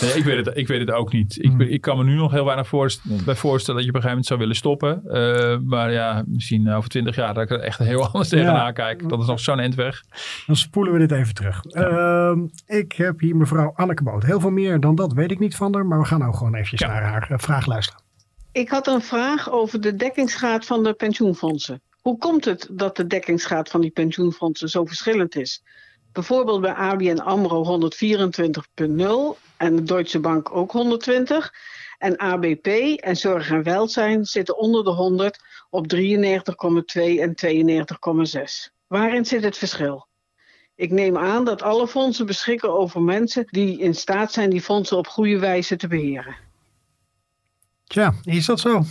Nee, 0.00 0.12
ik, 0.12 0.24
weet 0.24 0.46
het, 0.46 0.56
ik 0.56 0.68
weet 0.68 0.80
het 0.80 0.90
ook 0.90 1.12
niet. 1.12 1.44
Ik, 1.44 1.52
mm. 1.52 1.60
ik 1.60 1.80
kan 1.80 1.96
me 1.96 2.04
nu 2.04 2.14
nog 2.14 2.32
heel 2.32 2.44
weinig 2.44 2.68
voorstellen, 2.68 3.24
bij 3.24 3.34
voorstellen 3.34 3.80
dat 3.80 3.90
je 3.90 3.96
op 3.96 4.02
een 4.02 4.08
gegeven 4.08 4.08
moment 4.08 4.26
zou 4.26 4.38
willen 4.38 4.56
stoppen. 4.56 5.02
maar 5.68 5.92
ja, 5.92 6.24
misschien 6.26 6.70
over 6.70 6.88
twintig 6.88 7.16
jaar 7.16 7.34
dat 7.34 7.50
ik 7.50 7.61
echt 7.62 7.78
heel 7.78 8.06
anders 8.06 8.28
tegenaan 8.28 8.54
ja. 8.54 8.72
kijken. 8.72 9.08
Dat 9.08 9.20
is 9.20 9.26
nog 9.26 9.40
zo'n 9.40 9.58
endweg. 9.58 10.02
Dan 10.46 10.56
spoelen 10.56 10.92
we 10.92 10.98
dit 10.98 11.12
even 11.12 11.34
terug. 11.34 11.60
Ja. 11.62 11.88
Uh, 12.30 12.38
ik 12.66 12.92
heb 12.92 13.20
hier 13.20 13.36
mevrouw 13.36 13.72
Anneke 13.74 14.02
Boot. 14.02 14.22
Heel 14.22 14.40
veel 14.40 14.50
meer 14.50 14.80
dan 14.80 14.94
dat 14.94 15.12
weet 15.12 15.30
ik 15.30 15.38
niet 15.38 15.56
van 15.56 15.74
haar. 15.74 15.86
Maar 15.86 15.98
we 15.98 16.04
gaan 16.04 16.18
nou 16.18 16.34
gewoon 16.34 16.54
eventjes 16.54 16.80
ja. 16.80 16.86
naar 16.86 17.02
haar 17.02 17.28
uh, 17.30 17.38
vraag 17.38 17.66
luisteren. 17.66 18.02
Ik 18.52 18.68
had 18.68 18.86
een 18.86 19.02
vraag 19.02 19.50
over 19.50 19.80
de 19.80 19.96
dekkingsgraad 19.96 20.66
van 20.66 20.82
de 20.82 20.92
pensioenfondsen. 20.92 21.80
Hoe 22.00 22.18
komt 22.18 22.44
het 22.44 22.68
dat 22.70 22.96
de 22.96 23.06
dekkingsgraad 23.06 23.68
van 23.68 23.80
die 23.80 23.90
pensioenfondsen 23.90 24.68
zo 24.68 24.84
verschillend 24.84 25.36
is? 25.36 25.62
Bijvoorbeeld 26.12 26.60
bij 26.60 26.72
ABN 26.72 27.18
AMRO 27.18 27.64
124,0 27.64 29.40
en 29.56 29.76
de 29.76 29.82
Deutsche 29.82 30.20
Bank 30.20 30.56
ook 30.56 30.72
120. 30.72 31.52
En 31.98 32.16
ABP 32.16 32.66
en 33.00 33.16
Zorg 33.16 33.50
en 33.50 33.62
Welzijn 33.62 34.24
zitten 34.24 34.58
onder 34.58 34.84
de 34.84 34.90
100 34.90 35.38
op 35.72 35.86
93,2 35.86 35.98
en 37.20 37.34
92,6. 37.34 38.72
Waarin 38.86 39.24
zit 39.24 39.44
het 39.44 39.56
verschil? 39.56 40.06
Ik 40.74 40.90
neem 40.90 41.16
aan 41.16 41.44
dat 41.44 41.62
alle 41.62 41.88
fondsen 41.88 42.26
beschikken 42.26 42.72
over 42.78 43.02
mensen 43.02 43.44
die 43.46 43.78
in 43.78 43.94
staat 43.94 44.32
zijn 44.32 44.50
die 44.50 44.60
fondsen 44.60 44.96
op 44.96 45.06
goede 45.06 45.38
wijze 45.38 45.76
te 45.76 45.88
beheren. 45.88 46.36
Tja, 47.84 48.14
is 48.24 48.46
dat 48.46 48.60
zo? 48.60 48.82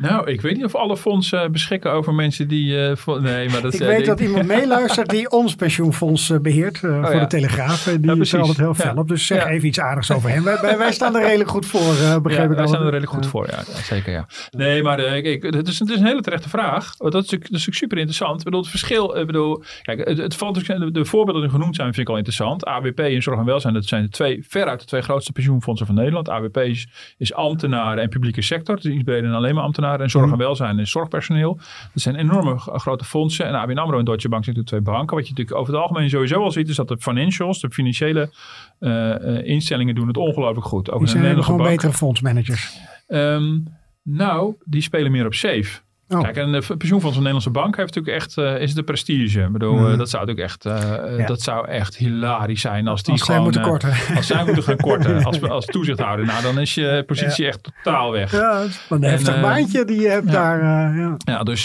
Nou, 0.00 0.30
ik 0.30 0.40
weet 0.40 0.56
niet 0.56 0.64
of 0.64 0.74
alle 0.74 0.96
fondsen 0.96 1.52
beschikken 1.52 1.92
over 1.92 2.14
mensen 2.14 2.48
die... 2.48 2.72
Uh, 2.72 3.18
nee, 3.20 3.48
maar 3.48 3.60
dat 3.60 3.74
ik 3.74 3.80
weet 3.80 4.06
dat 4.06 4.20
iemand 4.20 4.46
meeluistert 4.56 5.08
die 5.08 5.30
ons 5.30 5.54
pensioenfonds 5.54 6.30
uh, 6.30 6.38
beheert 6.38 6.82
uh, 6.82 6.90
oh, 6.90 7.04
voor 7.04 7.14
ja. 7.14 7.20
de 7.20 7.26
Telegraaf. 7.26 7.82
Die 7.82 8.14
ja, 8.14 8.20
is 8.20 8.34
altijd 8.34 8.56
heel 8.56 8.74
fel 8.74 8.94
op. 8.94 9.08
Dus 9.08 9.26
zeg 9.26 9.46
even 9.46 9.68
iets 9.68 9.80
aardigs 9.80 10.10
over 10.10 10.30
hem. 10.30 10.44
Wij, 10.44 10.78
wij, 10.78 10.92
staan 10.92 11.16
er 11.16 11.22
redelijk 11.22 11.50
goed 11.50 11.66
voor, 11.66 12.20
begreep 12.22 12.50
ik 12.50 12.56
wij 12.56 12.66
staan 12.66 12.80
er 12.80 12.84
redelijk 12.84 13.12
goed 13.12 13.26
voor, 13.26 13.46
ja. 13.46 13.62
zeker, 13.82 14.12
ja. 14.12 14.26
Nee, 14.50 14.82
maar 14.82 15.00
ik, 15.00 15.42
het, 15.42 15.68
is, 15.68 15.78
het 15.78 15.90
is 15.90 15.96
een 15.96 16.06
hele 16.06 16.20
terechte 16.20 16.48
vraag. 16.48 16.96
Dat 16.96 17.14
is, 17.14 17.28
dat 17.28 17.50
is 17.50 17.62
super 17.70 17.98
interessant. 17.98 18.38
Ik 18.38 18.44
bedoel, 18.44 18.60
het 18.60 18.70
verschil... 18.70 19.16
Ik 19.16 19.26
bedoel, 19.26 19.62
kijk, 19.82 20.08
het, 20.08 20.18
het 20.18 20.36
valt, 20.36 20.66
de, 20.66 20.90
de 20.90 21.04
voorbeelden 21.04 21.42
die 21.42 21.50
genoemd 21.50 21.74
zijn 21.74 21.94
vind 21.94 22.06
ik 22.06 22.08
al 22.08 22.16
interessant. 22.16 22.64
AWP 22.64 23.00
en 23.00 23.22
Zorg 23.22 23.38
en 23.38 23.44
Welzijn, 23.44 23.74
dat 23.74 23.84
zijn 23.84 24.02
de 24.02 24.08
twee, 24.08 24.44
veruit 24.48 24.80
de 24.80 24.86
twee 24.86 25.02
grootste 25.02 25.32
pensioenfondsen 25.32 25.86
van 25.86 25.94
Nederland. 25.94 26.28
AWP 26.28 26.56
is, 26.56 26.88
is 27.18 27.34
ambtenaren 27.34 28.02
en 28.02 28.08
publieke 28.08 28.42
sector. 28.42 28.74
Het 28.74 28.84
is 28.84 28.92
iets 28.92 29.02
breder 29.02 29.22
dan 29.22 29.34
alleen 29.34 29.54
maar 29.54 29.64
ambtenaren 29.64 29.89
en 29.98 30.10
zorg 30.10 30.32
en 30.32 30.38
welzijn 30.38 30.78
en 30.78 30.86
zorgpersoneel. 30.86 31.54
Dat 31.92 32.02
zijn 32.02 32.14
enorme 32.14 32.58
grote 32.58 33.04
fondsen. 33.04 33.46
En 33.46 33.54
ABN 33.54 33.78
AMRO 33.78 33.98
en 33.98 34.04
Deutsche 34.04 34.28
Bank 34.28 34.44
zijn 34.44 34.56
natuurlijk 34.56 34.84
twee 34.84 34.94
banken. 34.96 35.16
Wat 35.16 35.24
je 35.26 35.30
natuurlijk 35.30 35.60
over 35.60 35.72
het 35.72 35.82
algemeen 35.82 36.10
sowieso 36.10 36.42
al 36.42 36.50
ziet, 36.50 36.68
is 36.68 36.76
dat 36.76 36.88
de 36.88 36.98
financials, 36.98 37.60
de 37.60 37.70
financiële 37.70 38.32
uh, 38.80 39.46
instellingen 39.46 39.94
doen 39.94 40.06
het 40.06 40.16
ongelooflijk 40.16 40.66
goed. 40.66 40.90
Ook 40.90 40.98
die 40.98 41.08
zijn 41.08 41.44
gewoon 41.44 41.58
bank. 41.58 41.70
betere 41.70 41.92
fondsmanagers. 41.92 42.78
Um, 43.08 43.64
nou, 44.02 44.54
die 44.64 44.82
spelen 44.82 45.12
meer 45.12 45.26
op 45.26 45.34
safe. 45.34 45.80
Oh. 46.12 46.20
Kijk, 46.20 46.36
en 46.36 46.52
de 46.52 46.58
pensioenfonds 46.58 47.16
van 47.16 47.24
de 47.24 47.30
Nederlandse 47.30 47.50
Bank 47.50 47.76
heeft 47.76 47.94
natuurlijk 47.94 48.22
echt, 48.22 48.36
uh, 48.36 48.60
is 48.60 48.74
de 48.74 48.82
prestige. 48.82 49.40
Ik 49.40 49.52
bedoel, 49.52 49.74
mm. 49.74 49.86
uh, 49.86 49.98
dat 49.98 50.10
zou 50.10 50.26
natuurlijk 50.26 50.48
echt, 50.48 50.66
uh, 50.66 51.18
ja. 51.18 51.26
dat 51.26 51.42
zou 51.42 51.68
echt 51.68 51.96
hilarisch 51.96 52.60
zijn 52.60 52.88
als 52.88 53.02
die 53.02 53.12
als 53.12 53.22
gewoon... 53.22 53.42
moeten 53.42 53.62
korten. 53.62 53.92
Als 54.16 54.26
zij 54.26 54.44
moeten 54.44 54.62
gaan 54.62 54.76
korten, 54.76 55.22
als, 55.24 55.42
als 55.42 55.64
toezichthouder. 55.64 56.26
Nou, 56.26 56.42
dan 56.42 56.58
is 56.58 56.74
je 56.74 57.02
positie 57.06 57.44
ja. 57.44 57.50
echt 57.50 57.70
totaal 57.82 58.12
weg. 58.12 58.32
Ja, 58.32 58.64
een 58.88 59.02
heftig 59.02 59.40
baantje 59.40 59.84
die 59.84 60.00
je 60.00 60.08
hebt 60.08 60.26
ja. 60.26 60.32
daar. 60.32 60.96
ja. 60.96 61.16
ja, 61.18 61.42
dus, 61.42 61.64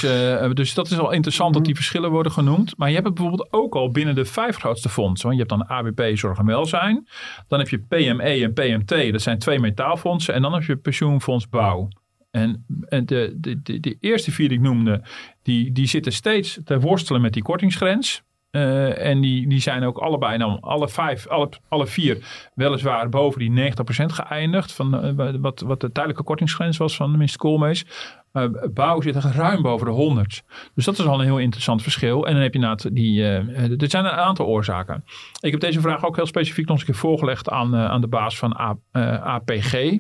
dus 0.54 0.74
dat 0.74 0.90
is 0.90 0.98
wel 0.98 1.12
interessant 1.12 1.50
mm. 1.50 1.56
dat 1.56 1.66
die 1.66 1.76
verschillen 1.76 2.12
worden 2.12 2.32
genoemd. 2.32 2.78
Maar 2.78 2.88
je 2.88 2.94
hebt 2.94 3.08
het 3.08 3.16
bijvoorbeeld 3.16 3.54
ook 3.54 3.76
al 3.76 3.92
binnen 3.92 4.16
de 4.16 4.26
vijf 4.26 4.58
grootste 4.58 4.90
fondsen. 4.90 5.28
Want 5.28 5.42
je 5.42 5.46
hebt 5.48 5.68
dan 5.68 5.78
ABP, 5.78 6.18
Zorg 6.18 6.38
en 6.38 6.46
Welzijn. 6.46 7.08
Dan 7.48 7.60
heb 7.60 7.70
je 7.70 7.80
PME 7.80 8.24
en 8.24 8.54
PMT, 8.54 9.12
dat 9.12 9.22
zijn 9.22 9.40
twee 9.40 9.60
metaalfondsen. 9.60 10.34
En 10.34 10.42
dan 10.42 10.54
heb 10.54 10.64
je 10.64 10.76
Pensioenfonds 10.76 11.50
Bouw. 11.50 11.88
En, 12.36 12.66
en 12.90 13.06
de, 13.06 13.34
de, 13.38 13.80
de, 13.80 13.98
eerste 14.00 14.32
vier 14.32 14.50
die 14.50 14.58
ik 14.58 14.64
noemde, 14.64 15.02
die, 15.44 15.72
die 15.72 15.88
zitten 15.88 16.12
steeds 16.12 16.60
te 16.66 16.80
worstelen 16.80 17.22
met 17.22 17.34
die 17.34 17.44
kortingsgrens. 17.44 18.24
Uh, 18.52 19.06
en 19.06 19.22
die, 19.22 19.48
die 19.48 19.60
zijn 19.60 19.84
ook 19.84 19.98
allebei, 19.98 20.38
nou, 20.38 20.58
alle 20.62 20.90
vijf, 20.90 21.28
alle, 21.28 21.50
alle 21.68 21.88
vier, 21.88 22.50
weliswaar 22.54 23.10
boven 23.10 23.40
die 23.40 23.72
90% 23.72 23.76
geëindigd. 24.06 24.72
Van, 24.72 25.20
uh, 25.20 25.30
wat, 25.40 25.62
wat 25.62 25.82
de 25.82 25.92
tijdelijke 25.92 26.24
kortingsgrens 26.24 26.78
was 26.78 26.96
van 26.96 27.18
Mr. 27.18 27.38
Koolmees. 27.38 27.86
Uh, 28.34 28.44
bouw 28.74 29.02
zit 29.02 29.16
er 29.16 29.32
ruim 29.36 29.62
boven 29.62 29.88
de 29.88 29.94
100. 29.94 30.44
Dus 30.74 30.86
dat 30.86 31.00
is 31.00 31.06
al 31.06 31.20
een 31.20 31.26
heel 31.26 31.40
interessant 31.40 31.82
verschil. 31.82 32.28
En 32.28 32.34
dan 32.34 32.42
heb 32.42 32.54
je 32.54 32.60
na 32.60 32.76
die. 32.92 33.20
Uh, 33.20 33.82
er 33.82 33.90
zijn 33.90 34.06
een 34.06 34.12
aantal 34.12 34.46
oorzaken. 34.46 35.04
Ik 35.40 35.52
heb 35.52 35.60
deze 35.60 35.82
vraag 35.82 36.06
ook 36.06 36.16
heel 36.16 36.26
specifiek 36.26 36.68
nog 36.68 36.78
eens 36.78 36.88
een 36.88 36.94
keer 36.94 37.02
voorgelegd 37.02 37.50
aan, 37.50 37.76
aan 37.76 38.02
de 38.02 38.08
baas 38.08 38.38
van 38.38 38.82
APG. 39.24 40.00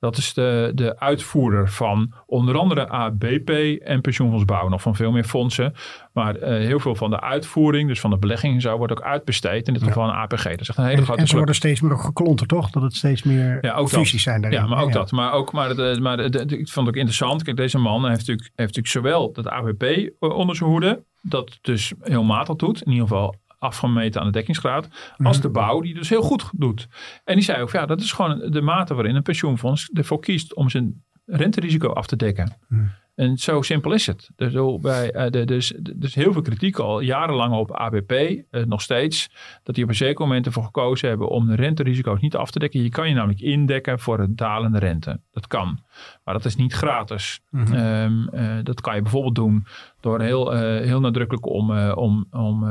Dat 0.00 0.16
is 0.16 0.34
de, 0.34 0.72
de 0.74 0.98
uitvoerder 1.00 1.70
van 1.70 2.12
onder 2.26 2.56
andere 2.58 2.88
ABP 2.88 3.50
en 3.82 4.00
pensioenfondsbouw. 4.00 4.68
Nog 4.68 4.82
van 4.82 4.94
veel 4.96 5.10
meer 5.12 5.24
fondsen. 5.24 5.74
Maar 6.12 6.36
eh, 6.36 6.66
heel 6.66 6.80
veel 6.80 6.94
van 6.94 7.10
de 7.10 7.20
uitvoering, 7.20 7.88
dus 7.88 8.00
van 8.00 8.10
de 8.10 8.18
belegging 8.18 8.54
en 8.54 8.60
zo, 8.60 8.76
wordt 8.76 8.92
ook 8.92 9.02
uitbesteed. 9.02 9.66
In 9.68 9.74
dit 9.74 9.82
geval 9.82 10.04
een 10.08 10.14
APG. 10.14 10.42
Dat 10.44 10.60
is 10.60 10.68
echt 10.68 10.78
een 10.78 10.84
hele 10.84 10.96
En, 10.96 11.04
grote 11.04 11.20
en 11.20 11.26
ze 11.26 11.36
worden 11.36 11.54
steeds 11.54 11.80
meer 11.80 11.92
ook 11.92 12.00
geklonterd, 12.02 12.48
toch? 12.48 12.70
Dat 12.70 12.82
het 12.82 12.94
steeds 12.94 13.22
meer 13.22 13.58
Ja, 13.60 13.74
ook 13.74 13.88
fusies 13.88 14.12
dat. 14.12 14.20
zijn 14.20 14.40
daarin. 14.40 14.60
Ja, 14.60 14.66
maar 14.66 14.82
ook 14.82 14.88
Ja. 14.88 14.94
dat. 14.94 15.10
Maar, 15.10 15.32
ook, 15.32 15.52
maar, 15.52 15.74
de, 15.76 15.98
maar 16.00 16.16
de, 16.16 16.28
de- 16.46 16.58
ik 16.58 16.68
vond 16.68 16.86
het 16.86 16.94
ook 16.94 17.00
interessant. 17.00 17.42
Kijk, 17.42 17.56
deze 17.56 17.78
man 17.78 18.04
heeft 18.06 18.18
natuurlijk, 18.18 18.50
heeft 18.54 18.76
natuurlijk 18.76 18.86
zowel 19.06 19.32
dat 19.32 19.48
ABP 19.48 20.10
onder 20.18 20.56
zijn 20.56 20.70
hoede, 20.70 21.02
dat 21.22 21.58
dus 21.60 21.92
heel 22.00 22.22
matig 22.24 22.56
doet. 22.56 22.82
In 22.82 22.92
ieder 22.92 23.08
geval 23.08 23.34
afgemeten 23.58 24.20
aan 24.20 24.26
de 24.26 24.32
dekkingsgraad. 24.32 24.88
Als 25.16 25.36
Mhm. 25.36 25.46
de 25.46 25.52
bouw, 25.52 25.80
die 25.80 25.94
dus 25.94 26.08
heel 26.08 26.22
goed 26.22 26.50
doet. 26.52 26.88
En 27.24 27.34
die 27.34 27.44
zei 27.44 27.62
ook, 27.62 27.70
ja, 27.70 27.86
dat 27.86 28.00
is 28.00 28.12
gewoon 28.12 28.50
de 28.50 28.60
mate 28.60 28.94
waarin 28.94 29.14
een 29.14 29.22
pensioenfonds 29.22 29.90
ervoor 29.92 30.20
kiest 30.20 30.54
om 30.54 30.68
zijn 30.68 31.02
renterisico 31.26 31.88
af 31.88 32.06
te 32.06 32.16
dekken. 32.16 32.56
Mhm. 32.68 32.84
En 33.14 33.36
zo 33.38 33.62
simpel 33.62 33.92
is 33.92 34.06
het. 34.06 34.30
Dus, 34.36 34.52
bij, 34.80 35.30
dus, 35.30 35.74
dus 35.96 36.14
heel 36.14 36.32
veel 36.32 36.42
kritiek 36.42 36.78
al 36.78 37.00
jarenlang 37.00 37.54
op 37.54 37.72
ABP, 37.72 38.12
eh, 38.12 38.64
nog 38.64 38.80
steeds, 38.82 39.30
dat 39.62 39.74
die 39.74 39.84
op 39.84 39.90
een 39.90 39.96
zeker 39.96 40.20
moment 40.26 40.46
ervoor 40.46 40.64
gekozen 40.64 41.08
hebben 41.08 41.28
om 41.28 41.46
de 41.46 41.54
renterisico's 41.54 42.20
niet 42.20 42.36
af 42.36 42.50
te 42.50 42.58
dekken. 42.58 42.82
Je 42.82 42.88
kan 42.88 43.08
je 43.08 43.14
namelijk 43.14 43.40
indekken 43.40 43.98
voor 43.98 44.18
een 44.18 44.36
dalende 44.36 44.78
rente. 44.78 45.20
Dat 45.30 45.46
kan. 45.46 45.78
Maar 46.24 46.34
dat 46.34 46.44
is 46.44 46.56
niet 46.56 46.72
gratis. 46.72 47.40
Mhm. 47.50 47.74
Ehm, 47.74 48.28
eh, 48.28 48.56
dat 48.62 48.80
kan 48.80 48.94
je 48.94 49.02
bijvoorbeeld 49.02 49.34
doen 49.34 49.66
door 50.00 50.20
heel, 50.20 50.52
heel 50.56 51.00
nadrukkelijk 51.00 51.46
om, 51.46 51.78
om, 51.90 52.26
om 52.30 52.64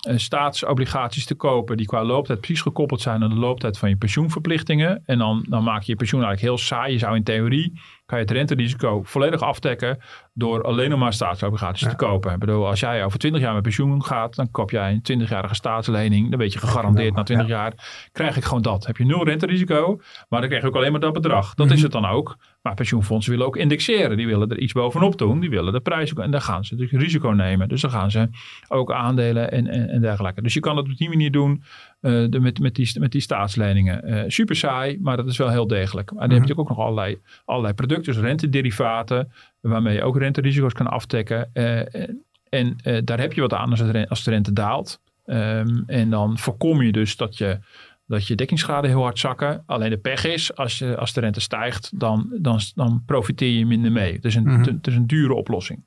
staatsobligaties 0.00 1.24
te 1.24 1.34
kopen 1.34 1.76
die 1.76 1.86
qua 1.86 2.04
looptijd 2.04 2.40
precies 2.40 2.60
gekoppeld 2.60 3.00
zijn 3.00 3.22
aan 3.22 3.30
de 3.30 3.36
looptijd 3.36 3.78
van 3.78 3.88
je 3.88 3.96
pensioenverplichtingen. 3.96 5.02
En 5.04 5.18
dan, 5.18 5.46
dan 5.48 5.64
maak 5.64 5.82
je 5.82 5.92
je 5.92 5.98
pensioen 5.98 6.22
eigenlijk 6.22 6.52
heel 6.52 6.66
saai. 6.66 6.92
Je 6.92 6.98
zou 6.98 7.16
in 7.16 7.22
theorie, 7.22 7.80
kan 8.10 8.18
je 8.18 8.24
het 8.24 8.34
renterisico 8.34 9.02
volledig 9.02 9.40
afdekken 9.40 9.98
door 10.34 10.62
alleen 10.62 10.90
nog 10.90 10.98
maar 10.98 11.12
staatsobligaties 11.12 11.88
te 11.88 11.96
kopen. 11.96 12.32
Ik 12.32 12.38
bedoel, 12.38 12.66
als 12.66 12.80
jij 12.80 13.04
over 13.04 13.18
20 13.18 13.40
jaar 13.40 13.54
met 13.54 13.62
pensioen 13.62 14.04
gaat, 14.04 14.34
dan 14.34 14.50
koop 14.50 14.70
jij 14.70 15.00
een 15.02 15.22
20-jarige 15.22 15.54
staatslening. 15.54 16.30
Dan 16.30 16.38
weet 16.38 16.52
je 16.52 16.58
gegarandeerd 16.58 17.14
na 17.14 17.22
20 17.22 17.46
jaar 17.48 18.08
krijg 18.12 18.36
ik 18.36 18.44
gewoon 18.44 18.62
dat. 18.62 18.86
Heb 18.86 18.96
je 18.96 19.04
nul 19.04 19.24
renterisico, 19.24 20.00
maar 20.28 20.40
dan 20.40 20.48
krijg 20.48 20.62
je 20.62 20.68
ook 20.68 20.76
alleen 20.76 20.90
maar 20.90 21.00
dat 21.00 21.12
bedrag. 21.12 21.54
Dat 21.54 21.70
is 21.70 21.82
het 21.82 21.92
dan 21.92 22.06
ook. 22.06 22.36
Maar 22.62 22.74
pensioenfondsen 22.74 23.32
willen 23.32 23.46
ook 23.46 23.56
indexeren. 23.56 24.16
Die 24.16 24.26
willen 24.26 24.48
er 24.48 24.58
iets 24.58 24.72
bovenop 24.72 25.18
doen. 25.18 25.40
Die 25.40 25.50
willen 25.50 25.72
de 25.72 25.80
prijs 25.80 26.10
ook. 26.10 26.18
En 26.18 26.30
dan 26.30 26.42
gaan 26.42 26.64
ze 26.64 26.74
natuurlijk 26.74 27.02
risico 27.02 27.28
nemen. 27.28 27.68
Dus 27.68 27.80
dan 27.80 27.90
gaan 27.90 28.10
ze 28.10 28.28
ook 28.68 28.92
aandelen 28.92 29.50
en, 29.52 29.66
en, 29.66 29.88
en 29.88 30.00
dergelijke. 30.00 30.42
Dus 30.42 30.54
je 30.54 30.60
kan 30.60 30.76
het 30.76 30.86
op 30.86 30.96
die 30.96 31.08
manier 31.08 31.30
doen 31.30 31.62
eh, 32.00 32.24
de, 32.28 32.40
met, 32.40 32.58
met, 32.58 32.74
die, 32.74 33.00
met 33.00 33.12
die 33.12 33.20
staatsleningen. 33.20 34.02
Eh, 34.02 34.24
super 34.26 34.56
saai, 34.56 34.98
maar 35.00 35.16
dat 35.16 35.26
is 35.26 35.36
wel 35.36 35.50
heel 35.50 35.66
degelijk. 35.66 36.10
Maar 36.10 36.20
dan 36.20 36.30
heb 36.30 36.42
je 36.42 36.48
natuurlijk 36.48 36.70
ook 36.70 36.76
nog 36.76 36.86
allerlei, 36.86 37.18
allerlei 37.44 37.74
producten. 37.74 38.12
Dus 38.12 38.22
rentederivaten. 38.22 39.32
Waarmee 39.60 39.94
je 39.94 40.02
ook 40.02 40.18
renterisico's 40.18 40.72
kan 40.72 40.86
afdekken. 40.86 41.50
Eh, 41.52 41.94
en 41.94 42.24
en 42.48 42.76
daar 43.04 43.20
heb 43.20 43.32
je 43.32 43.40
wat 43.40 43.52
aan 43.52 43.70
als, 43.70 43.78
het, 43.80 44.08
als 44.08 44.24
de 44.24 44.30
rente 44.30 44.52
daalt. 44.52 45.00
Ehm, 45.24 45.82
en 45.86 46.10
dan 46.10 46.38
voorkom 46.38 46.82
je 46.82 46.92
dus 46.92 47.16
dat 47.16 47.38
je 47.38 47.58
dat 48.06 48.26
je 48.26 48.34
dekkingsgraden 48.34 48.90
heel 48.90 49.02
hard 49.02 49.18
zakken. 49.18 49.62
Alleen 49.66 49.90
de 49.90 49.98
pech 49.98 50.24
is, 50.24 50.56
als, 50.56 50.78
je, 50.78 50.96
als 50.96 51.12
de 51.12 51.20
rente 51.20 51.40
stijgt, 51.40 51.90
dan, 52.00 52.28
dan, 52.40 52.60
dan 52.74 53.02
profiteer 53.06 53.58
je 53.58 53.66
minder 53.66 53.92
mee. 53.92 54.12
Het 54.12 54.24
is, 54.24 54.34
een, 54.34 54.44
Mhm. 54.44 54.64
het 54.64 54.86
is 54.86 54.94
een 54.94 55.06
dure 55.06 55.34
oplossing. 55.34 55.84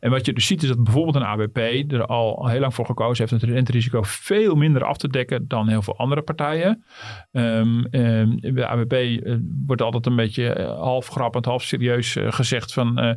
En 0.00 0.10
wat 0.10 0.26
je 0.26 0.32
dus 0.32 0.46
ziet 0.46 0.62
is 0.62 0.68
dat 0.68 0.84
bijvoorbeeld 0.84 1.16
een 1.16 1.24
ABP 1.24 1.58
er 1.92 2.06
al, 2.06 2.48
heel 2.48 2.60
lang 2.60 2.74
voor 2.74 2.86
gekozen 2.86 3.28
heeft 3.28 3.42
het 3.42 3.50
renterisico 3.50 4.02
veel 4.02 4.54
minder 4.54 4.84
af 4.84 4.96
te 4.96 5.08
dekken 5.08 5.44
dan 5.48 5.68
heel 5.68 5.82
veel 5.82 5.98
andere 5.98 6.22
partijen. 6.22 6.84
Ehm, 7.32 7.82
bij 8.54 8.66
ABP 8.66 8.94
wordt 9.66 9.82
altijd 9.82 10.06
een 10.06 10.16
beetje 10.16 10.48
eh, 10.52 10.78
half 10.78 11.06
grappend, 11.08 11.44
half 11.44 11.62
serieus 11.62 12.16
eh, 12.16 12.32
gezegd 12.32 12.72
van 12.72 12.98
eh, 12.98 13.10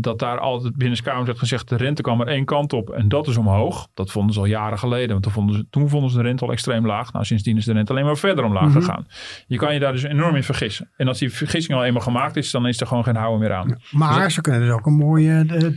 dat 0.00 0.18
daar 0.18 0.38
altijd 0.38 0.76
binnen 0.76 1.02
Kamers 1.02 1.26
werd 1.26 1.38
gezegd 1.38 1.68
de 1.68 1.76
rente 1.76 2.02
kwam 2.02 2.16
maar 2.16 2.26
één 2.26 2.44
kant 2.44 2.72
op 2.72 2.90
en 2.90 3.08
dat 3.08 3.26
is 3.26 3.36
omhoog. 3.36 3.88
Dat 3.94 4.10
vonden 4.10 4.34
ze 4.34 4.40
al 4.40 4.46
jaren 4.46 4.78
geleden, 4.78 5.08
want 5.10 5.22
toen 5.22 5.32
vonden 5.32 5.56
ze, 5.56 5.66
toen 5.70 5.88
vonden 5.88 6.10
ze 6.10 6.16
de 6.16 6.22
rente 6.22 6.44
al 6.44 6.52
extreem 6.52 6.86
laag. 6.86 7.12
Nou, 7.12 7.24
sindsdien 7.24 7.56
is 7.56 7.64
de 7.64 7.72
rente 7.72 7.92
alleen 7.92 8.04
maar 8.04 8.16
verder 8.16 8.44
omlaag 8.44 8.64
Mhm. 8.68 8.72
gegaan. 8.78 9.06
Je 9.46 9.56
kan 9.56 9.74
je 9.74 9.80
daar 9.80 9.92
dus 9.92 10.02
enorm 10.02 10.36
in 10.36 10.42
vergissen. 10.42 10.90
En 10.96 11.08
als 11.08 11.18
die 11.18 11.30
vergissing 11.32 11.78
al 11.78 11.84
eenmaal 11.84 12.02
gemaakt 12.02 12.36
is, 12.36 12.50
dan 12.50 12.66
is 12.66 12.80
er 12.80 12.86
gewoon 12.86 13.04
geen 13.04 13.16
houden 13.16 13.40
meer 13.40 13.52
aan. 13.52 13.80
Maar 13.90 14.30
ze 14.30 14.40
kunnen 14.40 14.60
dus 14.60 14.70
ook 14.70 14.86
een 14.86 14.96
mooie 14.96 15.44
eh, 15.48 15.68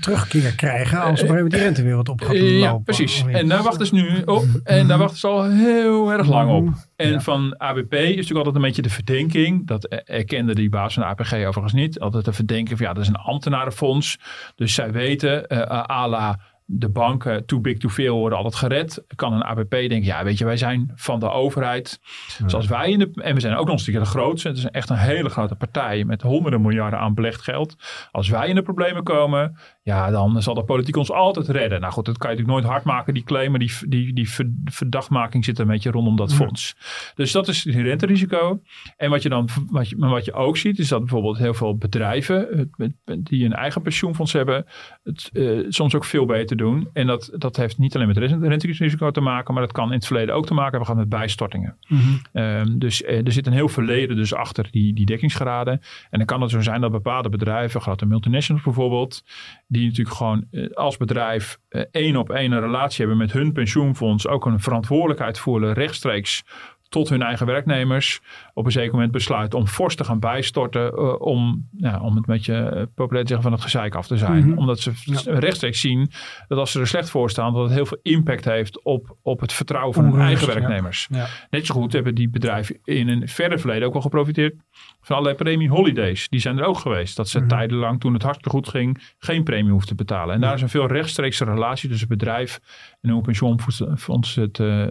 krijgen 0.56 0.98
als 1.02 1.06
op 1.06 1.10
een 1.10 1.16
gegeven 1.18 1.36
moment 1.36 1.52
die 1.52 1.62
rentewereld 1.62 2.10
op 2.10 2.22
gaat 2.22 2.34
lopen. 2.34 2.58
Ja, 2.58 2.78
precies. 2.78 3.26
En 3.28 3.48
daar 3.48 3.64
wachten 3.64 3.86
ze 3.86 3.94
nu 3.94 4.22
op. 4.26 4.46
En 4.64 4.88
daar 4.88 4.98
wachten 4.98 5.18
ze 5.20 5.28
al 5.28 5.44
heel 5.44 6.12
erg 6.12 6.28
lang 6.28 6.52
op. 6.52 6.68
En 6.96 7.12
Ja. 7.12 7.20
van 7.20 7.56
ABP 7.58 7.94
is 7.94 8.16
natuurlijk 8.16 8.36
altijd 8.38 8.56
een 8.56 8.62
beetje 8.62 8.82
de 8.82 8.90
verdenking. 8.90 9.68
Dat 9.68 9.86
erkende 9.86 10.56
die 10.56 10.70
baas 10.70 10.94
van 10.94 11.04
de 11.04 11.10
APG 11.10 11.34
overigens 11.34 11.74
niet. 11.74 12.00
Altijd 12.00 12.26
de 12.26 12.34
verdenking 12.34 12.78
van 12.78 12.88
ja, 12.88 12.94
dat 12.94 13.04
is 13.04 13.10
een 13.10 13.16
ambtenarenfonds. 13.16 14.20
Dus 14.56 14.74
zij 14.74 14.92
weten, 14.92 15.46
à 15.92 16.08
la 16.08 16.40
de 16.72 16.90
banken 16.90 17.46
too 17.46 17.60
big 17.62 17.78
to 17.78 17.90
fail 17.90 18.18
worden 18.18 18.38
altijd 18.38 18.56
gered. 18.56 19.04
Kan 19.16 19.34
een 19.34 19.44
ABP 19.44 19.70
denken, 19.70 20.04
ja 20.04 20.24
weet 20.24 20.38
je, 20.38 20.46
wij 20.46 20.58
zijn 20.58 20.92
van 20.96 21.20
de 21.20 21.30
overheid. 21.30 22.00
Dus 22.44 22.54
als 22.54 22.68
wij 22.68 22.92
in 22.92 23.00
de, 23.00 23.12
en 23.16 23.34
we 23.34 23.40
zijn 23.40 23.56
ook 23.56 23.68
nog 23.68 23.80
een 23.80 23.86
keer 23.86 24.00
de 24.00 24.06
grootste. 24.06 24.48
Het 24.48 24.58
is 24.58 24.66
echt 24.66 24.90
een 24.90 24.98
hele 24.98 25.30
grote 25.30 25.56
partij 25.56 26.04
met 26.04 26.22
honderden 26.22 26.62
miljarden 26.62 27.00
aan 27.00 27.14
belegd 27.14 27.42
geld. 27.42 27.76
Als 28.12 28.30
wij 28.30 28.48
in 28.48 28.56
de 28.56 28.62
problemen 28.62 29.04
komen, 29.04 29.58
ja, 29.90 30.10
dan 30.12 30.42
zal 30.42 30.54
de 30.54 30.64
politiek 30.64 30.96
ons 30.96 31.12
altijd 31.12 31.48
redden. 31.48 31.82
Nou 31.82 31.94
goed, 31.94 32.06
dat 32.06 32.18
kan 32.18 32.30
je 32.30 32.36
natuurlijk 32.36 32.62
nooit 32.62 32.74
hard 32.74 32.86
maken, 32.94 33.14
die 33.14 33.24
claim. 33.24 33.50
Maar 33.50 33.60
die, 33.60 33.72
die, 33.88 34.14
die 34.14 34.30
ver- 34.30 34.52
verdachtmaking 34.66 35.46
zit 35.46 35.60
een 35.60 35.68
beetje 35.68 35.92
rondom 35.92 36.16
dat 36.16 36.34
fonds. 36.34 36.76
Dus 37.16 37.32
dat 37.32 37.48
is 37.48 37.64
het 37.64 37.76
renterisico. 37.76 38.62
En 38.98 39.10
wat 39.10 39.22
je 39.22 39.30
dan 39.30 39.48
wat 39.70 39.90
je, 39.90 39.98
maar 39.98 40.10
wat 40.10 40.26
je 40.26 40.34
ook 40.34 40.58
ziet, 40.58 40.80
is 40.80 40.88
dat 40.88 41.00
bijvoorbeeld 41.00 41.38
heel 41.38 41.54
veel 41.54 41.78
bedrijven 41.78 42.70
met- 42.78 42.94
die 43.06 43.46
een 43.46 43.54
eigen 43.54 43.82
pensioenfonds 43.82 44.34
hebben, 44.34 44.66
het 45.04 45.30
eh, 45.34 45.60
soms 45.70 45.96
ook 45.96 46.06
veel 46.06 46.26
beter 46.26 46.58
doen. 46.58 46.90
En 46.94 47.08
dat, 47.08 47.32
dat 47.38 47.56
heeft 47.56 47.78
niet 47.78 47.96
alleen 47.96 48.08
met 48.08 48.18
rente- 48.18 48.48
renterisico 48.48 49.12
te 49.12 49.22
maken, 49.22 49.54
maar 49.54 49.64
dat 49.64 49.72
kan 49.72 49.88
in 49.88 49.94
het 49.94 50.06
verleden 50.06 50.36
ook 50.36 50.46
te 50.46 50.54
maken 50.54 50.70
hebben 50.72 50.88
gehad 50.90 51.02
met 51.02 51.20
bijstortingen. 51.20 51.78
Mhm. 51.88 52.02
Ehm, 52.34 52.78
dus 52.78 53.04
eh, 53.04 53.26
er 53.26 53.32
zit 53.32 53.48
een 53.48 53.54
heel 53.54 53.70
verleden 53.70 54.16
dus 54.16 54.34
achter 54.34 54.68
die, 54.72 54.94
die 54.94 55.06
dekkingsgraden. 55.06 55.82
En 56.10 56.18
dan 56.18 56.26
kan 56.26 56.42
het 56.42 56.52
zo 56.52 56.62
zijn 56.62 56.82
dat 56.82 56.92
bepaalde 56.92 57.30
bedrijven, 57.30 57.82
grote 57.82 58.06
multinationals 58.06 58.64
bijvoorbeeld, 58.64 59.24
die 59.68 59.79
natuurlijk 59.88 60.16
gewoon 60.16 60.46
eh, 60.52 60.70
als 60.70 60.98
bedrijf 60.98 61.58
eh, 61.70 61.84
één 61.92 62.16
op 62.16 62.30
één 62.30 62.52
een 62.52 62.60
relatie 62.60 63.00
hebben 63.06 63.18
met 63.18 63.32
hun 63.32 63.52
pensioenfonds, 63.52 64.28
ook 64.28 64.46
een 64.46 64.60
verantwoordelijkheid 64.60 65.40
voelen 65.40 65.74
rechtstreeks 65.74 66.44
tot 66.90 67.10
hun 67.10 67.22
eigen 67.22 67.46
werknemers 67.46 68.22
op 68.54 68.66
een 68.66 68.72
zeker 68.72 68.92
moment 68.92 69.12
besluiten 69.12 69.60
om 69.60 69.68
fors 69.68 69.96
te 69.96 70.04
gaan 70.04 70.20
bijstorten 70.20 70.92
eh, 70.92 71.22
om, 71.22 71.68
ja, 71.78 72.00
om 72.02 72.16
het 72.16 72.28
met 72.28 72.46
je 72.46 72.54
eh, 72.58 72.84
populair 72.96 73.26
te 73.26 73.32
zeggen 73.32 73.42
van 73.42 73.52
het 73.52 73.62
gezeik 73.62 73.96
af 73.96 74.08
te 74.08 74.18
zijn. 74.18 74.48
Mhm. 74.48 74.58
Omdat 74.58 74.80
ze 74.80 74.92
rechtstreeks 75.26 75.80
zien 75.80 76.12
dat 76.48 76.58
als 76.58 76.72
ze 76.72 76.80
er 76.80 76.88
slecht 76.88 77.10
voor 77.10 77.30
staan, 77.30 77.54
dat 77.54 77.64
het 77.64 77.74
heel 77.74 77.86
veel 77.86 78.00
impact 78.02 78.46
heeft 78.46 78.84
op, 78.84 79.18
op 79.22 79.40
het 79.40 79.54
vertrouwen 79.54 79.94
van 79.94 80.06
hun 80.06 80.22
eigen 80.22 80.48
werknemers. 80.48 81.08
Ja. 81.12 81.28
Net 81.50 81.66
zo 81.66 81.74
goed 81.74 81.94
hebben 81.94 82.16
die 82.16 82.30
bedrijven 82.30 82.80
in 82.84 83.08
een 83.08 83.28
verder 83.28 83.60
verleden 83.60 83.88
ook 83.88 83.94
wel 83.94 84.02
geprofiteerd 84.02 84.56
van 85.02 85.16
allerlei 85.16 85.44
premie 85.44 85.70
holidays. 85.70 86.30
Die 86.30 86.40
zijn 86.40 86.58
er 86.58 86.66
ook 86.66 86.78
geweest. 86.78 87.16
Dat 87.16 87.30
ze 87.30 87.40
Mhm. 87.40 87.48
tijdenlang, 87.48 88.00
toen 88.00 88.14
het 88.14 88.24
hartstikke 88.24 88.58
goed 88.58 88.70
ging, 88.70 89.14
geen 89.18 89.44
premie 89.44 89.72
hoefden 89.72 89.88
te 89.98 90.04
betalen. 90.04 90.36
En 90.36 90.42
daar 90.42 90.54
is 90.54 90.62
een 90.62 90.70
veel 90.70 90.88
rechtstreekse 90.88 91.46
relatie 91.46 91.90
tussen 91.90 92.08
bedrijf 92.08 92.60
en 93.02 93.10
hoe 93.10 93.18
een 93.18 93.26
pensioenfonds 93.26 94.36
het, 94.36 94.60
eh, 94.60 94.88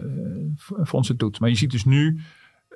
fonds 0.85 1.07
het 1.07 1.19
doet. 1.19 1.39
Maar 1.39 1.49
je 1.49 1.55
ziet 1.55 1.71
dus 1.71 1.85
nu, 1.85 2.19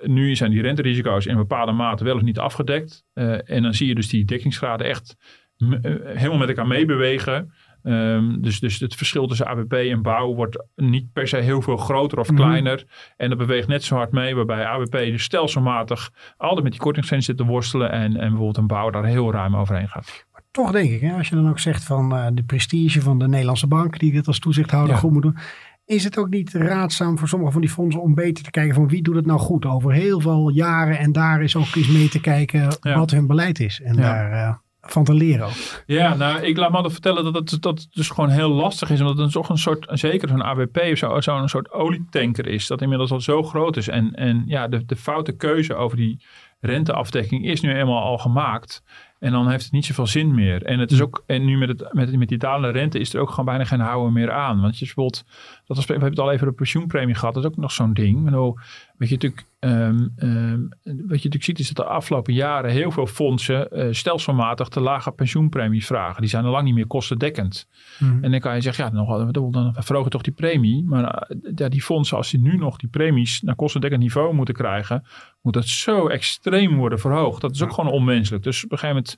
nu 0.02 0.36
zijn 0.36 0.52
die 0.52 0.62
renterisico's 0.62 1.26
in 1.26 1.36
bepaalde 1.36 1.72
mate 1.72 2.04
wel 2.04 2.16
of 2.16 2.22
niet 2.22 2.40
afgedekt. 2.40 3.06
Eh, 3.14 3.50
en 3.50 3.64
dan 3.64 3.74
zie 3.74 3.88
je 3.88 3.96
dus 3.96 4.10
die 4.10 4.26
dekkingsgraden 4.26 4.88
echt 4.88 5.16
eh, 5.58 5.68
helemaal 6.04 6.38
met 6.38 6.48
elkaar 6.48 6.68
meebewegen. 6.68 7.54
Ehm, 7.84 8.42
dus, 8.42 8.60
dus 8.60 8.80
het 8.80 8.96
verschil 8.96 9.28
tussen 9.28 9.48
ABP 9.48 9.74
en 9.74 10.02
bouw 10.02 10.34
wordt 10.36 10.64
niet 10.76 11.12
per 11.14 11.28
se 11.28 11.38
heel 11.38 11.62
veel 11.62 11.78
groter 11.78 12.20
of 12.20 12.28
Mhm. 12.32 12.36
kleiner. 12.42 12.84
En 13.18 13.30
dat 13.30 13.38
beweegt 13.38 13.68
net 13.68 13.84
zo 13.84 13.96
hard 13.96 14.12
mee, 14.12 14.36
waarbij 14.36 14.66
ABP 14.66 14.92
dus 14.92 15.24
stelselmatig 15.24 16.12
altijd 16.38 16.64
met 16.64 16.72
die 16.72 16.82
kortingsgrens 16.82 17.26
zit 17.26 17.38
te 17.38 17.46
worstelen. 17.46 17.92
En, 17.92 18.04
en 18.16 18.20
bijvoorbeeld 18.20 18.58
een 18.58 18.68
bouw 18.68 18.90
daar 18.90 19.06
heel 19.06 19.32
ruim 19.32 19.56
overheen 19.56 19.90
gaat. 19.90 20.26
Toch 20.54 20.72
denk 20.72 20.90
ik, 20.92 21.02
hè, 21.02 21.14
als 21.18 21.30
je 21.30 21.36
dan 21.36 21.50
ook 21.50 21.60
zegt 21.60 21.84
van 21.84 22.16
eh, 22.16 22.26
de 22.34 22.44
prestige 22.44 23.02
van 23.02 23.20
de 23.20 23.28
Nederlandse 23.28 23.68
bank 23.68 24.00
die 24.00 24.12
dit 24.12 24.28
als 24.28 24.40
toezichthouder 24.40 24.94
Ja. 24.94 25.00
goed 25.00 25.12
moet 25.12 25.22
doen. 25.22 25.38
Is 25.86 26.04
het 26.04 26.18
ook 26.18 26.30
niet 26.30 26.54
raadzaam 26.54 27.18
voor 27.20 27.28
sommige 27.28 27.52
van 27.52 27.62
die 27.62 27.70
fondsen 27.70 28.02
om 28.02 28.14
beter 28.14 28.44
te 28.44 28.52
kijken 28.52 28.76
van 28.76 28.88
wie 28.88 29.02
doet 29.02 29.16
het 29.16 29.26
nou 29.26 29.40
goed 29.40 29.66
over 29.66 29.92
heel 29.94 30.20
veel 30.20 30.50
jaren 30.50 30.98
en 31.00 31.12
daar 31.12 31.42
is 31.42 31.56
ook 31.56 31.76
eens 31.76 31.88
mee 31.88 32.10
te 32.10 32.20
kijken 32.22 32.78
Ja. 32.82 32.98
wat 32.98 33.12
hun 33.12 33.28
beleid 33.28 33.60
is 33.60 33.82
en 33.82 33.96
Ja. 33.96 34.02
daar 34.02 34.32
eh, 34.32 34.54
van 34.82 35.04
te 35.04 35.14
leren 35.14 35.46
ook. 35.46 35.84
Ja, 35.86 36.16
nou, 36.16 36.42
ik 36.42 36.58
laat 36.58 36.70
me 36.70 36.76
altijd 36.76 36.94
vertellen 36.94 37.34
dat 37.34 37.50
het, 37.52 37.62
dat 37.62 37.88
dus 37.92 38.10
gewoon 38.10 38.30
heel 38.30 38.50
lastig 38.50 38.90
is. 38.90 39.02
Omdat 39.02 39.18
het 39.18 39.32
toch 39.32 39.50
een 39.50 39.58
soort, 39.58 39.86
zeker 39.90 40.30
zo'n 40.30 40.44
ABP 40.44 40.78
of 40.92 40.98
zo, 40.98 41.22
zo'n 41.22 41.50
soort 41.50 41.72
olietanker 41.72 42.48
is. 42.48 42.68
Dat 42.68 42.82
inmiddels 42.82 43.12
al 43.12 43.22
zo 43.22 43.44
groot 43.44 43.78
is. 43.78 43.88
En, 43.88 44.14
en 44.14 44.44
ja, 44.46 44.68
de, 44.68 44.86
de 44.86 44.96
foute 44.96 45.32
keuze 45.36 45.76
over 45.76 45.98
die 45.98 46.22
renteafdekking 46.66 47.46
is 47.46 47.62
nu 47.62 47.74
eenmaal 47.74 48.04
al 48.04 48.18
gemaakt. 48.18 48.84
En 49.20 49.32
dan 49.32 49.50
heeft 49.50 49.64
het 49.64 49.72
niet 49.72 49.86
zoveel 49.86 50.08
zin 50.08 50.36
meer. 50.36 50.64
En 50.64 50.80
het 50.80 50.92
is 50.92 51.02
ook, 51.02 51.24
en 51.26 51.46
nu 51.46 51.58
met, 51.58 51.70
het, 51.70 51.94
met, 51.94 52.18
met 52.18 52.28
die 52.28 52.38
dalende 52.38 52.70
rente 52.70 53.00
is 53.00 53.14
er 53.14 53.22
ook 53.22 53.30
gewoon 53.30 53.46
bijna 53.46 53.64
geen 53.64 53.80
houden 53.80 54.14
meer 54.14 54.32
aan. 54.32 54.62
Want 54.62 54.80
je 54.80 54.86
bijvoorbeeld, 54.86 55.26
dat 55.66 55.78
was, 55.78 55.86
we 55.86 55.92
hebben 55.92 56.10
het 56.10 56.20
al 56.20 56.32
even 56.32 56.48
de 56.48 56.54
pensioenpremie 56.54 57.16
gehad, 57.16 57.34
dat 57.34 57.44
is 57.44 57.50
ook 57.50 57.58
nog 57.58 57.72
zo'n 57.72 57.94
ding. 57.94 58.30
Nou, 58.30 58.60
wat 58.98 59.10
je 59.10 59.14
natuurlijk, 59.14 59.46
um, 59.60 60.14
um, 60.18 60.70
wat 60.84 60.96
je 60.96 61.08
natuurlijk 61.08 61.44
ziet 61.44 61.60
is 61.60 61.68
dat 61.68 61.86
de 61.86 61.92
afgelopen 61.92 62.34
jaren 62.34 62.72
heel 62.72 62.92
veel 62.92 63.08
fondsen 63.08 63.68
uh, 63.72 63.94
stelselmatig 63.94 64.68
te 64.68 64.80
lage 64.80 65.12
pensioenpremies 65.12 65.86
vragen. 65.86 66.22
Die 66.22 66.30
zijn 66.30 66.46
al 66.46 66.52
lang 66.52 66.66
niet 66.66 66.76
meer 66.76 66.88
kostendekkend. 66.88 67.68
Mm. 68.00 68.24
En 68.24 68.32
dan 68.32 68.40
kan 68.40 68.56
je 68.56 68.62
zeggen, 68.62 68.86
ja, 68.86 68.92
nog, 68.92 69.32
dan 69.32 69.76
verhogen 69.78 70.12
toch 70.12 70.22
die 70.22 70.34
premie. 70.34 70.84
Maar 70.84 71.28
uh, 71.30 71.52
ja, 71.56 71.70
die 71.70 71.82
fondsen, 71.82 72.18
als 72.18 72.32
die 72.32 72.40
nu 72.40 72.58
nog 72.58 72.78
die 72.78 72.90
premies 72.90 73.42
naar 73.42 73.56
kostendekkend 73.56 74.02
niveau 74.02 74.34
moeten 74.34 74.54
krijgen, 74.54 75.04
moet 75.44 75.54
dat 75.54 75.68
zo 75.68 76.08
extreem 76.08 76.76
worden 76.76 77.00
verhoogd. 77.00 77.42
Dat 77.42 77.52
is 77.52 77.62
ook 77.62 77.74
gewoon 77.74 77.92
onmenselijk. 77.92 78.44
Dus 78.44 78.64
op 78.64 78.72
een 78.72 78.78
gegeven 78.78 79.04
moment 79.04 79.18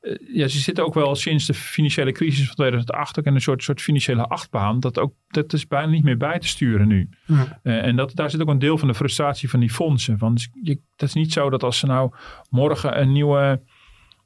uh, 0.00 0.16
ja, 0.34 0.48
ze 0.48 0.58
zitten 0.58 0.84
ook 0.84 0.94
wel 0.94 1.14
sinds 1.14 1.46
de 1.46 1.54
financiële 1.54 2.12
crisis 2.12 2.46
van 2.46 2.54
2008 2.54 3.18
ook 3.18 3.24
in 3.24 3.34
een 3.34 3.40
soort, 3.40 3.62
soort 3.62 3.80
financiële 3.80 4.26
achtbaan. 4.26 4.80
Dat, 4.80 4.98
ook, 4.98 5.14
dat 5.28 5.52
is 5.52 5.66
bijna 5.66 5.90
niet 5.90 6.04
meer 6.04 6.16
bij 6.16 6.38
te 6.38 6.48
sturen 6.48 6.88
nu. 6.88 7.08
Ja. 7.26 7.60
Uh, 7.62 7.84
en 7.84 7.96
dat, 7.96 8.14
daar 8.14 8.30
zit 8.30 8.40
ook 8.40 8.48
een 8.48 8.58
deel 8.58 8.78
van 8.78 8.88
de 8.88 8.94
frustratie 8.94 9.50
van 9.50 9.60
die 9.60 9.70
fondsen. 9.70 10.18
Want 10.18 10.48
je, 10.62 10.80
dat 10.96 11.08
is 11.08 11.14
niet 11.14 11.32
zo 11.32 11.50
dat 11.50 11.62
als 11.62 11.78
ze 11.78 11.86
nou 11.86 12.12
morgen 12.50 13.00
een 13.00 13.12
nieuwe 13.12 13.62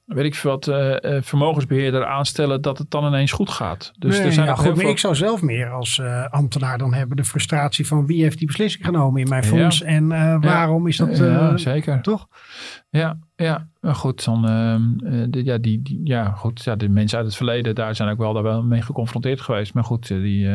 weet 0.05 0.25
ik 0.25 0.35
veel 0.35 0.51
wat, 0.51 0.67
uh, 0.67 0.97
vermogensbeheerder 1.21 2.07
aanstellen, 2.07 2.63
dat 2.63 2.79
het 2.79 2.91
dan 2.91 3.07
ineens 3.07 3.33
goed 3.33 3.51
gaat. 3.51 3.93
Dus 3.99 4.17
nee, 4.17 4.27
er 4.27 4.33
zijn 4.33 4.47
ja, 4.47 4.55
goed, 4.55 4.77
maar 4.77 4.85
ik 4.85 4.99
zou 4.99 5.15
zelf 5.15 5.43
meer 5.43 5.71
als 5.71 5.99
uh, 5.99 6.27
ambtenaar 6.31 6.79
dan 6.79 6.95
hebben 6.95 7.17
de 7.17 7.25
frustratie 7.25 7.87
van 7.87 8.07
wie 8.07 8.23
heeft 8.23 8.39
die 8.39 8.47
beslissing 8.47 8.85
genomen 8.85 9.21
in 9.21 9.29
mijn 9.29 9.45
fonds 9.45 9.79
ja. 9.79 9.87
en 9.87 10.05
uh, 10.11 10.37
waarom 10.41 10.83
ja. 10.83 10.89
is 10.89 10.97
dat 10.97 11.17
ja, 11.17 11.57
zeker. 11.57 12.03
toch? 12.03 12.29
Ja, 12.91 13.19
ja, 13.37 13.69
maar 13.81 13.95
goed, 13.95 14.25
dan, 14.25 14.49
ehm, 14.49 15.31
de, 15.31 15.45
ja, 15.45 15.59
die, 15.59 15.83
die, 15.83 16.01
ja, 16.05 16.31
goed, 16.31 16.65
ja, 16.65 16.77
de 16.77 16.89
mensen 16.89 17.19
uit 17.19 17.27
het 17.27 17.37
verleden, 17.37 17.75
daar 17.75 17.95
zijn 17.95 18.09
ook 18.09 18.19
wel, 18.19 18.33
daar 18.33 18.43
wel 18.43 18.63
mee 18.63 18.83
geconfronteerd 18.83 19.41
geweest. 19.41 19.75
Maar 19.75 19.85
goed, 19.85 20.09
die 20.09 20.49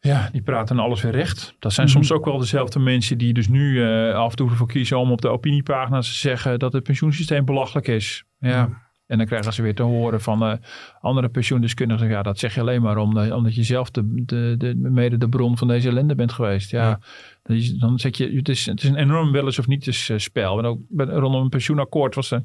ja, 0.00 0.28
die 0.32 0.42
praten 0.42 0.78
alles 0.78 1.02
weer 1.02 1.12
recht. 1.12 1.54
Dat 1.58 1.72
zijn 1.72 1.86
mm 1.86 1.92
-hmm. 1.92 2.02
soms 2.04 2.18
ook 2.18 2.24
wel 2.24 2.38
dezelfde 2.38 2.78
mensen 2.78 3.18
die 3.18 3.32
dus 3.32 3.48
nu 3.48 3.70
uh, 3.70 4.14
af 4.14 4.30
en 4.30 4.36
toe 4.36 4.50
ervoor 4.50 4.66
kiezen 4.66 4.98
om 4.98 5.12
op 5.12 5.20
de 5.20 5.28
opiniepagina's 5.28 6.08
te 6.08 6.18
zeggen 6.18 6.58
dat 6.58 6.72
het 6.72 6.82
pensioensysteem 6.82 7.44
belachelijk 7.44 7.88
is. 7.88 8.24
Ja. 8.38 8.66
Mm. 8.66 8.86
En 9.06 9.18
dan 9.18 9.26
krijgen 9.26 9.52
ze 9.52 9.62
weer 9.62 9.74
te 9.74 9.82
horen 9.82 10.20
van 10.20 10.42
uh, 10.42 10.52
andere 11.00 11.28
pensioendeskundigen. 11.28 12.08
Ja, 12.08 12.22
dat 12.22 12.38
zeg 12.38 12.54
je 12.54 12.60
alleen 12.60 12.82
maar 12.82 12.96
om, 12.96 13.18
omdat 13.18 13.54
je 13.54 13.62
zelf 13.62 13.90
de, 13.90 14.24
de, 14.24 14.54
de, 14.58 14.74
mede 14.74 15.18
de 15.18 15.28
bron 15.28 15.58
van 15.58 15.68
deze 15.68 15.88
ellende 15.88 16.14
bent 16.14 16.32
geweest. 16.32 16.70
Ja, 16.70 17.00
ja. 17.44 17.78
dan 17.78 17.98
zeg 17.98 18.16
je, 18.16 18.30
het 18.30 18.48
is, 18.48 18.66
het 18.66 18.82
is 18.82 18.88
een 18.88 18.96
enorm 18.96 19.32
wel 19.32 19.44
eens 19.44 19.58
of 19.58 19.66
niet 19.66 19.86
eens 19.86 20.08
uh, 20.08 20.18
spel. 20.18 20.58
En 20.58 20.64
ook 20.64 20.80
rondom 20.96 21.42
een 21.42 21.48
pensioenakkoord 21.48 22.14
was 22.14 22.30
er 22.30 22.44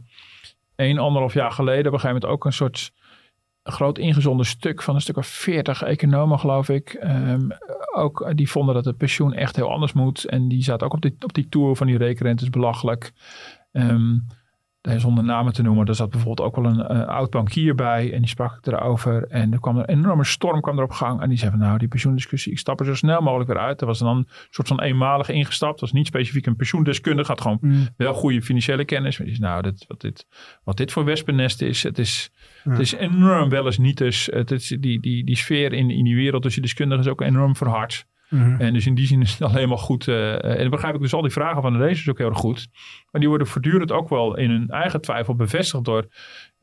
een, 0.76 0.98
anderhalf 1.00 1.34
jaar 1.34 1.52
geleden 1.52 1.88
op 1.88 1.94
een 1.94 2.00
gegeven 2.00 2.14
moment 2.22 2.32
ook 2.32 2.46
een 2.46 2.54
soort 2.54 2.92
groot 3.64 3.98
ingezonden 3.98 4.46
stuk 4.46 4.82
van 4.82 4.96
een 4.96 5.02
stuk 5.02 5.18
of 5.18 5.28
veertig 5.28 5.84
economen, 5.84 6.40
geloof 6.40 6.70
ik. 6.70 7.00
Um, 7.04 7.48
ook 7.96 8.32
die 8.36 8.50
vonden 8.50 8.76
dat 8.76 8.86
het 8.86 8.98
pensioen 8.98 9.34
echt 9.34 9.56
heel 9.56 9.72
anders 9.72 9.94
moet. 9.94 10.26
En 10.26 10.48
die 10.48 10.64
zaten 10.64 10.88
ook 10.88 10.94
op 10.94 11.02
die, 11.02 11.16
op 11.20 11.34
die 11.34 11.50
tour 11.50 11.76
van 11.76 11.88
die 11.88 11.98
rekenrentes 11.98 12.50
belachelijk. 12.50 13.14
Um, 13.72 14.28
zonder 14.84 15.24
namen 15.24 15.54
te 15.54 15.62
noemen, 15.62 15.86
er 15.86 15.96
zat 15.96 16.10
bijvoorbeeld 16.10 16.48
ook 16.48 16.56
wel 16.56 16.66
een 16.66 16.98
uh, 16.98 17.08
oud 17.08 17.30
bankier 17.30 17.76
bij. 17.76 18.14
En 18.14 18.20
die 18.20 18.30
sprak 18.30 18.58
ik 18.58 18.66
erover. 18.66 19.28
En 19.28 19.54
er 19.54 19.60
kwam 19.60 19.78
een 19.78 19.86
enorme 19.86 20.24
storm 20.24 20.62
kwam 20.62 20.78
er 20.78 20.84
op 20.84 20.92
gang. 20.92 21.22
En 21.22 21.30
die 21.30 21.38
zei 21.38 21.52
van 21.52 21.60
nou, 21.60 21.78
die 21.78 21.88
pensioendiscussie, 21.88 22.52
ik 22.52 22.60
stap 22.60 22.80
er 22.80 22.86
zo 22.86 22.96
snel 22.96 23.22
mogelijk 23.22 23.50
weer 23.50 23.60
uit. 23.60 23.82
Er 23.82 23.88
was 23.88 24.00
dan 24.00 24.18
een 24.18 24.28
soort 24.50 24.68
van 24.68 24.82
eenmalig 24.82 25.30
ingestapt. 25.30 25.72
Dat 25.72 25.80
was 25.80 25.92
niet 25.92 26.08
specifiek 26.08 26.46
een 26.46 26.56
pensioendeskundige. 26.56 27.32
Had 27.32 27.42
gewoon 27.42 27.58
mm. 27.62 27.88
wel 27.98 28.14
goede 28.14 28.42
financiële 28.42 28.86
kennis. 28.86 29.18
Maar 29.18 29.28
die 29.28 29.36
zei 29.36 29.50
nou, 29.50 29.62
dit, 29.62 29.86
wat, 29.88 30.02
dit, 30.02 30.28
wat 30.64 30.78
dit 30.78 30.92
voor 30.92 31.06
wespennest 31.06 31.62
is. 31.62 31.84
Het 31.84 32.00
is, 32.00 32.32
ja. 32.64 32.72
het 32.72 32.80
is 32.80 32.94
enorm 32.94 33.50
wel 33.50 33.66
eens 33.66 33.78
niet 33.78 33.98
dus. 33.98 34.26
Het 34.26 34.52
is, 34.52 34.68
die, 34.80 35.00
die, 35.00 35.26
die 35.26 35.38
sfeer 35.38 35.74
in, 35.74 35.90
in 35.90 36.04
die 36.04 36.16
wereld 36.16 36.44
tussen 36.44 36.62
deskundigen 36.62 37.04
is 37.04 37.12
ook 37.12 37.22
enorm 37.22 37.56
verhard. 37.56 38.06
Mm-hmm. 38.34 38.60
En 38.60 38.74
dus 38.74 38.86
in 38.86 38.96
die 38.96 39.08
zin 39.08 39.22
is 39.22 39.32
het 39.32 39.42
alleen 39.42 39.70
maar 39.70 39.78
goed. 39.78 40.08
Uh, 40.08 40.44
en 40.44 40.58
dan 40.58 40.70
begrijp 40.70 40.96
ik 40.96 41.02
dus 41.02 41.14
al 41.14 41.22
die 41.22 41.32
vragen 41.32 41.62
van 41.62 41.74
de 41.74 41.80
racers 41.80 42.10
ook 42.10 42.18
heel 42.18 42.30
erg 42.30 42.38
goed. 42.38 42.68
Maar 43.12 43.22
die 43.22 43.30
worden 43.30 43.48
voortdurend 43.48 43.92
ook 43.92 44.10
wel 44.10 44.38
in 44.38 44.50
hun 44.50 44.70
eigen 44.70 45.02
twijfel 45.02 45.36
bevestigd 45.36 45.86
door 45.86 46.08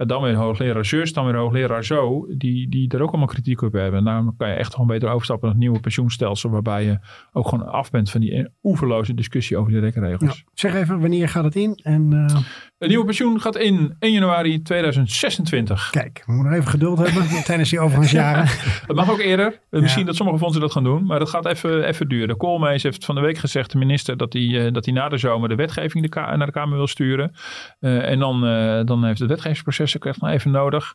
dan 0.09 0.23
weer 0.23 0.35
hoogleraar 0.35 0.85
zus, 0.85 1.13
dan 1.13 1.25
weer 1.25 1.37
hoogleraar 1.37 1.85
zo. 1.85 2.27
Die, 2.29 2.69
die 2.69 2.89
er 2.89 3.03
ook 3.03 3.09
allemaal 3.09 3.27
kritiek 3.27 3.63
op 3.63 3.73
hebben. 3.73 3.99
En 3.99 4.05
daarom 4.05 4.37
kan 4.37 4.49
je 4.49 4.55
echt 4.55 4.73
gewoon 4.73 4.87
beter 4.87 5.09
overstappen 5.09 5.47
naar 5.47 5.57
het 5.57 5.65
nieuwe 5.65 5.81
pensioenstelsel. 5.81 6.51
Waarbij 6.51 6.85
je 6.85 6.99
ook 7.33 7.49
gewoon 7.49 7.67
af 7.67 7.91
bent 7.91 8.11
van 8.11 8.21
die 8.21 8.49
oeverloze 8.63 9.15
discussie 9.15 9.57
over 9.57 9.73
die 9.73 9.81
rekkenregels. 9.81 10.37
Ja. 10.37 10.51
Zeg 10.55 10.75
even, 10.75 11.01
wanneer 11.01 11.29
gaat 11.29 11.45
het 11.45 11.57
in? 11.57 11.81
En, 11.83 12.11
uh... 12.13 12.41
Het 12.81 12.89
nieuwe 12.89 13.05
pensioen 13.05 13.41
gaat 13.41 13.57
in 13.57 13.97
1 13.99 14.13
januari 14.13 14.63
2026. 14.63 15.91
Kijk, 15.91 16.23
we 16.27 16.33
moeten 16.33 16.53
even 16.53 16.71
geduld 16.71 16.99
hebben 16.99 17.23
tijdens 17.45 17.71
die 17.71 17.81
overgangsjaren. 17.81 18.45
het 18.87 18.97
mag 18.97 19.11
ook 19.11 19.19
eerder. 19.19 19.61
Misschien 19.71 20.01
ja. 20.01 20.07
dat 20.07 20.17
sommige 20.17 20.39
fondsen 20.39 20.61
dat 20.61 20.73
gaan 20.73 20.85
doen. 20.85 21.07
Maar 21.07 21.19
dat 21.19 21.29
gaat 21.29 21.47
even, 21.47 21.85
even 21.85 22.09
duren. 22.09 22.37
Koolmees 22.37 22.83
heeft 22.83 23.05
van 23.05 23.15
de 23.15 23.21
week 23.21 23.39
gezegd, 23.39 23.73
de 23.73 23.79
minister, 23.79 24.17
dat 24.17 24.33
hij, 24.33 24.43
uh, 24.43 24.73
dat 24.73 24.85
hij 24.85 24.95
na 24.95 25.09
de 25.09 25.19
zomer 25.19 25.49
de 25.49 25.55
wetgeving 25.55 26.11
de 26.11 26.21
naar 26.21 26.47
de 26.47 26.53
Kamer 26.53 26.77
wil 26.77 26.87
sturen. 26.87 27.33
Uh, 27.81 28.11
en 28.11 28.19
dan, 28.19 28.45
uh, 28.45 28.85
dan 28.85 29.05
heeft 29.05 29.19
het 29.19 29.29
wetgevingsproces 29.29 29.90
ook 29.97 30.05
echt 30.05 30.21
nog 30.21 30.31
even 30.31 30.51
nodig. 30.51 30.95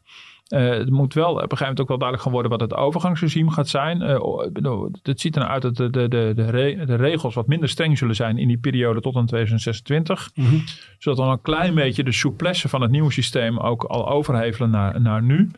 Uh, 0.49 0.69
het 0.69 0.89
moet 0.89 1.13
wel 1.13 1.29
op 1.29 1.35
een 1.35 1.41
gegeven 1.41 1.65
moment 1.65 1.79
ook 1.79 1.87
wel 1.87 1.97
duidelijk 1.97 2.21
gaan 2.21 2.31
worden 2.31 2.51
wat 2.51 2.61
het 2.61 2.73
overgangsregime 2.73 3.51
gaat 3.51 3.67
zijn. 3.67 4.01
Uh, 4.01 4.85
het 5.03 5.21
ziet 5.21 5.35
eruit 5.35 5.61
dat 5.61 5.75
de, 5.75 5.89
de, 5.89 6.07
de, 6.07 6.31
de, 6.35 6.49
re 6.49 6.85
de, 6.85 6.95
regels 6.95 7.33
wat 7.33 7.47
minder 7.47 7.69
streng 7.69 7.97
zullen 7.97 8.15
zijn 8.15 8.37
in 8.37 8.47
die 8.47 8.57
periode 8.57 9.01
tot 9.01 9.15
aan 9.15 9.25
2026. 9.25 10.31
Mm 10.35 10.45
-hmm. 10.45 10.63
Zodat 10.97 11.19
dan 11.19 11.29
een 11.29 11.41
klein 11.41 11.75
beetje 11.75 12.03
de 12.03 12.11
souplesse 12.11 12.69
van 12.69 12.81
het 12.81 12.91
nieuwe 12.91 13.11
systeem 13.11 13.57
ook 13.57 13.83
al 13.83 14.09
overhevelen 14.09 14.69
naar, 14.69 15.01
naar 15.01 15.23
nu. 15.23 15.51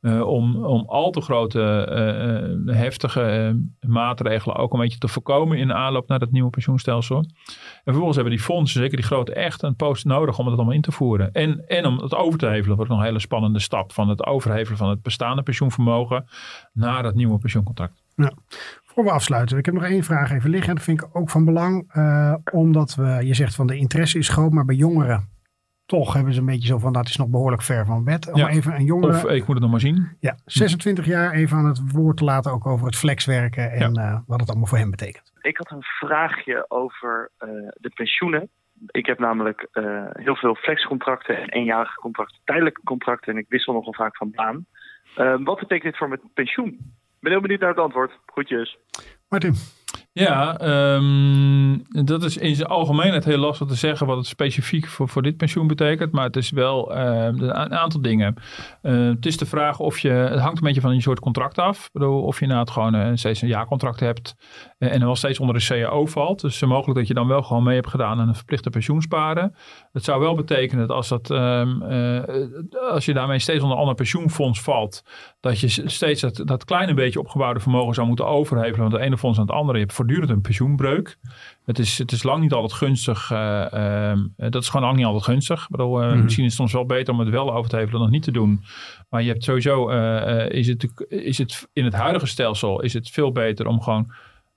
Uh, 0.00 0.26
om, 0.26 0.64
om 0.64 0.84
al 0.86 1.10
te 1.10 1.20
grote 1.20 1.86
uh, 2.66 2.74
heftige 2.74 3.56
maatregelen 3.80 4.56
ook 4.56 4.72
een 4.72 4.80
beetje 4.80 4.98
te 4.98 5.08
voorkomen 5.08 5.58
in 5.58 5.66
de 5.66 5.74
aanloop 5.74 6.08
naar 6.08 6.20
het 6.20 6.32
nieuwe 6.32 6.50
pensioenstelsel. 6.50 7.16
En 7.16 7.26
vervolgens 7.84 8.16
hebben 8.16 8.34
die 8.34 8.44
fondsen, 8.44 8.80
zeker 8.80 8.96
die 8.96 9.06
grote, 9.06 9.32
echt 9.32 9.62
een 9.62 9.76
post 9.76 10.04
nodig 10.04 10.38
om 10.38 10.46
het 10.46 10.54
allemaal 10.54 10.74
in 10.74 10.80
te 10.80 10.92
voeren. 10.92 11.32
En, 11.32 11.66
en 11.66 11.86
om 11.86 11.98
het 11.98 12.14
over 12.14 12.38
te 12.38 12.46
hevelen, 12.46 12.76
wordt 12.76 12.90
nog 12.90 13.00
een 13.00 13.06
hele 13.06 13.18
spannende 13.18 13.58
stap 13.58 13.92
van 13.92 14.08
het 14.08 14.26
overhevelen 14.26 14.78
van 14.78 14.88
het 14.88 15.02
bestaande 15.02 15.42
pensioenvermogen 15.42 16.24
naar 16.72 17.04
het 17.04 17.14
nieuwe 17.14 17.38
pensioencontract. 17.38 18.02
Ja. 18.14 18.32
Voor 18.84 19.04
we 19.04 19.10
afsluiten, 19.10 19.58
ik 19.58 19.64
heb 19.64 19.74
nog 19.74 19.84
één 19.84 20.04
vraag 20.04 20.30
even 20.30 20.50
liggen. 20.50 20.74
Dat 20.74 20.84
vind 20.84 21.02
ik 21.02 21.08
ook 21.12 21.30
van 21.30 21.44
belang, 21.44 21.92
omdat 22.52 22.94
we, 22.94 23.20
je 23.24 23.34
zegt 23.34 23.54
van 23.54 23.66
de 23.66 23.76
interesse 23.76 24.18
is 24.18 24.28
groot, 24.28 24.52
maar 24.52 24.64
bij 24.64 24.76
jongeren 24.76 25.28
toch 25.90 26.12
hebben 26.12 26.32
ze 26.32 26.40
een 26.40 26.46
beetje 26.46 26.66
zo 26.66 26.78
van 26.78 26.92
dat 26.92 27.08
is 27.08 27.16
nog 27.16 27.28
behoorlijk 27.28 27.62
ver 27.62 27.86
van 27.86 28.04
wet. 28.04 28.32
Om 28.32 28.38
ja. 28.38 28.48
even 28.48 28.74
een 28.74 28.84
jongere. 28.84 29.12
Of 29.12 29.24
ik 29.24 29.46
moet 29.46 29.54
het 29.54 29.60
nog 29.60 29.70
maar 29.70 29.80
zien. 29.80 30.16
Ja, 30.20 30.36
26 30.44 31.06
jaar 31.06 31.32
even 31.32 31.56
aan 31.56 31.66
het 31.66 31.92
woord 31.92 32.16
te 32.16 32.24
laten 32.24 32.52
ook 32.52 32.66
over 32.66 32.86
het 32.86 32.96
flexwerken 32.96 33.70
en 33.70 33.94
ja. 33.94 34.10
uh, 34.10 34.18
wat 34.26 34.40
het 34.40 34.48
allemaal 34.48 34.66
voor 34.66 34.78
hem 34.78 34.90
betekent. 34.90 35.32
Ik 35.40 35.56
had 35.56 35.70
een 35.70 35.82
vraagje 35.82 36.64
over 36.68 37.30
uh, 37.40 37.48
de 37.74 37.90
pensioenen. 37.94 38.48
Ik 38.86 39.06
heb 39.06 39.18
namelijk 39.18 39.68
uh, 39.72 40.04
heel 40.12 40.36
veel 40.36 40.54
flexcontracten 40.54 41.36
en 41.36 41.48
eenjarige 41.48 42.00
contracten, 42.00 42.38
tijdelijke 42.44 42.80
contracten 42.84 43.32
en 43.32 43.38
ik 43.38 43.46
wissel 43.48 43.72
nogal 43.72 43.94
vaak 43.94 44.16
van 44.16 44.30
baan. 44.34 44.66
wat 45.44 45.58
betekent 45.58 45.82
dit 45.82 45.96
voor 45.96 46.08
mijn 46.08 46.20
pensioen? 46.34 46.68
Ik 46.68 47.20
ben 47.20 47.32
heel 47.32 47.40
benieuwd 47.40 47.60
naar 47.60 47.68
het 47.68 47.78
antwoord. 47.78 48.12
Groetjes. 48.26 48.78
Martin. 49.28 49.54
Ja, 50.12 50.60
um, 50.94 51.82
dat 52.04 52.22
is 52.22 52.36
in 52.36 52.54
zijn 52.54 52.68
algemeenheid 52.68 53.24
heel 53.24 53.38
lastig 53.38 53.66
te 53.66 53.74
zeggen 53.74 54.06
wat 54.06 54.16
het 54.16 54.26
specifiek 54.26 54.86
voor, 54.86 55.08
voor 55.08 55.22
dit 55.22 55.36
pensioen 55.36 55.66
betekent. 55.66 56.12
Maar 56.12 56.24
het 56.24 56.36
is 56.36 56.50
wel 56.50 56.96
uh, 56.96 57.24
een 57.24 57.74
aantal 57.74 58.00
dingen. 58.00 58.34
Uh, 58.82 59.08
het 59.08 59.26
is 59.26 59.36
de 59.36 59.46
vraag 59.46 59.78
of 59.78 59.98
je, 59.98 60.08
het 60.08 60.40
hangt 60.40 60.56
een 60.58 60.64
beetje 60.64 60.80
van 60.80 60.94
je 60.94 61.00
soort 61.00 61.20
contract 61.20 61.58
af. 61.58 61.90
Bedoel, 61.92 62.22
of 62.22 62.40
je 62.40 62.46
nou 62.46 62.60
het 62.60 62.70
gewoon 62.70 62.94
een, 62.94 63.18
steeds 63.18 63.42
een 63.42 63.48
jaarcontract 63.48 64.00
hebt 64.00 64.34
uh, 64.78 64.92
en 64.92 65.00
wel 65.00 65.16
steeds 65.16 65.40
onder 65.40 65.58
de 65.58 65.64
CAO 65.66 66.06
valt. 66.06 66.40
Dus 66.40 66.62
mogelijk 66.62 66.98
dat 66.98 67.08
je 67.08 67.14
dan 67.14 67.26
wel 67.26 67.42
gewoon 67.42 67.62
mee 67.62 67.74
hebt 67.74 67.88
gedaan 67.88 68.20
aan 68.20 68.28
een 68.28 68.34
verplichte 68.34 68.70
pensioensparen. 68.70 69.54
Het 69.92 70.04
zou 70.04 70.20
wel 70.20 70.34
betekenen 70.34 70.86
dat 70.86 70.96
als, 70.96 71.08
dat, 71.08 71.30
um, 71.30 71.82
als 72.90 73.04
je 73.04 73.14
daarmee 73.14 73.38
steeds 73.38 73.58
onder 73.58 73.74
een 73.74 73.82
ander 73.82 73.94
pensioenfonds 73.94 74.60
valt, 74.60 75.02
dat 75.40 75.60
je 75.60 75.68
steeds 75.88 76.20
dat, 76.20 76.42
dat 76.44 76.64
kleine 76.64 76.94
beetje 76.94 77.18
opgebouwde 77.18 77.60
vermogen 77.60 77.94
zou 77.94 78.06
moeten 78.06 78.26
overhevelen 78.26 78.90
van 78.90 78.92
het 78.92 79.06
ene 79.06 79.18
fonds 79.18 79.38
aan 79.38 79.46
het 79.46 79.54
andere. 79.54 79.78
Je 79.78 79.84
hebt 79.84 79.96
voortdurend 79.96 80.30
een 80.30 80.40
pensioenbreuk. 80.40 81.18
Het 81.64 81.78
is, 81.78 81.98
het 81.98 82.12
is 82.12 82.22
lang 82.22 82.42
niet 82.42 82.52
altijd 82.52 82.72
gunstig. 82.72 83.30
Uh, 83.30 83.66
uh, 83.74 84.12
dat 84.36 84.62
is 84.62 84.68
gewoon 84.68 84.86
lang 84.86 84.96
niet 84.96 85.06
altijd 85.06 85.24
gunstig. 85.24 85.62
Ik 85.62 85.70
bedoel, 85.70 86.00
uh, 86.00 86.06
mm 86.06 86.12
-hmm. 86.12 86.22
Misschien 86.22 86.44
is 86.44 86.50
het 86.50 86.60
soms 86.60 86.72
wel 86.72 86.86
beter 86.86 87.14
om 87.14 87.20
het 87.20 87.28
wel 87.28 87.54
over 87.54 87.70
te 87.70 87.76
hevelen 87.76 87.98
dan 87.98 88.02
het 88.02 88.12
niet 88.12 88.22
te 88.22 88.32
doen. 88.32 88.64
Maar 89.08 89.22
je 89.22 89.28
hebt 89.28 89.44
sowieso, 89.44 89.88
is, 90.48 90.66
het, 90.66 91.04
is 91.08 91.38
het 91.38 91.68
in 91.72 91.84
het 91.84 91.94
huidige 91.94 92.26
stelsel 92.26 92.80
is 92.80 92.92
het 92.92 93.10
veel 93.10 93.32
beter 93.32 93.66
om 93.66 93.80
gewoon 93.82 94.12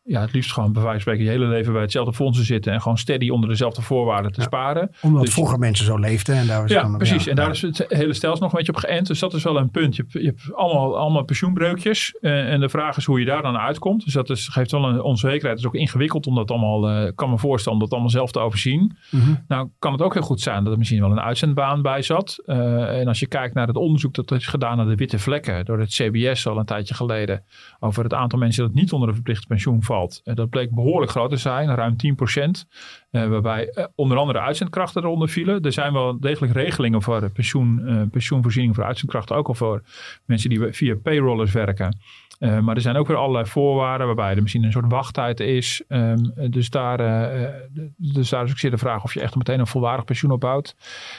ja, 0.06 0.22
het 0.22 0.34
liefst 0.34 0.52
gewoon 0.54 0.74
bij 0.74 0.82
wijze 0.82 1.04
van 1.04 1.14
spreken 1.14 1.24
je 1.24 1.30
hele 1.40 1.52
leven 1.52 1.74
bij 1.74 1.82
hetzelfde 1.82 2.14
fondsen 2.14 2.46
zitten 2.46 2.74
en 2.74 2.82
gewoon 2.82 2.98
steady 2.98 3.30
onder 3.30 3.50
dezelfde 3.50 3.82
voorwaarden 3.82 4.32
te 4.32 4.40
Ja. 4.40 4.46
sparen. 4.46 4.92
Omdat 5.02 5.22
Dus- 5.22 5.34
vroeger 5.34 5.60
mensen 5.60 5.86
zo 5.86 5.98
leefden. 5.98 6.36
En 6.36 6.48
daar 6.48 6.62
was 6.62 6.72
Ja, 6.72 6.82
dan, 6.82 6.98
precies. 6.98 7.24
ja, 7.24 7.30
en 7.30 7.36
daar 7.36 7.50
is 7.50 7.62
het 7.62 7.86
hele 7.88 8.14
stelsel 8.14 8.42
nog 8.44 8.52
een 8.52 8.58
beetje 8.58 8.74
op 8.74 8.78
geënt. 8.80 9.08
Dus 9.08 9.20
dat 9.20 9.34
is 9.34 9.44
wel 9.44 9.58
een 9.58 9.70
punt. 9.72 9.96
Je 9.96 10.02
hebt, 10.02 10.14
je 10.14 10.26
hebt 10.26 10.54
allemaal, 10.56 10.98
allemaal 10.98 11.24
pensioenbreukjes. 11.24 12.18
eh, 12.22 12.52
en 12.54 12.60
de 12.60 12.70
vraag 12.70 12.98
is 12.98 13.06
hoe 13.06 13.20
je 13.20 13.26
daar 13.26 13.42
dan 13.42 13.58
uitkomt. 13.58 14.04
Dus 14.04 14.14
dat 14.14 14.30
is, 14.30 14.48
geeft 14.48 14.72
wel 14.72 14.84
een 14.86 15.02
onzekerheid. 15.02 15.44
Het 15.50 15.60
is 15.60 15.66
ook 15.66 15.76
ingewikkeld 15.76 16.28
om 16.28 16.36
dat 16.36 16.52
allemaal, 16.52 17.06
ik 17.08 17.16
kan 17.16 17.30
me 17.30 17.38
voorstellen, 17.38 17.78
om 17.78 17.84
dat 17.84 17.92
allemaal 17.94 18.10
zelf 18.12 18.32
te 18.32 18.40
overzien. 18.40 18.98
Mhm. 19.12 19.34
Nou 19.48 19.70
kan 19.80 19.92
het 19.92 20.02
ook 20.02 20.14
heel 20.14 20.22
goed 20.24 20.42
zijn 20.42 20.64
dat 20.64 20.72
er 20.74 20.78
misschien 20.80 21.00
wel 21.02 21.12
een 21.12 21.20
uitzendbaan 21.22 21.82
bij 21.82 22.02
zat. 22.02 22.42
Eh, 22.46 23.00
en 23.00 23.08
als 23.08 23.20
je 23.20 23.28
kijkt 23.28 23.54
naar 23.54 23.68
het 23.68 23.76
onderzoek 23.76 24.14
dat 24.14 24.32
is 24.32 24.48
gedaan 24.48 24.78
naar 24.78 24.86
de 24.86 24.96
witte 24.96 25.20
vlekken 25.20 25.66
door 25.66 25.80
het 25.80 25.90
CBS 25.90 26.48
al 26.48 26.58
een 26.58 26.66
tijdje 26.66 26.94
geleden. 26.94 27.44
Over 27.80 28.04
het 28.04 28.14
aantal 28.14 28.40
mensen 28.40 28.64
dat 28.64 28.74
niet 28.74 28.92
onder 28.92 29.08
een 29.08 29.14
verplicht 29.16 29.48
pensioen 29.48 29.84
valt. 29.94 30.22
Eh, 30.24 30.36
dat 30.36 30.50
bleek 30.50 30.72
behoorlijk 30.72 31.12
groot 31.12 31.30
te 31.30 31.38
zijn, 31.38 31.76
ruim 31.76 31.96
10%. 31.98 32.68
Eh, 33.12 33.28
waarbij 33.28 33.70
eh, 33.70 33.86
onder 33.96 34.18
andere 34.18 34.40
uitzendkrachten 34.40 35.04
eronder 35.04 35.30
vielen. 35.30 35.62
Er 35.62 35.72
zijn 35.72 35.94
wel 35.94 36.20
degelijk 36.20 36.54
regelingen 36.54 37.02
voor 37.02 37.30
pensioen, 37.30 38.10
pensioenvoorziening 38.12 38.76
voor 38.76 38.84
uitzendkrachten. 38.84 39.36
Ook 39.36 39.48
al 39.48 39.54
voor 39.54 39.82
mensen 40.26 40.50
die 40.50 40.72
via 40.72 40.96
payrollers 40.96 41.52
werken. 41.52 41.98
Eh, 42.44 42.60
maar 42.60 42.76
er 42.76 42.82
zijn 42.82 42.96
ook 42.96 43.08
weer 43.08 43.18
allerlei 43.18 43.46
voorwaarden 43.46 44.08
waarbij 44.08 44.36
er 44.36 44.42
misschien 44.42 44.64
een 44.64 44.72
soort 44.72 44.92
wachttijd 44.92 45.40
is. 45.40 45.84
Ehm, 45.88 46.18
dus, 46.50 46.70
daar, 46.70 47.00
eh, 47.00 47.44
eh, 47.44 47.54
dus 47.98 48.30
daar 48.30 48.44
is 48.44 48.52
ook 48.52 48.58
zeer 48.58 48.72
de 48.72 48.78
vraag 48.78 49.04
of 49.04 49.14
je 49.14 49.22
echt 49.22 49.36
meteen 49.36 49.60
een 49.60 49.68
volwaardig 49.68 50.06
pensioen 50.06 50.32
opbouwt. 50.32 50.76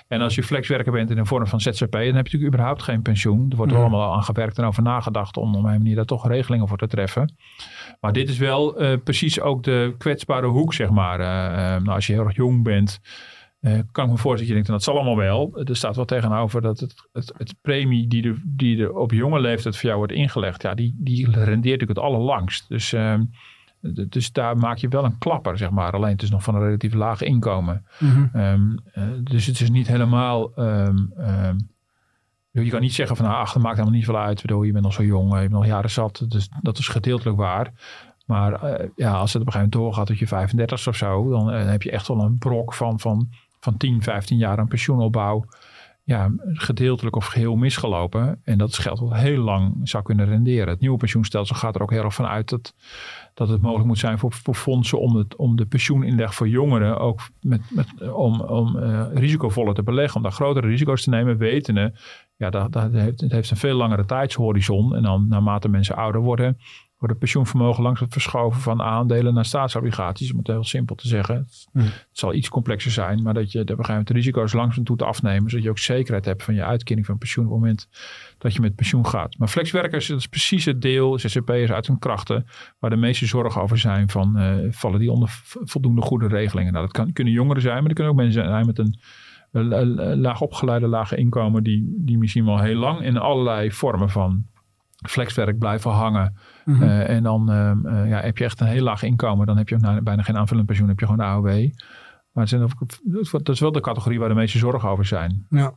En 0.08 0.20
als 0.20 0.34
je 0.34 0.42
flexwerker 0.42 0.92
bent 0.92 1.10
in 1.10 1.16
de 1.16 1.24
vorm 1.24 1.46
van 1.46 1.60
ZZP, 1.60 1.92
dan 1.92 2.00
heb 2.00 2.02
je 2.02 2.12
natuurlijk 2.12 2.52
überhaupt 2.52 2.82
geen 2.82 3.02
pensioen. 3.02 3.46
Er 3.50 3.56
wordt 3.56 3.72
er 3.72 3.78
allemaal 3.78 4.14
aan 4.14 4.22
gewerkt 4.22 4.58
en 4.58 4.64
over 4.64 4.82
nagedacht 4.82 5.36
om 5.36 5.54
op 5.54 5.64
een 5.64 5.70
manier 5.70 5.96
daar 5.96 6.04
toch 6.04 6.28
regelingen 6.28 6.68
voor 6.68 6.78
te 6.78 6.86
treffen. 6.86 7.34
Maar 8.00 8.12
dit 8.12 8.28
is 8.28 8.38
wel 8.38 8.72
precies 9.04 9.40
ook 9.40 9.62
de 9.62 9.94
kwetsbare 9.98 10.46
hoek, 10.46 10.74
zeg 10.74 10.90
maar. 10.90 11.18
Nou, 11.82 11.88
als 11.88 12.06
je 12.06 12.12
heel 12.12 12.24
erg 12.24 12.36
jong 12.36 12.62
bent, 12.62 13.00
eh, 13.64 13.78
kan 13.92 14.04
ik 14.04 14.10
me 14.10 14.18
voorstellen 14.18 14.36
dat 14.36 14.46
je 14.46 14.52
denkt, 14.52 14.68
nou, 14.68 14.78
dat 14.78 14.82
zal 14.82 14.94
allemaal 14.94 15.16
wel. 15.16 15.64
Er 15.64 15.76
staat 15.76 15.96
wel 15.96 16.04
tegenover 16.04 16.62
dat 16.62 16.80
het, 16.80 16.94
het, 17.12 17.32
het 17.36 17.54
premie 17.60 18.08
die 18.08 18.28
er, 18.28 18.42
die 18.44 18.94
op 18.98 19.12
jonge 19.12 19.40
leeftijd 19.40 19.74
voor 19.76 19.84
jou 19.84 19.98
wordt 19.98 20.12
ingelegd, 20.12 20.62
ja, 20.62 20.74
die, 20.74 20.94
die 20.98 21.24
rendeert 21.30 21.54
natuurlijk 21.54 21.88
het 21.88 21.98
allerlangst. 21.98 22.68
Dus, 22.68 22.92
ehm, 22.92 23.24
dus 24.08 24.32
daar 24.32 24.56
maak 24.56 24.76
je 24.76 24.88
wel 24.88 25.04
een 25.04 25.18
klapper, 25.18 25.58
zeg 25.58 25.70
maar. 25.70 25.92
Alleen 25.92 26.12
het 26.12 26.22
is 26.22 26.30
nog 26.30 26.42
van 26.42 26.54
een 26.54 26.62
relatief 26.62 26.94
laag 26.94 27.22
inkomen. 27.22 27.86
Mhm. 27.98 28.26
Ehm, 28.32 28.76
eh, 28.92 29.04
dus 29.22 29.46
het 29.46 29.60
is 29.60 29.70
niet 29.70 29.86
helemaal. 29.86 30.54
ehm, 30.54 31.56
je 32.50 32.70
kan 32.70 32.80
niet 32.80 32.94
zeggen 32.94 33.16
van 33.16 33.26
nou, 33.26 33.38
ach, 33.38 33.52
dat 33.52 33.62
maakt 33.62 33.76
helemaal 33.76 33.98
niet 33.98 34.06
veel 34.06 34.18
uit. 34.18 34.36
Ik 34.36 34.46
bedoel, 34.46 34.62
je 34.62 34.72
bent 34.72 34.84
nog 34.84 34.92
zo 34.92 35.02
jong, 35.02 35.32
je 35.32 35.38
hebt 35.38 35.52
nog 35.52 35.66
jaren 35.66 35.90
zat. 35.90 36.24
Dus 36.28 36.48
dat 36.62 36.78
is 36.78 36.88
gedeeltelijk 36.88 37.36
waar. 37.36 37.72
Maar 38.26 38.52
eh, 38.52 38.88
ja, 38.96 39.12
als 39.12 39.32
het 39.32 39.42
op 39.42 39.46
een 39.46 39.52
gegeven 39.52 39.52
moment 39.52 39.72
doorgaat 39.72 40.06
tot 40.06 40.18
je 40.18 40.26
35 40.26 40.88
of 40.88 40.96
zo, 40.96 41.30
dan 41.30 41.50
eh, 41.50 41.66
heb 41.66 41.82
je 41.82 41.90
echt 41.90 42.08
wel 42.08 42.20
een 42.20 42.38
brok 42.38 42.74
van, 42.74 43.00
van, 43.00 43.28
van 43.64 43.76
10, 43.76 44.02
15 44.02 44.38
jaar 44.38 44.58
aan 44.58 44.68
pensioenopbouw. 44.68 45.44
Ja, 46.02 46.32
gedeeltelijk 46.52 47.16
of 47.16 47.26
geheel 47.26 47.56
misgelopen. 47.56 48.40
En 48.44 48.58
dat 48.58 48.78
geld 48.78 48.98
wat 48.98 49.14
heel 49.14 49.42
lang 49.42 49.80
zou 49.82 50.02
kunnen 50.02 50.26
renderen. 50.26 50.68
Het 50.68 50.80
nieuwe 50.80 50.96
pensioenstelsel 50.96 51.56
gaat 51.56 51.74
er 51.74 51.82
ook 51.82 51.90
heel 51.90 52.04
erg 52.04 52.14
van 52.14 52.26
uit 52.26 52.48
dat, 52.48 52.74
dat 53.34 53.48
het 53.48 53.62
mogelijk 53.62 53.86
moet 53.86 53.98
zijn 53.98 54.18
voor, 54.18 54.32
voor 54.32 54.54
fondsen 54.54 55.00
om, 55.00 55.16
het, 55.16 55.36
om 55.36 55.56
de 55.56 55.66
pensioeninleg 55.66 56.34
voor 56.34 56.48
jongeren 56.48 56.98
ook 56.98 57.20
met, 57.40 57.60
met, 57.70 58.12
om, 58.12 58.40
om 58.40 58.78
eh, 58.78 59.06
risicovoller 59.14 59.74
te 59.74 59.82
beleggen. 59.82 60.16
Om 60.16 60.22
daar 60.22 60.32
grotere 60.32 60.66
risico's 60.66 61.02
te 61.02 61.10
nemen, 61.10 61.38
wetende 61.38 61.92
ja, 62.36 62.50
dat, 62.50 62.72
dat 62.72 62.92
heeft, 62.92 63.20
het 63.20 63.32
heeft 63.32 63.50
een 63.50 63.56
veel 63.56 63.76
langere 63.76 64.04
tijdshorizon. 64.04 64.96
En 64.96 65.02
dan 65.02 65.28
naarmate 65.28 65.68
mensen 65.68 65.96
ouder 65.96 66.20
worden, 66.20 66.58
wordt 67.04 67.20
het 67.20 67.32
pensioenvermogen 67.32 67.82
langzaam 67.82 68.12
verschoven 68.12 68.60
van 68.60 68.82
aandelen 68.82 69.34
naar 69.34 69.44
staatsobligaties. 69.44 70.32
Om 70.32 70.38
het 70.38 70.46
heel 70.46 70.64
simpel 70.64 70.94
te 70.96 71.08
zeggen. 71.08 71.34
Het, 71.34 71.68
het 71.72 72.08
zal 72.12 72.34
iets 72.34 72.48
complexer 72.48 72.90
zijn, 72.90 73.22
maar 73.22 73.34
dat 73.34 73.52
je 73.52 73.64
moment 73.64 74.06
de 74.06 74.12
risico's 74.12 74.52
langzaam 74.52 74.84
doet 74.84 75.02
afnemen. 75.02 75.50
Zodat 75.50 75.64
je 75.64 75.70
ook 75.70 75.78
zekerheid 75.78 76.24
hebt 76.24 76.42
van 76.42 76.54
je 76.54 76.64
uitkering 76.64 77.06
van 77.06 77.18
pensioen 77.18 77.44
op 77.44 77.50
het 77.50 77.60
moment 77.60 77.88
dat 78.38 78.54
je 78.54 78.60
met 78.60 78.74
pensioen 78.74 79.06
gaat. 79.06 79.38
Maar 79.38 79.48
flexwerkers, 79.48 80.06
dat 80.06 80.18
is 80.18 80.26
precies 80.26 80.64
het 80.64 80.82
deel, 80.82 81.18
ZZP'ers 81.18 81.70
uit 81.70 81.86
hun 81.86 81.98
krachten, 81.98 82.46
waar 82.78 82.90
de 82.90 82.96
meeste 82.96 83.26
zorgen 83.26 83.62
over 83.62 83.78
zijn 83.78 84.10
van 84.10 84.38
eh, 84.38 84.54
vallen 84.70 84.98
die 84.98 85.10
onder 85.10 85.40
voldoende 85.50 86.02
goede 86.02 86.26
regelingen. 86.26 86.72
Nou, 86.72 86.84
dat 86.84 86.94
kan, 86.94 87.12
kunnen 87.12 87.32
jongeren 87.32 87.62
zijn, 87.62 87.74
maar 87.74 87.84
dat 87.84 87.92
kunnen 87.92 88.12
ook 88.12 88.18
mensen 88.18 88.44
zijn 88.44 88.66
met 88.66 88.78
een 88.78 88.98
een 89.50 90.20
laag 90.20 90.40
opgeleide, 90.40 90.86
lage 90.86 91.16
inkomen, 91.16 91.62
die, 91.62 91.94
die 91.98 92.18
misschien 92.18 92.44
wel 92.44 92.60
heel 92.60 92.78
lang 92.78 93.00
in 93.00 93.16
allerlei 93.16 93.72
vormen 93.72 94.10
van 94.10 94.46
flexwerk 95.08 95.58
blijven 95.58 95.90
hangen. 95.90 96.36
Mhm. 96.64 96.82
Eh, 96.82 97.08
en 97.08 97.22
dan 97.22 97.50
ehm, 97.50 97.86
eh, 97.86 98.08
ja, 98.08 98.20
heb 98.20 98.38
je 98.38 98.44
echt 98.44 98.60
een 98.60 98.66
heel 98.66 98.82
laag 98.82 99.02
inkomen, 99.02 99.46
dan 99.46 99.56
heb 99.56 99.68
je 99.68 99.74
ook 99.74 99.80
nou, 99.80 100.02
bijna 100.02 100.22
geen 100.22 100.36
aanvullend 100.36 100.66
pensioen, 100.66 100.88
heb 100.88 101.00
je 101.00 101.06
gewoon 101.06 101.20
de 101.20 101.32
AOW. 101.32 101.68
Maar 102.32 102.44
het 102.44 102.48
zijn 102.48 102.68
dat 103.42 103.48
is 103.48 103.60
wel 103.60 103.72
de 103.72 103.80
categorie 103.80 104.18
waar 104.18 104.28
de 104.28 104.34
meeste 104.34 104.58
zorgen 104.58 104.88
over 104.88 105.04
zijn. 105.04 105.46
Ja. 105.50 105.74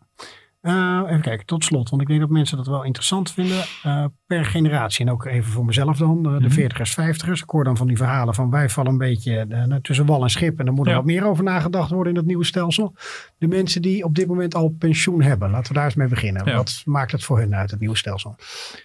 Eh, 0.67 1.01
even 1.07 1.21
kijken, 1.21 1.45
tot 1.45 1.63
slot, 1.63 1.89
want 1.89 2.01
ik 2.01 2.07
denk 2.07 2.19
dat 2.19 2.29
mensen 2.29 2.57
dat 2.57 2.67
wel 2.67 2.83
interessant 2.83 3.31
vinden. 3.31 3.63
Eh, 3.83 4.05
per 4.25 4.45
generatie 4.45 5.05
en 5.05 5.11
ook 5.11 5.25
even 5.25 5.51
voor 5.51 5.65
mezelf 5.65 5.97
dan, 5.97 6.17
eh, 6.25 6.31
de 6.31 6.39
Mhm. 6.39 6.49
40ers, 6.49 6.93
50ers. 6.93 7.41
Ik 7.41 7.49
hoor 7.49 7.63
dan 7.63 7.77
van 7.77 7.87
die 7.87 7.97
verhalen 7.97 8.33
van 8.33 8.49
wij 8.49 8.69
vallen 8.69 8.91
een 8.91 8.97
beetje 8.97 9.45
nou, 9.45 9.81
tussen 9.81 10.05
wal 10.05 10.23
en 10.23 10.29
schip. 10.29 10.59
En 10.59 10.65
er 10.67 10.73
moet 10.73 10.85
er 10.85 10.91
Ja. 10.91 10.97
wat 10.97 11.05
meer 11.05 11.25
over 11.25 11.43
nagedacht 11.43 11.89
worden 11.91 12.11
in 12.13 12.17
het 12.17 12.27
nieuwe 12.27 12.45
stelsel. 12.45 12.95
De 13.37 13.47
mensen 13.47 13.81
die 13.81 14.03
op 14.03 14.15
dit 14.15 14.27
moment 14.27 14.55
al 14.55 14.75
pensioen 14.79 15.21
hebben, 15.21 15.49
laten 15.49 15.67
we 15.67 15.73
daar 15.73 15.85
eens 15.85 15.95
mee 15.95 16.07
beginnen. 16.07 16.45
Ja. 16.45 16.55
Wat 16.55 16.81
maakt 16.85 17.11
het 17.11 17.23
voor 17.23 17.39
hun 17.39 17.55
uit, 17.55 17.71
het 17.71 17.79
nieuwe 17.79 17.97
stelsel? 17.97 18.35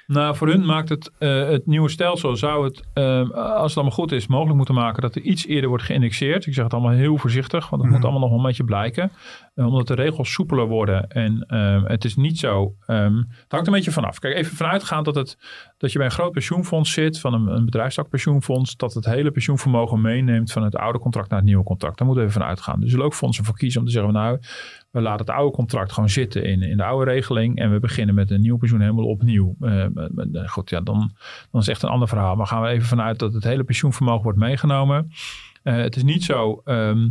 Nou, 0.07 0.37
voor 0.37 0.49
hun 0.49 0.67
maakt 0.67 0.89
het, 0.89 1.11
het 1.19 1.67
nieuwe 1.67 1.89
stelsel, 1.89 2.37
zou 2.37 2.65
het, 2.65 2.83
eh, 2.95 3.31
als 3.31 3.69
het 3.69 3.75
allemaal 3.77 3.97
goed 3.97 4.13
is, 4.13 4.27
mogelijk 4.27 4.57
moeten 4.57 4.75
maken 4.75 5.03
dat 5.03 5.15
er 5.15 5.23
iets 5.23 5.47
eerder 5.47 5.69
wordt 5.69 5.85
geïndexeerd. 5.85 6.47
Ik 6.47 6.55
zeg 6.55 6.65
het 6.65 6.73
allemaal 6.73 6.93
heel 6.93 7.17
voorzichtig, 7.17 7.69
want 7.69 7.83
het 7.83 7.91
Mhm. 7.91 8.01
moet 8.01 8.11
allemaal 8.11 8.29
nog 8.29 8.39
een 8.39 8.47
beetje 8.47 8.65
blijken. 8.65 9.11
Omdat 9.55 9.87
de 9.87 9.95
regels 9.95 10.33
soepeler 10.33 10.67
worden. 10.67 11.09
En 11.11 11.45
eh, 11.77 11.83
het 11.91 12.05
is 12.05 12.17
niet 12.17 12.39
zo, 12.39 12.75
ehm, 12.87 13.17
het 13.17 13.45
hangt 13.49 13.67
een 13.67 13.73
beetje 13.73 13.91
vanaf. 13.91 14.19
Kijk, 14.19 14.37
even 14.37 14.57
vanuitgaand 14.57 15.05
dat, 15.05 15.15
het, 15.15 15.39
dat 15.79 15.93
je 15.93 15.99
bij 15.99 16.07
een 16.07 16.13
groot 16.13 16.33
pensioenfonds 16.33 16.93
zit, 16.93 17.21
van 17.21 17.35
een, 17.35 17.47
een 17.47 17.65
bedrijfstakpensioenfonds, 17.65 18.77
dat 18.77 18.95
het 18.95 19.05
hele 19.05 19.31
pensioenvermogen 19.31 20.01
meeneemt 20.01 20.53
van 20.53 20.63
het 20.63 20.77
oude 20.77 20.99
contract 20.99 21.29
naar 21.29 21.39
het 21.39 21.49
nieuwe 21.49 21.65
contract. 21.65 21.99
Daar 21.99 22.07
moeten 22.07 22.25
we 22.25 22.31
even 22.31 22.41
van 22.41 22.51
uitgaan. 22.51 22.75
Dus 22.75 22.85
er 22.85 22.91
zullen 22.91 23.05
ook 23.07 23.15
fondsen 23.15 23.45
voor 23.45 23.57
kiezen 23.57 23.81
om 23.81 23.87
te 23.87 23.93
zeggen, 23.93 24.13
nou, 24.13 24.39
we 24.91 25.01
laten 25.01 25.27
het 25.27 25.35
oude 25.35 25.57
contract 25.57 25.93
gewoon 25.93 26.09
zitten 26.09 26.45
in, 26.45 26.63
in 26.63 26.77
de 26.77 26.85
oude 26.85 27.11
regeling. 27.11 27.59
En 27.59 27.73
we 27.73 27.81
beginnen 27.81 28.15
met 28.15 28.31
een 28.31 28.41
nieuw 28.41 28.57
pensioen 28.57 28.81
helemaal 28.81 29.05
opnieuw. 29.05 29.57
Eh, 29.61 29.85
met- 29.95 30.15
met- 30.15 30.35
eh, 30.35 30.49
goed, 30.49 30.71
ja, 30.71 30.81
dan, 30.81 31.11
dan 31.51 31.61
is 31.61 31.69
echt 31.69 31.83
een 31.83 31.89
ander 31.89 32.09
verhaal. 32.09 32.37
Maar 32.37 32.47
gaan 32.47 32.63
we 32.63 32.69
even 32.69 32.87
vanuit 32.89 33.19
dat 33.19 33.33
het 33.33 33.45
hele 33.45 33.65
pensioenvermogen 33.65 34.23
wordt 34.23 34.39
meegenomen. 34.39 35.11
Eh, 35.63 35.75
het 35.77 35.97
is 35.97 36.05
niet 36.05 36.25
zo. 36.25 36.61
ehm, 36.65 37.09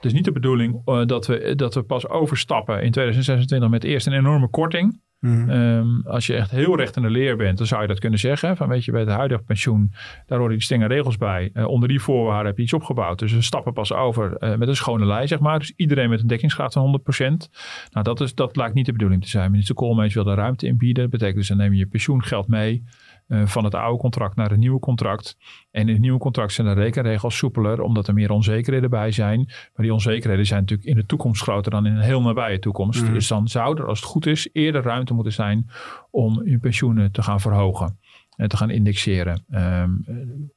het 0.00 0.10
is 0.10 0.12
niet 0.12 0.24
de 0.24 0.32
bedoeling 0.32 0.82
eh, 0.84 1.06
dat, 1.06 1.26
we, 1.26 1.54
dat 1.54 1.74
we 1.74 1.82
pas 1.82 2.08
overstappen 2.08 2.82
in 2.82 2.90
2026 2.90 3.68
met 3.68 3.84
eerst 3.84 4.06
een 4.06 4.12
enorme 4.12 4.48
korting. 4.48 5.00
Mhm. 5.20 5.50
Ehm, 5.50 6.00
als 6.04 6.26
je 6.26 6.34
echt 6.34 6.50
heel 6.50 6.76
recht 6.76 6.96
in 6.96 7.02
de 7.02 7.10
leer 7.10 7.36
bent, 7.36 7.58
dan 7.58 7.66
zou 7.66 7.82
je 7.82 7.88
dat 7.88 7.98
kunnen 7.98 8.18
zeggen. 8.18 8.56
Van 8.56 8.68
weet 8.68 8.84
je, 8.84 8.92
bij 8.92 9.00
het 9.00 9.10
huidige 9.10 9.42
pensioen, 9.42 9.92
daar 10.26 10.38
horen 10.38 10.54
die 10.54 10.62
strenge 10.62 10.86
regels 10.86 11.16
bij. 11.16 11.50
Eh, 11.52 11.66
onder 11.66 11.88
die 11.88 12.00
voorwaarden 12.00 12.46
heb 12.46 12.56
je 12.56 12.62
iets 12.62 12.72
opgebouwd. 12.72 13.18
Dus 13.18 13.32
we 13.32 13.42
stappen 13.42 13.72
pas 13.72 13.92
over 13.92 14.36
eh, 14.36 14.56
met 14.56 14.68
een 14.68 14.76
schone 14.76 15.06
lei, 15.06 15.26
zeg 15.26 15.38
maar. 15.38 15.58
Dus 15.58 15.72
iedereen 15.76 16.10
met 16.10 16.20
een 16.20 16.26
dekkingsgraad 16.26 16.72
van 16.72 16.82
100%. 16.82 17.50
Nou, 17.90 18.04
dat, 18.04 18.20
is, 18.20 18.34
dat 18.34 18.56
lijkt 18.56 18.74
niet 18.74 18.86
de 18.86 18.92
bedoeling 18.92 19.22
te 19.22 19.28
zijn. 19.28 19.50
Minister 19.50 19.74
Koolmees 19.74 20.14
wil 20.14 20.24
de 20.24 20.34
ruimte 20.34 20.66
inbieden. 20.66 21.02
Dat 21.02 21.12
betekent 21.12 21.36
dus, 21.36 21.48
dan 21.48 21.56
neem 21.56 21.72
je 21.72 21.78
je 21.78 21.86
pensioengeld 21.86 22.48
mee. 22.48 22.84
Eh, 23.30 23.46
van 23.46 23.64
het 23.64 23.74
oude 23.74 23.98
contract 23.98 24.36
naar 24.36 24.50
het 24.50 24.58
nieuwe 24.58 24.78
contract. 24.78 25.36
En 25.70 25.80
in 25.86 25.92
het 25.92 26.00
nieuwe 26.00 26.18
contract 26.18 26.52
zijn 26.52 26.66
de 26.66 26.72
rekenregels 26.72 27.36
soepeler, 27.36 27.80
omdat 27.80 28.08
er 28.08 28.14
meer 28.14 28.30
onzekerheden 28.30 28.90
bij 28.90 29.10
zijn. 29.10 29.38
Maar 29.46 29.84
die 29.86 29.92
onzekerheden 29.92 30.46
zijn 30.46 30.60
natuurlijk 30.60 30.88
in 30.88 30.96
de 30.96 31.06
toekomst 31.06 31.42
groter 31.42 31.70
dan 31.70 31.86
in 31.86 31.94
een 31.96 32.02
heel 32.02 32.22
nabije 32.22 32.58
toekomst. 32.58 33.02
Mhm. 33.02 33.12
Dus 33.12 33.28
dan 33.28 33.48
zou 33.48 33.78
er, 33.78 33.86
als 33.86 34.00
het 34.00 34.08
goed 34.08 34.26
is, 34.26 34.48
eerder 34.52 34.82
ruimte 34.82 35.14
moeten 35.14 35.32
zijn 35.32 35.70
om 36.10 36.42
je 36.48 36.58
pensioenen 36.58 37.12
te 37.12 37.22
gaan 37.22 37.40
verhogen. 37.40 37.98
En 38.36 38.48
te 38.48 38.56
gaan 38.56 38.70
indexeren. 38.70 39.44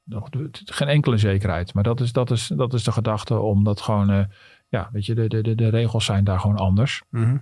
Nog 0.03 0.30
de- 0.30 0.49
geen 0.51 0.88
enkele 0.88 1.17
zekerheid. 1.17 1.74
Maar 1.74 1.84
dat 1.84 1.99
is, 1.99 2.11
dat 2.11 2.32
is, 2.32 2.47
dat 2.55 2.74
is 2.74 2.84
de 2.84 2.91
gedachte, 2.91 3.39
omdat 3.39 3.82
gewoon, 3.82 4.09
eh, 4.09 4.24
ja, 4.67 4.89
weet 4.91 5.05
je, 5.05 5.15
de, 5.15 5.28
de, 5.28 5.41
de, 5.41 5.55
de 5.55 5.69
regels 5.69 6.05
zijn 6.05 6.24
daar 6.24 6.39
gewoon 6.39 6.57
anders. 6.57 7.03
Mhm. 7.09 7.38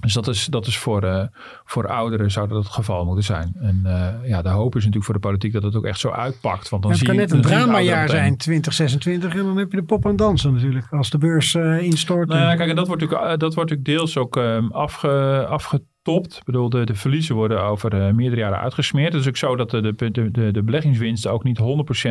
Dus 0.00 0.12
dat 0.12 0.28
is, 0.28 0.46
dat 0.46 0.66
is 0.66 0.78
voor, 0.78 1.02
eh, 1.02 1.24
voor 1.64 1.88
ouderen 1.88 2.30
zou 2.30 2.48
dat 2.48 2.64
het 2.64 2.72
geval 2.72 3.04
moeten 3.04 3.24
zijn. 3.24 3.54
En 3.60 3.80
eh, 3.84 4.28
ja, 4.28 4.42
de 4.42 4.48
hoop 4.48 4.68
is 4.68 4.80
natuurlijk 4.80 5.04
voor 5.04 5.14
de 5.14 5.20
politiek 5.20 5.52
dat 5.52 5.62
het 5.62 5.76
ook 5.76 5.84
echt 5.84 5.98
zo 5.98 6.10
uitpakt. 6.10 6.68
Want 6.68 6.82
dan 6.82 6.90
het 6.90 7.00
zie 7.00 7.08
kan 7.08 7.16
je, 7.16 7.22
net 7.22 7.32
een 7.32 7.40
dramajaar 7.40 8.08
zijn, 8.08 8.36
2026. 8.36 9.34
En 9.34 9.44
dan 9.44 9.56
heb 9.56 9.70
je 9.70 9.76
de 9.76 9.84
pop 9.84 10.06
en 10.06 10.16
dansen 10.16 10.52
natuurlijk. 10.52 10.86
Als 10.90 11.10
de 11.10 11.18
beurs 11.18 11.54
eh, 11.54 11.82
instort. 11.82 12.28
Nou 12.28 12.50
en- 12.50 12.56
kijk, 12.56 12.70
en 12.70 12.76
dat 12.76 12.86
wordt 12.86 13.02
natuurlijk, 13.02 13.40
dat 13.40 13.54
wordt 13.54 13.70
natuurlijk 13.70 13.98
deels 13.98 14.16
ook 14.16 14.36
ehm, 14.36 14.66
afge, 14.66 15.46
afgetopt. 15.48 16.36
Ik 16.36 16.44
bedoel, 16.44 16.68
de, 16.68 16.84
de 16.84 16.94
verliezen 16.94 17.34
worden 17.34 17.62
over 17.62 18.14
meerdere 18.14 18.40
jaren 18.40 18.58
uitgesmeerd. 18.58 19.12
Het 19.12 19.22
is 19.22 19.28
ook 19.28 19.36
zo 19.36 19.56
dat 19.56 19.70
de, 19.70 19.94
de, 19.94 20.10
de, 20.10 20.50
de, 20.50 20.62
beleggingswinsten 20.62 21.32
ook 21.32 21.44
niet 21.44 21.60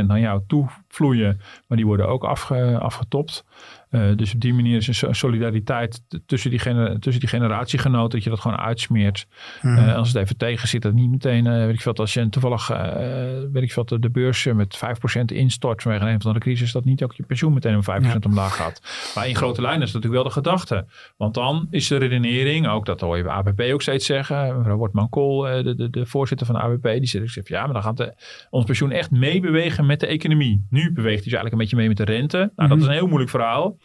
100% 0.01 0.05
naar 0.05 0.19
jou 0.19 0.41
toe 0.47 0.69
vloeien. 0.87 1.39
Maar 1.67 1.77
die 1.77 1.85
worden 1.87 2.07
ook 2.07 2.23
afge, 2.23 2.77
afgetopt. 2.79 3.43
Uh, 3.93 4.15
dus 4.15 4.33
op 4.33 4.39
die 4.39 4.53
manier 4.53 4.77
is 4.77 5.01
een 5.01 5.15
solidariteit 5.15 6.01
tussen 6.25 6.49
die, 6.49 6.59
gener 6.59 6.99
tussen 6.99 7.21
die 7.21 7.29
generatiegenoten, 7.29 8.09
dat 8.09 8.23
je 8.23 8.29
dat 8.29 8.39
gewoon 8.39 8.57
uitsmeert. 8.57 9.27
Mm 9.61 9.75
-hmm. 9.75 9.87
uh, 9.87 9.95
als 9.95 10.07
het 10.07 10.17
even 10.17 10.37
tegen 10.37 10.67
zit, 10.67 10.81
dat 10.81 10.93
niet 10.93 11.09
meteen, 11.09 11.45
uh, 11.45 11.65
weet 11.65 11.73
ik 11.73 11.81
veel, 11.81 11.93
als 11.93 12.13
je 12.13 12.29
toevallig, 12.29 12.67
weet 13.51 13.63
ik 13.63 13.71
veel, 13.71 13.85
de 13.85 14.09
beurs 14.09 14.45
met 14.45 14.79
5% 15.17 15.19
instort 15.25 15.81
vanwege 15.81 16.05
een 16.05 16.21
van 16.21 16.33
de 16.33 16.39
crisis, 16.39 16.71
dat 16.71 16.85
niet 16.85 17.03
ook 17.03 17.13
je 17.13 17.23
pensioen 17.23 17.53
meteen 17.53 17.75
om 17.75 17.81
5% 17.81 17.85
ja. 17.85 18.17
omlaag 18.25 18.55
gaat. 18.55 18.81
Maar 19.15 19.27
in 19.27 19.35
grote 19.35 19.61
lijnen 19.61 19.81
is 19.81 19.91
dat 19.91 20.01
natuurlijk 20.01 20.23
wel 20.23 20.43
de 20.43 20.49
gedachte. 20.49 20.85
Want 21.17 21.33
dan 21.33 21.67
is 21.69 21.87
de 21.87 21.97
redenering, 21.97 22.67
ook 22.67 22.85
dat 22.85 23.01
hoor 23.01 23.17
je 23.17 23.23
bij 23.23 23.33
ABP 23.33 23.61
ook 23.61 23.81
steeds 23.81 24.05
zeggen, 24.05 24.57
mevrouw 24.57 24.77
Wortman-Kool, 24.77 25.41
de, 25.41 25.75
de, 25.75 25.89
de, 25.89 26.05
voorzitter 26.05 26.45
van 26.45 26.55
de 26.55 26.61
ABP, 26.61 26.83
die 26.83 27.05
zegt, 27.05 27.47
ja, 27.47 27.63
maar 27.63 27.73
dan 27.73 27.83
gaat 27.83 27.97
de, 27.97 28.13
ons 28.49 28.65
pensioen 28.65 28.91
echt 28.91 29.11
meebewegen 29.11 29.85
met 29.85 29.99
de 29.99 30.07
economie. 30.07 30.65
Nu 30.69 30.93
beweegt 30.93 31.23
hij 31.23 31.31
dus 31.31 31.33
eigenlijk 31.33 31.51
een 31.51 31.57
beetje 31.57 31.75
mee 31.75 31.87
met 31.87 31.97
de 31.97 32.03
rente. 32.03 32.37
Nou, 32.37 32.49
mm 32.49 32.53
-hmm. 32.55 32.69
dat 32.69 32.77
is 32.77 32.85
een 32.85 32.91
heel 32.91 33.07
moeilijk 33.07 33.31
verhaal. 33.31 33.77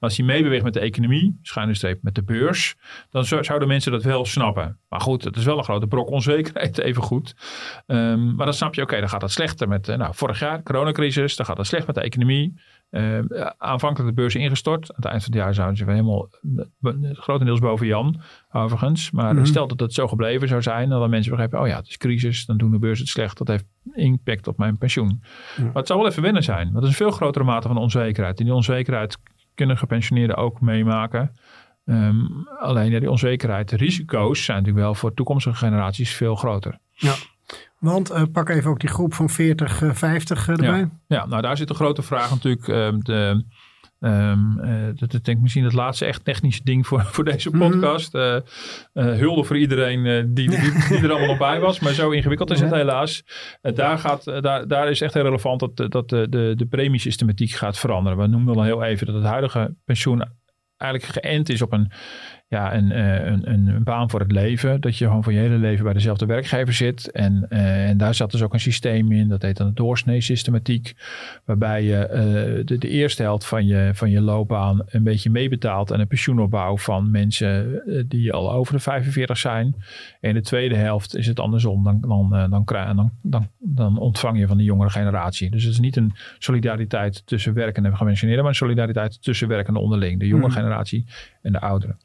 Als 0.00 0.16
hij 0.16 0.26
meebeweegt 0.26 0.64
met 0.64 0.72
de 0.72 0.80
economie, 0.80 1.38
schuine 1.42 1.74
streep 1.74 2.02
met 2.02 2.14
de 2.14 2.22
beurs, 2.22 2.74
dan 3.10 3.24
zouden 3.24 3.68
mensen 3.68 3.92
dat 3.92 4.02
wel 4.02 4.24
snappen. 4.24 4.78
Maar 4.88 5.00
goed, 5.00 5.24
het 5.24 5.36
is 5.36 5.44
wel 5.44 5.58
een 5.58 5.64
grote 5.64 5.86
brok 5.86 6.10
onzekerheid, 6.10 6.78
even 6.88 7.02
goed. 7.02 7.34
Um, 7.86 8.34
maar 8.34 8.46
dan 8.46 8.54
snap 8.54 8.74
je, 8.74 8.80
oké, 8.80 8.90
okay, 8.90 9.00
dan 9.00 9.10
gaat 9.10 9.22
het 9.22 9.30
slechter 9.30 9.68
met, 9.68 9.88
uh, 9.88 9.96
nou, 9.96 10.14
vorig 10.14 10.38
jaar, 10.38 10.62
coronacrisis, 10.62 11.36
dan 11.36 11.46
gaat 11.46 11.56
het 11.56 11.66
slecht 11.66 11.86
met 11.86 11.94
de 11.94 12.00
economie. 12.00 12.54
Uh, 12.90 13.18
aanvankelijk 13.58 14.08
de 14.08 14.20
beurs 14.20 14.34
ingestort. 14.34 14.90
Aan 14.90 14.96
het 14.96 15.04
eind 15.04 15.22
van 15.22 15.32
het 15.32 15.42
jaar 15.42 15.54
zouden 15.54 15.76
ze 15.76 15.84
weer 15.84 15.94
helemaal 15.94 16.28
grotendeels 17.12 17.60
boven 17.60 17.86
Jan, 17.86 18.20
overigens. 18.52 19.10
Maar 19.10 19.30
mm 19.30 19.36
-hmm. 19.36 19.46
stel 19.46 19.66
dat 19.66 19.80
het 19.80 19.92
zo 19.92 20.08
gebleven 20.08 20.48
zou 20.48 20.62
zijn, 20.62 20.88
dan 20.88 21.10
mensen 21.10 21.30
begrepen, 21.30 21.60
oh 21.60 21.66
ja, 21.66 21.76
het 21.76 21.88
is 21.88 21.96
crisis, 21.96 22.46
dan 22.46 22.56
doen 22.56 22.70
de 22.70 22.78
beurs 22.78 22.98
het 22.98 23.08
slecht, 23.08 23.38
dat 23.38 23.48
heeft 23.48 23.64
impact 23.92 24.46
op 24.46 24.58
mijn 24.58 24.78
pensioen. 24.78 25.22
Ja. 25.56 25.62
Maar 25.62 25.74
het 25.74 25.86
zou 25.86 25.98
wel 26.00 26.08
even 26.08 26.22
wennen 26.22 26.42
zijn, 26.42 26.64
want 26.64 26.74
het 26.74 26.84
is 26.84 26.90
een 26.90 27.06
veel 27.06 27.10
grotere 27.10 27.44
mate 27.44 27.68
van 27.68 27.76
onzekerheid. 27.76 28.38
En 28.38 28.44
die 28.44 28.54
onzekerheid 28.54 29.18
kunnen 29.54 29.78
gepensioneerden 29.78 30.36
ook 30.36 30.60
meemaken. 30.60 31.36
Um, 31.84 32.48
alleen 32.58 32.90
ja, 32.90 33.00
die 33.00 33.10
onzekerheid, 33.10 33.68
de 33.68 33.76
risico's 33.76 34.44
zijn 34.44 34.58
natuurlijk 34.58 34.84
wel 34.84 34.94
voor 34.94 35.14
toekomstige 35.14 35.56
generaties 35.56 36.14
veel 36.14 36.34
groter. 36.34 36.78
Ja, 36.92 37.14
want 37.78 38.10
uh, 38.10 38.22
pak 38.32 38.48
even 38.48 38.70
ook 38.70 38.80
die 38.80 38.88
groep 38.88 39.14
van 39.14 39.30
40, 39.30 39.82
uh, 39.82 39.92
50 39.92 40.48
uh, 40.48 40.54
erbij. 40.54 40.78
Ja. 40.78 40.90
ja, 41.06 41.26
nou 41.26 41.42
daar 41.42 41.56
zit 41.56 41.68
de 41.68 41.74
grote 41.74 42.02
vraag 42.02 42.30
natuurlijk. 42.30 42.68
Uh, 42.68 42.88
de, 42.98 43.44
Um, 44.04 44.58
uh, 44.60 44.86
dat 44.94 45.14
is 45.14 45.22
denk 45.22 45.36
ik 45.36 45.42
misschien 45.42 45.64
het 45.64 45.72
laatste 45.72 46.04
echt 46.04 46.24
technische 46.24 46.64
ding 46.64 46.86
voor, 46.86 47.04
voor 47.14 47.24
deze 47.24 47.50
podcast. 47.50 48.12
Mm 48.12 48.20
-hmm. 48.20 48.42
uh, 48.92 49.06
uh, 49.06 49.18
hulde 49.18 49.44
voor 49.44 49.58
iedereen 49.58 50.34
die, 50.34 50.50
die, 50.50 50.58
die, 50.88 50.98
er 50.98 51.10
allemaal 51.10 51.28
nog 51.28 51.38
bij 51.38 51.60
was. 51.60 51.80
Maar 51.80 51.92
zo 51.92 52.10
ingewikkeld 52.10 52.50
is 52.50 52.60
het 52.60 52.70
helaas. 52.70 53.24
daar, 53.60 53.98
gaat, 53.98 54.24
daar, 54.24 54.68
daar 54.68 54.90
is 54.90 55.00
echt 55.00 55.14
heel 55.14 55.22
relevant 55.22 55.60
dat, 55.60 55.90
dat 55.90 56.08
de, 56.08 56.26
de, 56.28 56.52
de 56.56 56.66
premiesystematiek 56.66 57.50
gaat 57.50 57.78
veranderen. 57.78 58.18
We 58.18 58.26
noemden 58.26 58.54
al 58.54 58.62
heel 58.62 58.82
even 58.82 59.06
dat 59.06 59.14
het 59.14 59.24
huidige 59.24 59.74
pensioen 59.84 60.24
eigenlijk 60.76 61.12
geënt 61.12 61.48
is 61.48 61.62
op 61.62 61.72
een 61.72 61.90
ja, 62.54 62.74
een, 62.74 62.98
een, 63.32 63.68
een, 63.68 63.82
baan 63.82 64.10
voor 64.10 64.20
het 64.20 64.32
leven. 64.32 64.80
Dat 64.80 64.96
je 64.96 65.06
gewoon 65.06 65.22
voor 65.22 65.32
je 65.32 65.38
hele 65.38 65.56
leven 65.56 65.84
bij 65.84 65.92
dezelfde 65.92 66.26
werkgever 66.26 66.74
zit. 66.74 67.10
En, 67.10 67.46
uh, 67.50 67.88
en 67.88 67.96
daar 67.96 68.14
zat 68.14 68.30
dus 68.30 68.42
ook 68.42 68.52
een 68.52 68.60
systeem 68.60 69.12
in. 69.12 69.28
Dat 69.28 69.42
heet 69.42 69.56
dan 69.56 69.66
de 69.66 69.72
doorsnee-systematiek. 69.72 70.94
Waarbij 71.44 71.82
je 71.82 72.08
uh, 72.10 72.66
de, 72.66 72.78
de, 72.78 72.88
eerste 72.88 73.22
helft 73.22 73.46
van 73.46 73.66
je, 73.66 73.90
van 73.94 74.10
je 74.10 74.20
loopbaan 74.20 74.82
een 74.86 75.02
beetje 75.02 75.30
meebetaalt. 75.30 75.90
En 75.90 76.00
een 76.00 76.06
pensioenopbouw 76.06 76.76
van 76.76 77.10
mensen 77.10 77.82
die 78.08 78.32
al 78.32 78.52
over 78.52 78.72
de 78.72 78.80
45 78.80 79.38
zijn. 79.38 79.74
En 80.20 80.34
de 80.34 80.42
tweede 80.42 80.76
helft 80.76 81.16
is 81.16 81.26
het 81.26 81.40
andersom. 81.40 81.84
Dan, 81.84 82.00
dan, 82.00 82.50
dan, 82.50 82.64
dan, 82.96 83.12
dan, 83.22 83.48
dan 83.58 83.98
ontvang 83.98 84.38
je 84.38 84.46
van 84.46 84.56
de 84.56 84.64
jongere 84.64 84.90
generatie. 84.90 85.50
Dus 85.50 85.62
het 85.62 85.72
is 85.72 85.80
niet 85.80 85.96
een 85.96 86.12
solidariteit 86.38 87.26
tussen 87.26 87.54
werkende 87.54 87.88
en 87.88 87.96
gepensioneerden. 87.96 88.44
Maar 88.44 88.52
een 88.52 88.58
solidariteit 88.58 89.22
tussen 89.22 89.48
werkende 89.48 89.80
onderling. 89.80 90.20
De 90.20 90.26
jonge 90.26 90.50
generatie 90.50 91.06
en 91.42 91.52
de 91.52 91.60
ouderen. 91.60 91.98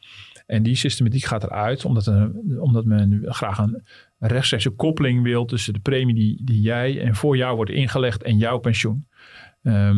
En 0.49 0.63
die 0.63 0.75
systematiek 0.75 1.23
gaat 1.23 1.43
eruit, 1.43 1.85
omdat, 1.85 2.13
omdat 2.59 2.85
men 2.85 3.23
graag 3.25 3.57
een 3.57 3.83
rechtstreekse 4.19 4.69
koppeling 4.69 5.23
wil 5.23 5.45
tussen 5.45 5.73
de 5.73 5.79
premie 5.79 6.15
die, 6.15 6.41
die 6.43 6.61
jij 6.61 7.01
en 7.01 7.15
voor 7.15 7.37
jou 7.37 7.55
wordt 7.55 7.71
ingelegd 7.71 8.23
en 8.23 8.37
jouw 8.37 8.57
pensioen. 8.57 9.07
Uh, 9.61 9.91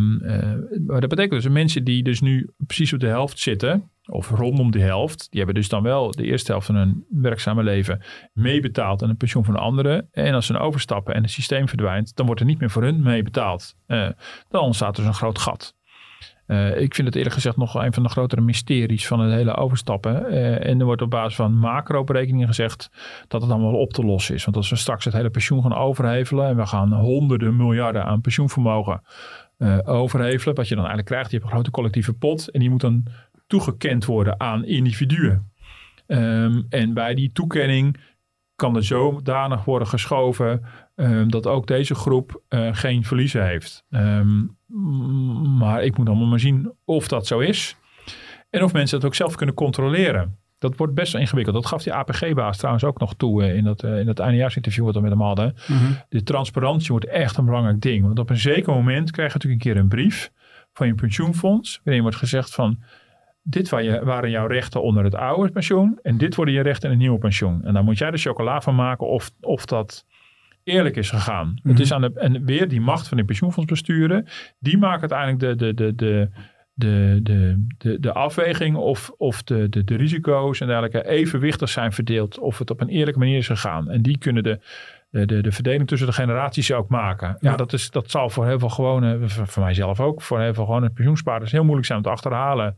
maar 0.85 0.99
dat 0.99 1.09
betekent 1.09 1.41
dus 1.41 1.51
mensen 1.51 1.83
die 1.83 2.03
dus 2.03 2.21
nu 2.21 2.49
precies 2.57 2.93
op 2.93 2.99
de 2.99 3.07
helft 3.07 3.39
zitten, 3.39 3.89
of 4.05 4.29
rondom 4.29 4.71
de 4.71 4.81
helft, 4.81 5.27
die 5.29 5.37
hebben 5.37 5.55
dus 5.61 5.69
dan 5.69 5.83
wel 5.83 6.11
de 6.11 6.23
eerste 6.23 6.51
helft 6.51 6.65
van 6.65 6.75
hun 6.75 7.05
werkzame 7.09 7.63
leven 7.63 8.01
meebetaald 8.33 9.03
aan 9.03 9.09
een 9.09 9.17
pensioen 9.17 9.45
van 9.45 9.55
anderen. 9.55 10.07
En 10.11 10.33
als 10.33 10.45
ze 10.45 10.53
dan 10.53 10.61
overstappen 10.61 11.13
en 11.13 11.21
het 11.21 11.31
systeem 11.31 11.67
verdwijnt, 11.67 12.15
dan 12.15 12.25
wordt 12.25 12.41
er 12.41 12.47
niet 12.47 12.59
meer 12.59 12.69
voor 12.69 12.83
hun 12.83 13.01
meebetaald. 13.01 13.75
Uh, 13.87 14.09
dan 14.49 14.61
ontstaat 14.61 14.95
dus 14.95 15.05
een 15.05 15.13
groot 15.13 15.39
gat. 15.39 15.75
Uh, 16.51 16.81
ik 16.81 16.95
vind 16.95 17.07
het 17.07 17.15
eerlijk 17.15 17.35
gezegd 17.35 17.57
nog 17.57 17.75
een 17.75 17.93
van 17.93 18.03
de 18.03 18.09
grotere 18.09 18.41
mysteries 18.41 19.07
van 19.07 19.19
het 19.19 19.33
hele 19.33 19.55
overstappen. 19.55 20.33
Uh, 20.33 20.65
en 20.65 20.79
er 20.79 20.85
wordt 20.85 21.01
op 21.01 21.09
basis 21.09 21.35
van 21.35 21.53
macro-berekeningen 21.53 22.47
gezegd 22.47 22.89
dat 23.27 23.41
het 23.41 23.51
allemaal 23.51 23.73
op 23.73 23.93
te 23.93 24.05
lossen 24.05 24.35
is. 24.35 24.43
Want 24.43 24.57
als 24.57 24.69
we 24.69 24.75
straks 24.75 25.05
het 25.05 25.13
hele 25.13 25.29
pensioen 25.29 25.61
gaan 25.61 25.75
overhevelen 25.75 26.47
en 26.47 26.55
we 26.55 26.65
gaan 26.65 26.93
honderden 26.93 27.55
miljarden 27.55 28.05
aan 28.05 28.21
pensioenvermogen 28.21 29.01
uh, 29.57 29.77
overhevelen, 29.83 30.55
wat 30.55 30.67
je 30.67 30.75
dan 30.75 30.85
eigenlijk 30.85 31.13
krijgt, 31.13 31.31
je 31.31 31.35
hebt 31.37 31.47
een 31.47 31.55
grote 31.55 31.71
collectieve 31.71 32.13
pot 32.13 32.49
en 32.49 32.59
die 32.59 32.69
moet 32.69 32.81
dan 32.81 33.05
toegekend 33.47 34.05
worden 34.05 34.39
aan 34.39 34.65
individuen. 34.65 35.51
Um, 36.07 36.65
en 36.69 36.93
bij 36.93 37.13
die 37.15 37.31
toekenning 37.31 37.97
kan 38.55 38.75
er 38.75 38.83
zodanig 38.83 39.63
worden 39.63 39.87
geschoven 39.87 40.65
um, 40.95 41.31
dat 41.31 41.47
ook 41.47 41.67
deze 41.67 41.95
groep 41.95 42.41
uh, 42.49 42.69
geen 42.71 43.03
verliezen 43.03 43.45
heeft. 43.45 43.85
Um, 43.89 44.57
maar 45.57 45.83
ik 45.83 45.97
moet 45.97 46.07
allemaal 46.07 46.27
maar 46.27 46.39
zien 46.39 46.73
of 46.85 47.07
dat 47.07 47.27
zo 47.27 47.39
is. 47.39 47.75
En 48.49 48.63
of 48.63 48.73
mensen 48.73 48.99
dat 48.99 49.07
ook 49.07 49.15
zelf 49.15 49.35
kunnen 49.35 49.55
controleren. 49.55 50.37
Dat 50.59 50.77
wordt 50.77 50.93
best 50.93 51.11
wel 51.11 51.21
ingewikkeld. 51.21 51.55
Dat 51.55 51.65
gaf 51.65 51.83
die 51.83 51.93
APG-baas 51.93 52.57
trouwens 52.57 52.83
ook 52.83 52.99
nog 52.99 53.15
toe 53.15 53.43
uh, 53.43 53.55
in 53.55 53.63
dat, 53.63 53.83
uh, 53.83 53.99
in 53.99 54.05
dat 54.05 54.19
eindejaarsinterview 54.19 54.85
wat 54.85 54.95
we 54.95 55.01
met 55.01 55.11
hem 55.11 55.21
hadden. 55.21 55.55
Mm 55.67 55.77
-hmm. 55.77 55.97
De 56.09 56.23
transparantie 56.23 56.91
wordt 56.91 57.05
echt 57.05 57.37
een 57.37 57.45
belangrijk 57.45 57.81
ding. 57.81 58.05
Want 58.05 58.19
op 58.19 58.29
een 58.29 58.37
zeker 58.37 58.73
moment 58.73 59.11
krijg 59.11 59.27
je 59.27 59.33
natuurlijk 59.33 59.65
een 59.65 59.73
keer 59.73 59.81
een 59.81 59.89
brief 59.89 60.31
van 60.73 60.87
je 60.87 60.95
pensioenfonds. 60.95 61.81
Waarin 61.83 62.01
wordt 62.01 62.17
gezegd 62.17 62.53
van 62.53 62.83
dit 63.43 63.69
waren 63.69 64.29
jouw 64.29 64.47
rechten 64.47 64.81
onder 64.81 65.03
het 65.03 65.15
oude 65.15 65.51
pensioen. 65.51 65.99
En 66.01 66.17
dit 66.17 66.35
worden 66.35 66.53
je 66.53 66.61
rechten 66.61 66.83
in 66.83 66.89
het 66.89 67.01
nieuwe 67.01 67.19
pensioen. 67.19 67.63
En 67.63 67.73
dan 67.73 67.85
moet 67.85 67.97
jij 67.97 68.11
de 68.11 68.17
chocola 68.17 68.61
van 68.61 68.75
maken 68.75 69.07
of, 69.07 69.31
of 69.41 69.65
dat 69.65 70.05
eerlijk 70.63 70.95
is 70.95 71.09
gegaan. 71.09 71.47
Mm 71.47 71.59
-hmm. 71.61 71.71
Het 71.71 71.79
is 71.79 71.93
aan 71.93 72.01
de, 72.01 72.11
en 72.15 72.45
weer 72.45 72.67
die 72.67 72.81
macht 72.81 73.07
van 73.07 73.17
de 73.17 73.23
pensioenfondsbesturen. 73.23 74.27
Die 74.59 74.77
maken 74.77 74.99
uiteindelijk 74.99 75.39
de, 75.39 75.55
de, 75.55 75.73
de, 75.73 75.95
de, 75.95 76.29
de, 76.73 77.19
de, 77.23 77.65
de, 77.77 77.99
de 77.99 78.13
afweging 78.13 78.75
of, 78.75 79.11
of 79.17 79.43
de, 79.43 79.69
de, 79.69 79.83
de 79.83 79.95
risico's 79.95 80.59
en 80.59 80.67
dergelijke 80.67 81.07
evenwichtig 81.07 81.69
zijn 81.69 81.91
verdeeld. 81.91 82.39
Of 82.39 82.57
het 82.57 82.69
op 82.69 82.81
een 82.81 82.89
eerlijke 82.89 83.19
manier 83.19 83.37
is 83.37 83.47
gegaan. 83.47 83.89
En 83.89 84.01
die 84.01 84.17
kunnen 84.17 84.43
de, 84.43 84.59
de, 85.09 85.25
de, 85.25 85.41
de 85.41 85.51
verdeling 85.51 85.87
tussen 85.87 86.07
de 86.07 86.13
generaties 86.13 86.71
ook 86.71 86.89
maken. 86.89 87.37
Ja, 87.39 87.51
ja 87.51 87.55
dat, 87.55 87.73
is, 87.73 87.89
dat 87.89 88.11
zal 88.11 88.29
voor 88.29 88.47
heel 88.47 88.59
veel 88.59 88.69
gewone, 88.69 89.19
voor 89.29 89.63
mijzelf 89.63 89.99
ook, 89.99 90.21
voor 90.21 90.39
heel 90.39 90.53
veel 90.53 90.65
gewone 90.65 90.89
pensioenspaarders 90.89 91.51
heel 91.51 91.63
moeilijk 91.63 91.85
zijn 91.87 91.97
om 91.97 92.03
te 92.03 92.11
achterhalen 92.11 92.77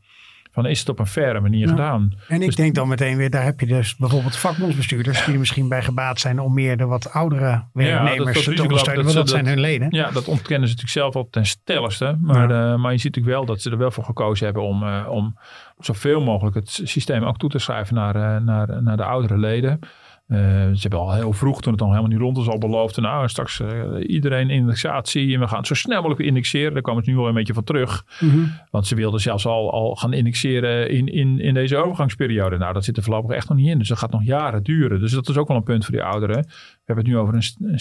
van 0.54 0.66
is 0.66 0.80
het 0.80 0.90
op 0.90 1.00
een 1.00 1.08
faire 1.08 1.40
manier 1.40 1.66
ja. 1.66 1.70
gedaan. 1.70 2.12
En 2.28 2.42
ik 2.42 2.46
dus 2.46 2.56
denk 2.56 2.76
dan 2.76 2.88
meteen 2.88 3.18
weer, 3.18 3.30
daar 3.30 3.44
heb 3.44 3.60
je 3.60 3.66
dus 3.66 3.96
bijvoorbeeld 3.96 4.36
vakbondsbestuurders 4.36 5.26
die 5.26 5.34
er 5.34 5.40
misschien 5.40 5.68
bij 5.70 5.84
gebaat 5.84 6.20
zijn 6.20 6.40
om 6.40 6.54
meer 6.54 6.78
de 6.78 6.86
wat 6.86 7.14
oudere 7.14 7.64
werknemers 7.74 8.46
ja, 8.46 8.54
te 8.54 8.62
ondersteunen, 8.62 9.04
want 9.04 9.16
dat, 9.16 9.30
zijn 9.30 9.46
hun 9.46 9.60
leden. 9.60 9.88
Ja, 9.90 10.12
dat 10.12 10.28
ontkennen 10.28 10.68
ze 10.68 10.76
natuurlijk 10.76 10.90
zelf 10.90 11.16
al 11.16 11.28
ten 11.30 11.46
stelligste. 11.46 12.18
Maar, 12.22 12.50
ja. 12.50 12.74
uh, 12.74 12.80
maar 12.80 12.92
je 12.92 12.98
ziet 12.98 13.16
natuurlijk 13.16 13.36
wel 13.36 13.46
dat 13.46 13.62
ze 13.62 13.70
er 13.70 13.78
wel 13.78 13.92
voor 13.92 14.04
gekozen 14.04 14.46
hebben 14.46 14.64
om, 14.64 14.84
uh, 14.84 15.08
om 15.10 15.38
zoveel 15.80 16.22
mogelijk 16.22 16.56
het 16.56 16.80
systeem 16.84 17.24
ook 17.24 17.38
toe 17.38 17.50
te 17.50 17.60
schrijven 17.60 17.96
naar, 17.96 18.16
uh, 18.16 18.46
naar, 18.46 18.84
naar 18.84 18.98
de 18.98 19.04
oudere 19.04 19.38
leden. 19.38 19.80
Uh, 20.28 20.40
ze 20.40 20.80
hebben 20.82 21.00
al 21.00 21.14
heel 21.14 21.34
vroeg, 21.34 21.62
toen 21.62 21.72
het 21.72 21.82
nog 21.82 21.90
helemaal 21.90 22.12
niet 22.12 22.20
rond 22.20 22.38
was, 22.38 22.48
al 22.48 22.58
beloofd. 22.58 22.98
Nou, 22.98 23.30
straks 23.30 23.60
uh, 23.60 23.70
iedereen 24.08 24.50
indexatie 24.50 25.34
en 25.34 25.40
we 25.40 25.48
gaan 25.48 25.58
het 25.58 25.68
zo 25.68 25.74
snel 25.74 26.02
mogelijk 26.02 26.22
indexeren. 26.22 26.74
Daar 26.74 26.82
komen 26.82 27.04
ze 27.04 27.10
nu 27.10 27.16
wel 27.16 27.28
een 27.28 27.34
beetje 27.34 27.54
van 27.54 27.64
terug. 27.64 28.06
Mm 28.20 28.30
-hmm. 28.30 28.52
Want 28.70 28.88
ze 28.88 28.96
wilden 28.96 29.20
zelfs 29.20 29.46
al, 29.46 29.72
al 29.72 29.96
gaan 29.96 30.14
indexeren 30.14 30.90
in, 30.90 31.08
in, 31.08 31.40
in 31.40 31.54
deze 31.54 31.78
overgangsperiode. 31.78 32.58
Nou, 32.58 32.74
dat 32.74 32.84
zit 32.84 32.98
er 32.98 33.04
voorlopig 33.04 33.36
echt 33.36 33.50
nog 33.50 33.58
niet 33.58 33.68
in. 33.68 33.78
Dus 33.78 33.88
dat 33.88 33.98
gaat 33.98 34.12
nog 34.12 34.24
jaren 34.24 34.64
duren. 34.64 35.00
Dus 35.00 35.12
dat 35.12 35.30
is 35.30 35.38
ook 35.38 35.48
wel 35.48 35.58
een 35.58 35.64
punt 35.64 35.86
voor 35.86 35.94
die 35.94 36.04
ouderen. 36.04 36.44
We 36.44 36.82
hebben 36.84 37.06
het 37.06 37.14
nu 37.14 37.20
over 37.20 37.34
een, 37.34 37.72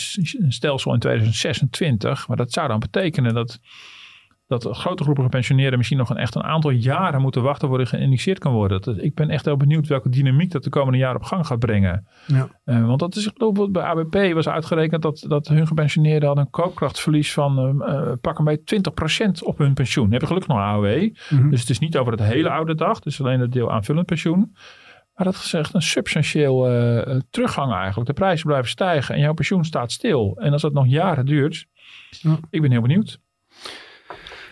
een 0.44 0.52
stelsel 0.52 0.92
in 0.92 1.00
2026. 1.00 2.28
Maar 2.28 2.36
dat 2.36 2.52
zou 2.52 2.68
dan 2.68 2.78
betekenen 2.78 3.34
dat 3.34 3.60
dat 4.60 4.76
grote 4.76 5.02
groepen 5.02 5.24
gepensioneerden 5.24 5.78
misschien 5.78 5.98
nog 5.98 6.10
een 6.10 6.16
echt 6.16 6.34
een 6.34 6.42
aantal 6.42 6.70
jaren 6.70 7.20
moeten 7.20 7.42
wachten 7.42 7.68
voordat 7.68 7.88
geïnitieerd 7.88 8.38
kan 8.38 8.52
worden. 8.52 8.80
Dat, 8.80 9.02
ik 9.02 9.14
ben 9.14 9.30
echt 9.30 9.44
heel 9.44 9.56
benieuwd 9.56 9.86
welke 9.86 10.08
dynamiek 10.08 10.50
dat 10.50 10.64
de 10.64 10.70
komende 10.70 10.98
jaren 10.98 11.16
op 11.16 11.22
gang 11.22 11.46
gaat 11.46 11.58
brengen. 11.58 12.06
Ja. 12.26 12.48
Uh, 12.64 12.86
want 12.86 13.00
dat 13.00 13.16
is 13.16 13.32
bijvoorbeeld 13.32 13.72
bij 13.72 13.82
ABP 13.82 14.32
was 14.34 14.48
uitgerekend 14.48 15.02
dat, 15.02 15.24
dat 15.28 15.48
hun 15.48 15.66
gepensioneerden 15.66 16.26
hadden 16.26 16.44
een 16.44 16.50
koopkrachtverlies 16.50 17.32
van 17.32 17.82
uh, 17.82 18.12
pak 18.20 18.38
een 18.38 18.44
beetje 18.44 18.80
20% 19.42 19.44
op 19.44 19.58
hun 19.58 19.74
pensioen. 19.74 20.10
Hebben 20.10 20.28
gelukkig 20.28 20.50
nog 20.50 20.62
AOW. 20.62 21.00
Mm 21.02 21.12
-hmm. 21.28 21.50
Dus 21.50 21.60
het 21.60 21.70
is 21.70 21.78
niet 21.78 21.96
over 21.96 22.12
het 22.12 22.22
hele 22.22 22.50
oude 22.50 22.74
dag. 22.74 22.98
Dus 22.98 23.20
alleen 23.20 23.40
het 23.40 23.52
deel 23.52 23.72
aanvullend 23.72 24.06
pensioen. 24.06 24.54
Maar 25.14 25.26
dat 25.26 25.34
is 25.34 25.52
echt 25.52 25.74
een 25.74 25.82
substantieel 25.82 26.70
uh, 26.70 27.20
teruggang 27.30 27.72
eigenlijk. 27.72 28.06
De 28.06 28.14
prijzen 28.14 28.46
blijven 28.46 28.70
stijgen 28.70 29.14
en 29.14 29.20
jouw 29.20 29.32
pensioen 29.32 29.64
staat 29.64 29.92
stil. 29.92 30.36
En 30.40 30.52
als 30.52 30.62
dat 30.62 30.72
nog 30.72 30.86
jaren 30.86 31.26
duurt, 31.26 31.66
ja. 32.10 32.38
ik 32.50 32.60
ben 32.60 32.70
heel 32.70 32.80
benieuwd. 32.80 33.20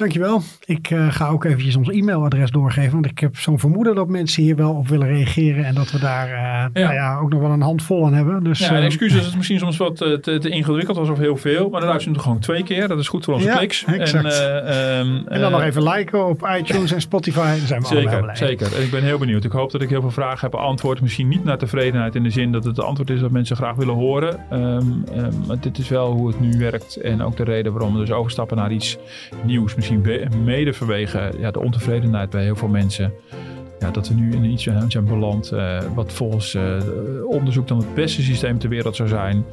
Dankjewel. 0.01 0.42
Ik 0.64 0.90
uh, 0.90 1.12
ga 1.12 1.28
ook 1.28 1.44
eventjes 1.44 1.76
ons 1.76 1.88
e-mailadres 1.88 2.51
doorgeven. 2.51 2.92
Want 2.92 3.07
ik 3.07 3.18
heb 3.18 3.36
zo'n 3.36 3.59
vermoeden 3.59 3.94
dat 3.94 4.09
mensen 4.09 4.42
hier 4.42 4.57
wel 4.57 4.72
op 4.72 4.88
willen 4.88 5.09
reageren. 5.09 5.64
En 5.64 5.74
dat 5.74 5.90
we 5.90 5.98
daar 5.98 6.28
uh, 6.28 6.32
ja. 6.32 6.70
Nou 6.72 6.94
ja, 6.94 7.18
ook 7.18 7.30
nog 7.30 7.40
wel 7.40 7.51
een 7.51 7.61
handvol 7.61 8.07
aan 8.07 8.14
hebben. 8.14 8.44
Dus, 8.44 8.59
ja, 8.59 8.70
en 8.70 8.82
excuses 8.82 9.18
is 9.18 9.26
het 9.26 9.36
misschien 9.36 9.59
soms 9.59 9.76
wat 9.76 9.96
te, 9.96 10.18
te, 10.20 10.48
ingewikkeld 10.48 10.96
was 10.96 11.09
of 11.09 11.18
heel 11.18 11.36
veel. 11.36 11.68
Maar 11.68 11.80
dan 11.80 11.88
luisteren 11.88 12.16
we 12.16 12.22
gewoon 12.22 12.38
twee 12.38 12.62
keer. 12.62 12.88
Dat 12.88 12.98
is 12.98 13.09
goed 13.09 13.24
voor 13.24 13.34
onze 13.34 13.46
ja, 13.46 13.57
kliks. 13.57 13.84
Exact. 13.84 14.40
En, 14.40 14.78
um, 14.98 15.26
en 15.26 15.40
dan 15.40 15.51
nog 15.51 15.62
even 15.62 15.82
liken 15.82 16.26
op 16.26 16.48
iTunes 16.59 16.92
en 16.92 17.01
Spotify. 17.01 17.59
Zijn 17.64 17.80
we 17.80 17.86
zeker, 17.86 18.03
allemaal 18.03 18.22
blij. 18.22 18.36
Zeker. 18.36 18.76
En 18.76 18.82
ik 18.82 18.90
ben 18.90 19.03
heel 19.03 19.18
benieuwd. 19.18 19.44
Ik 19.44 19.53
hoop 19.53 19.70
dat 19.70 19.82
ik 19.82 19.88
heel 19.88 20.01
veel 20.01 20.11
vragen 20.11 20.40
heb 20.40 20.51
beantwoord. 20.51 21.01
Misschien 21.01 21.28
niet 21.28 21.44
naar 21.44 21.59
tevredenheid 21.59 22.14
in 22.14 22.22
de 22.22 22.30
zin 22.30 22.53
dat 22.53 22.64
het 22.64 22.76
de 22.76 22.82
antwoord 22.82 23.11
is 23.11 23.20
dat 23.20 23.30
mensen 23.30 23.57
graag 23.57 23.74
willen 23.76 23.94
horen. 23.94 24.40
Um, 24.53 24.59
um, 24.59 25.05
maar 25.46 25.61
dit 25.61 25.78
is 25.78 25.88
wel 25.88 26.12
hoe 26.12 26.28
het 26.28 26.40
nu 26.40 26.59
werkt. 26.59 26.96
En 26.96 27.22
ook 27.22 27.36
de 27.36 27.44
reden 27.44 27.72
waarom 27.72 27.92
we 27.92 28.01
dus 28.01 28.11
overstappen 28.11 28.57
naar 28.57 28.72
iets 28.72 28.98
nieuws. 29.42 29.74
Misschien 29.74 29.89
mede 30.45 30.72
vanwege 30.72 31.32
ja, 31.38 31.51
de 31.51 31.61
ontevredenheid 31.61 32.30
bij 32.30 32.43
heel 32.43 32.57
veel 32.57 32.68
mensen. 32.68 33.12
Ja, 33.80 33.91
dat 33.91 34.09
we 34.09 34.14
nu 34.14 34.32
in 34.32 34.45
iets 34.45 34.62
zijn 34.88 35.05
beland 35.05 35.53
uh, 35.53 35.78
wat 35.95 36.12
volgens 36.12 36.55
uh, 36.55 36.76
onderzoek 37.26 37.68
dan 37.68 37.78
het 37.78 37.95
beste 37.95 38.22
systeem 38.22 38.59
ter 38.59 38.68
wereld 38.68 38.97
zou 38.97 39.09
zijn. 39.09 39.45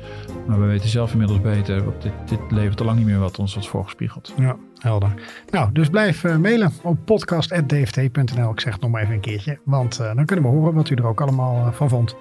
Maar 0.47 0.59
we 0.59 0.65
weten 0.65 0.89
zelf 0.89 1.11
inmiddels 1.11 1.41
beter, 1.41 1.83
want 1.83 2.01
dit, 2.01 2.11
dit 2.25 2.39
levert 2.49 2.79
al 2.79 2.85
lang 2.85 2.97
niet 2.97 3.07
meer 3.07 3.19
wat 3.19 3.39
ons 3.39 3.53
wordt 3.53 3.69
voorgespiegeld. 3.69 4.33
Ja, 4.37 4.55
helder. 4.77 5.13
Nou, 5.49 5.71
dus 5.71 5.89
blijf 5.89 6.23
uh, 6.23 6.37
mailen 6.37 6.71
op 6.81 6.97
podcast.dft.nl. 7.05 8.51
Ik 8.51 8.59
zeg 8.59 8.73
het 8.73 8.81
nog 8.81 8.91
maar 8.91 9.01
even 9.01 9.13
een 9.13 9.19
keertje, 9.19 9.59
want 9.63 9.97
dan 9.97 10.25
kunnen 10.25 10.45
we 10.45 10.51
horen 10.51 10.73
wat 10.73 10.89
u 10.89 10.95
er 10.95 11.07
ook 11.07 11.21
allemaal 11.21 11.71
van 11.71 11.89
vond. 11.89 12.15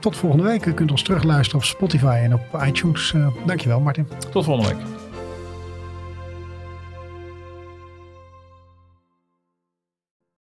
Tot 0.00 0.16
volgende 0.16 0.44
week. 0.44 0.66
U 0.66 0.72
kunt 0.72 0.90
ons 0.90 1.02
terugluisteren 1.02 1.60
op 1.60 1.66
Spotify 1.66 2.20
en 2.22 2.34
op 2.34 2.62
iTunes. 2.66 3.14
Dankjewel, 3.46 3.80
Martin. 3.80 4.08
Tot 4.30 4.44
volgende 4.44 4.74
week. 4.74 4.97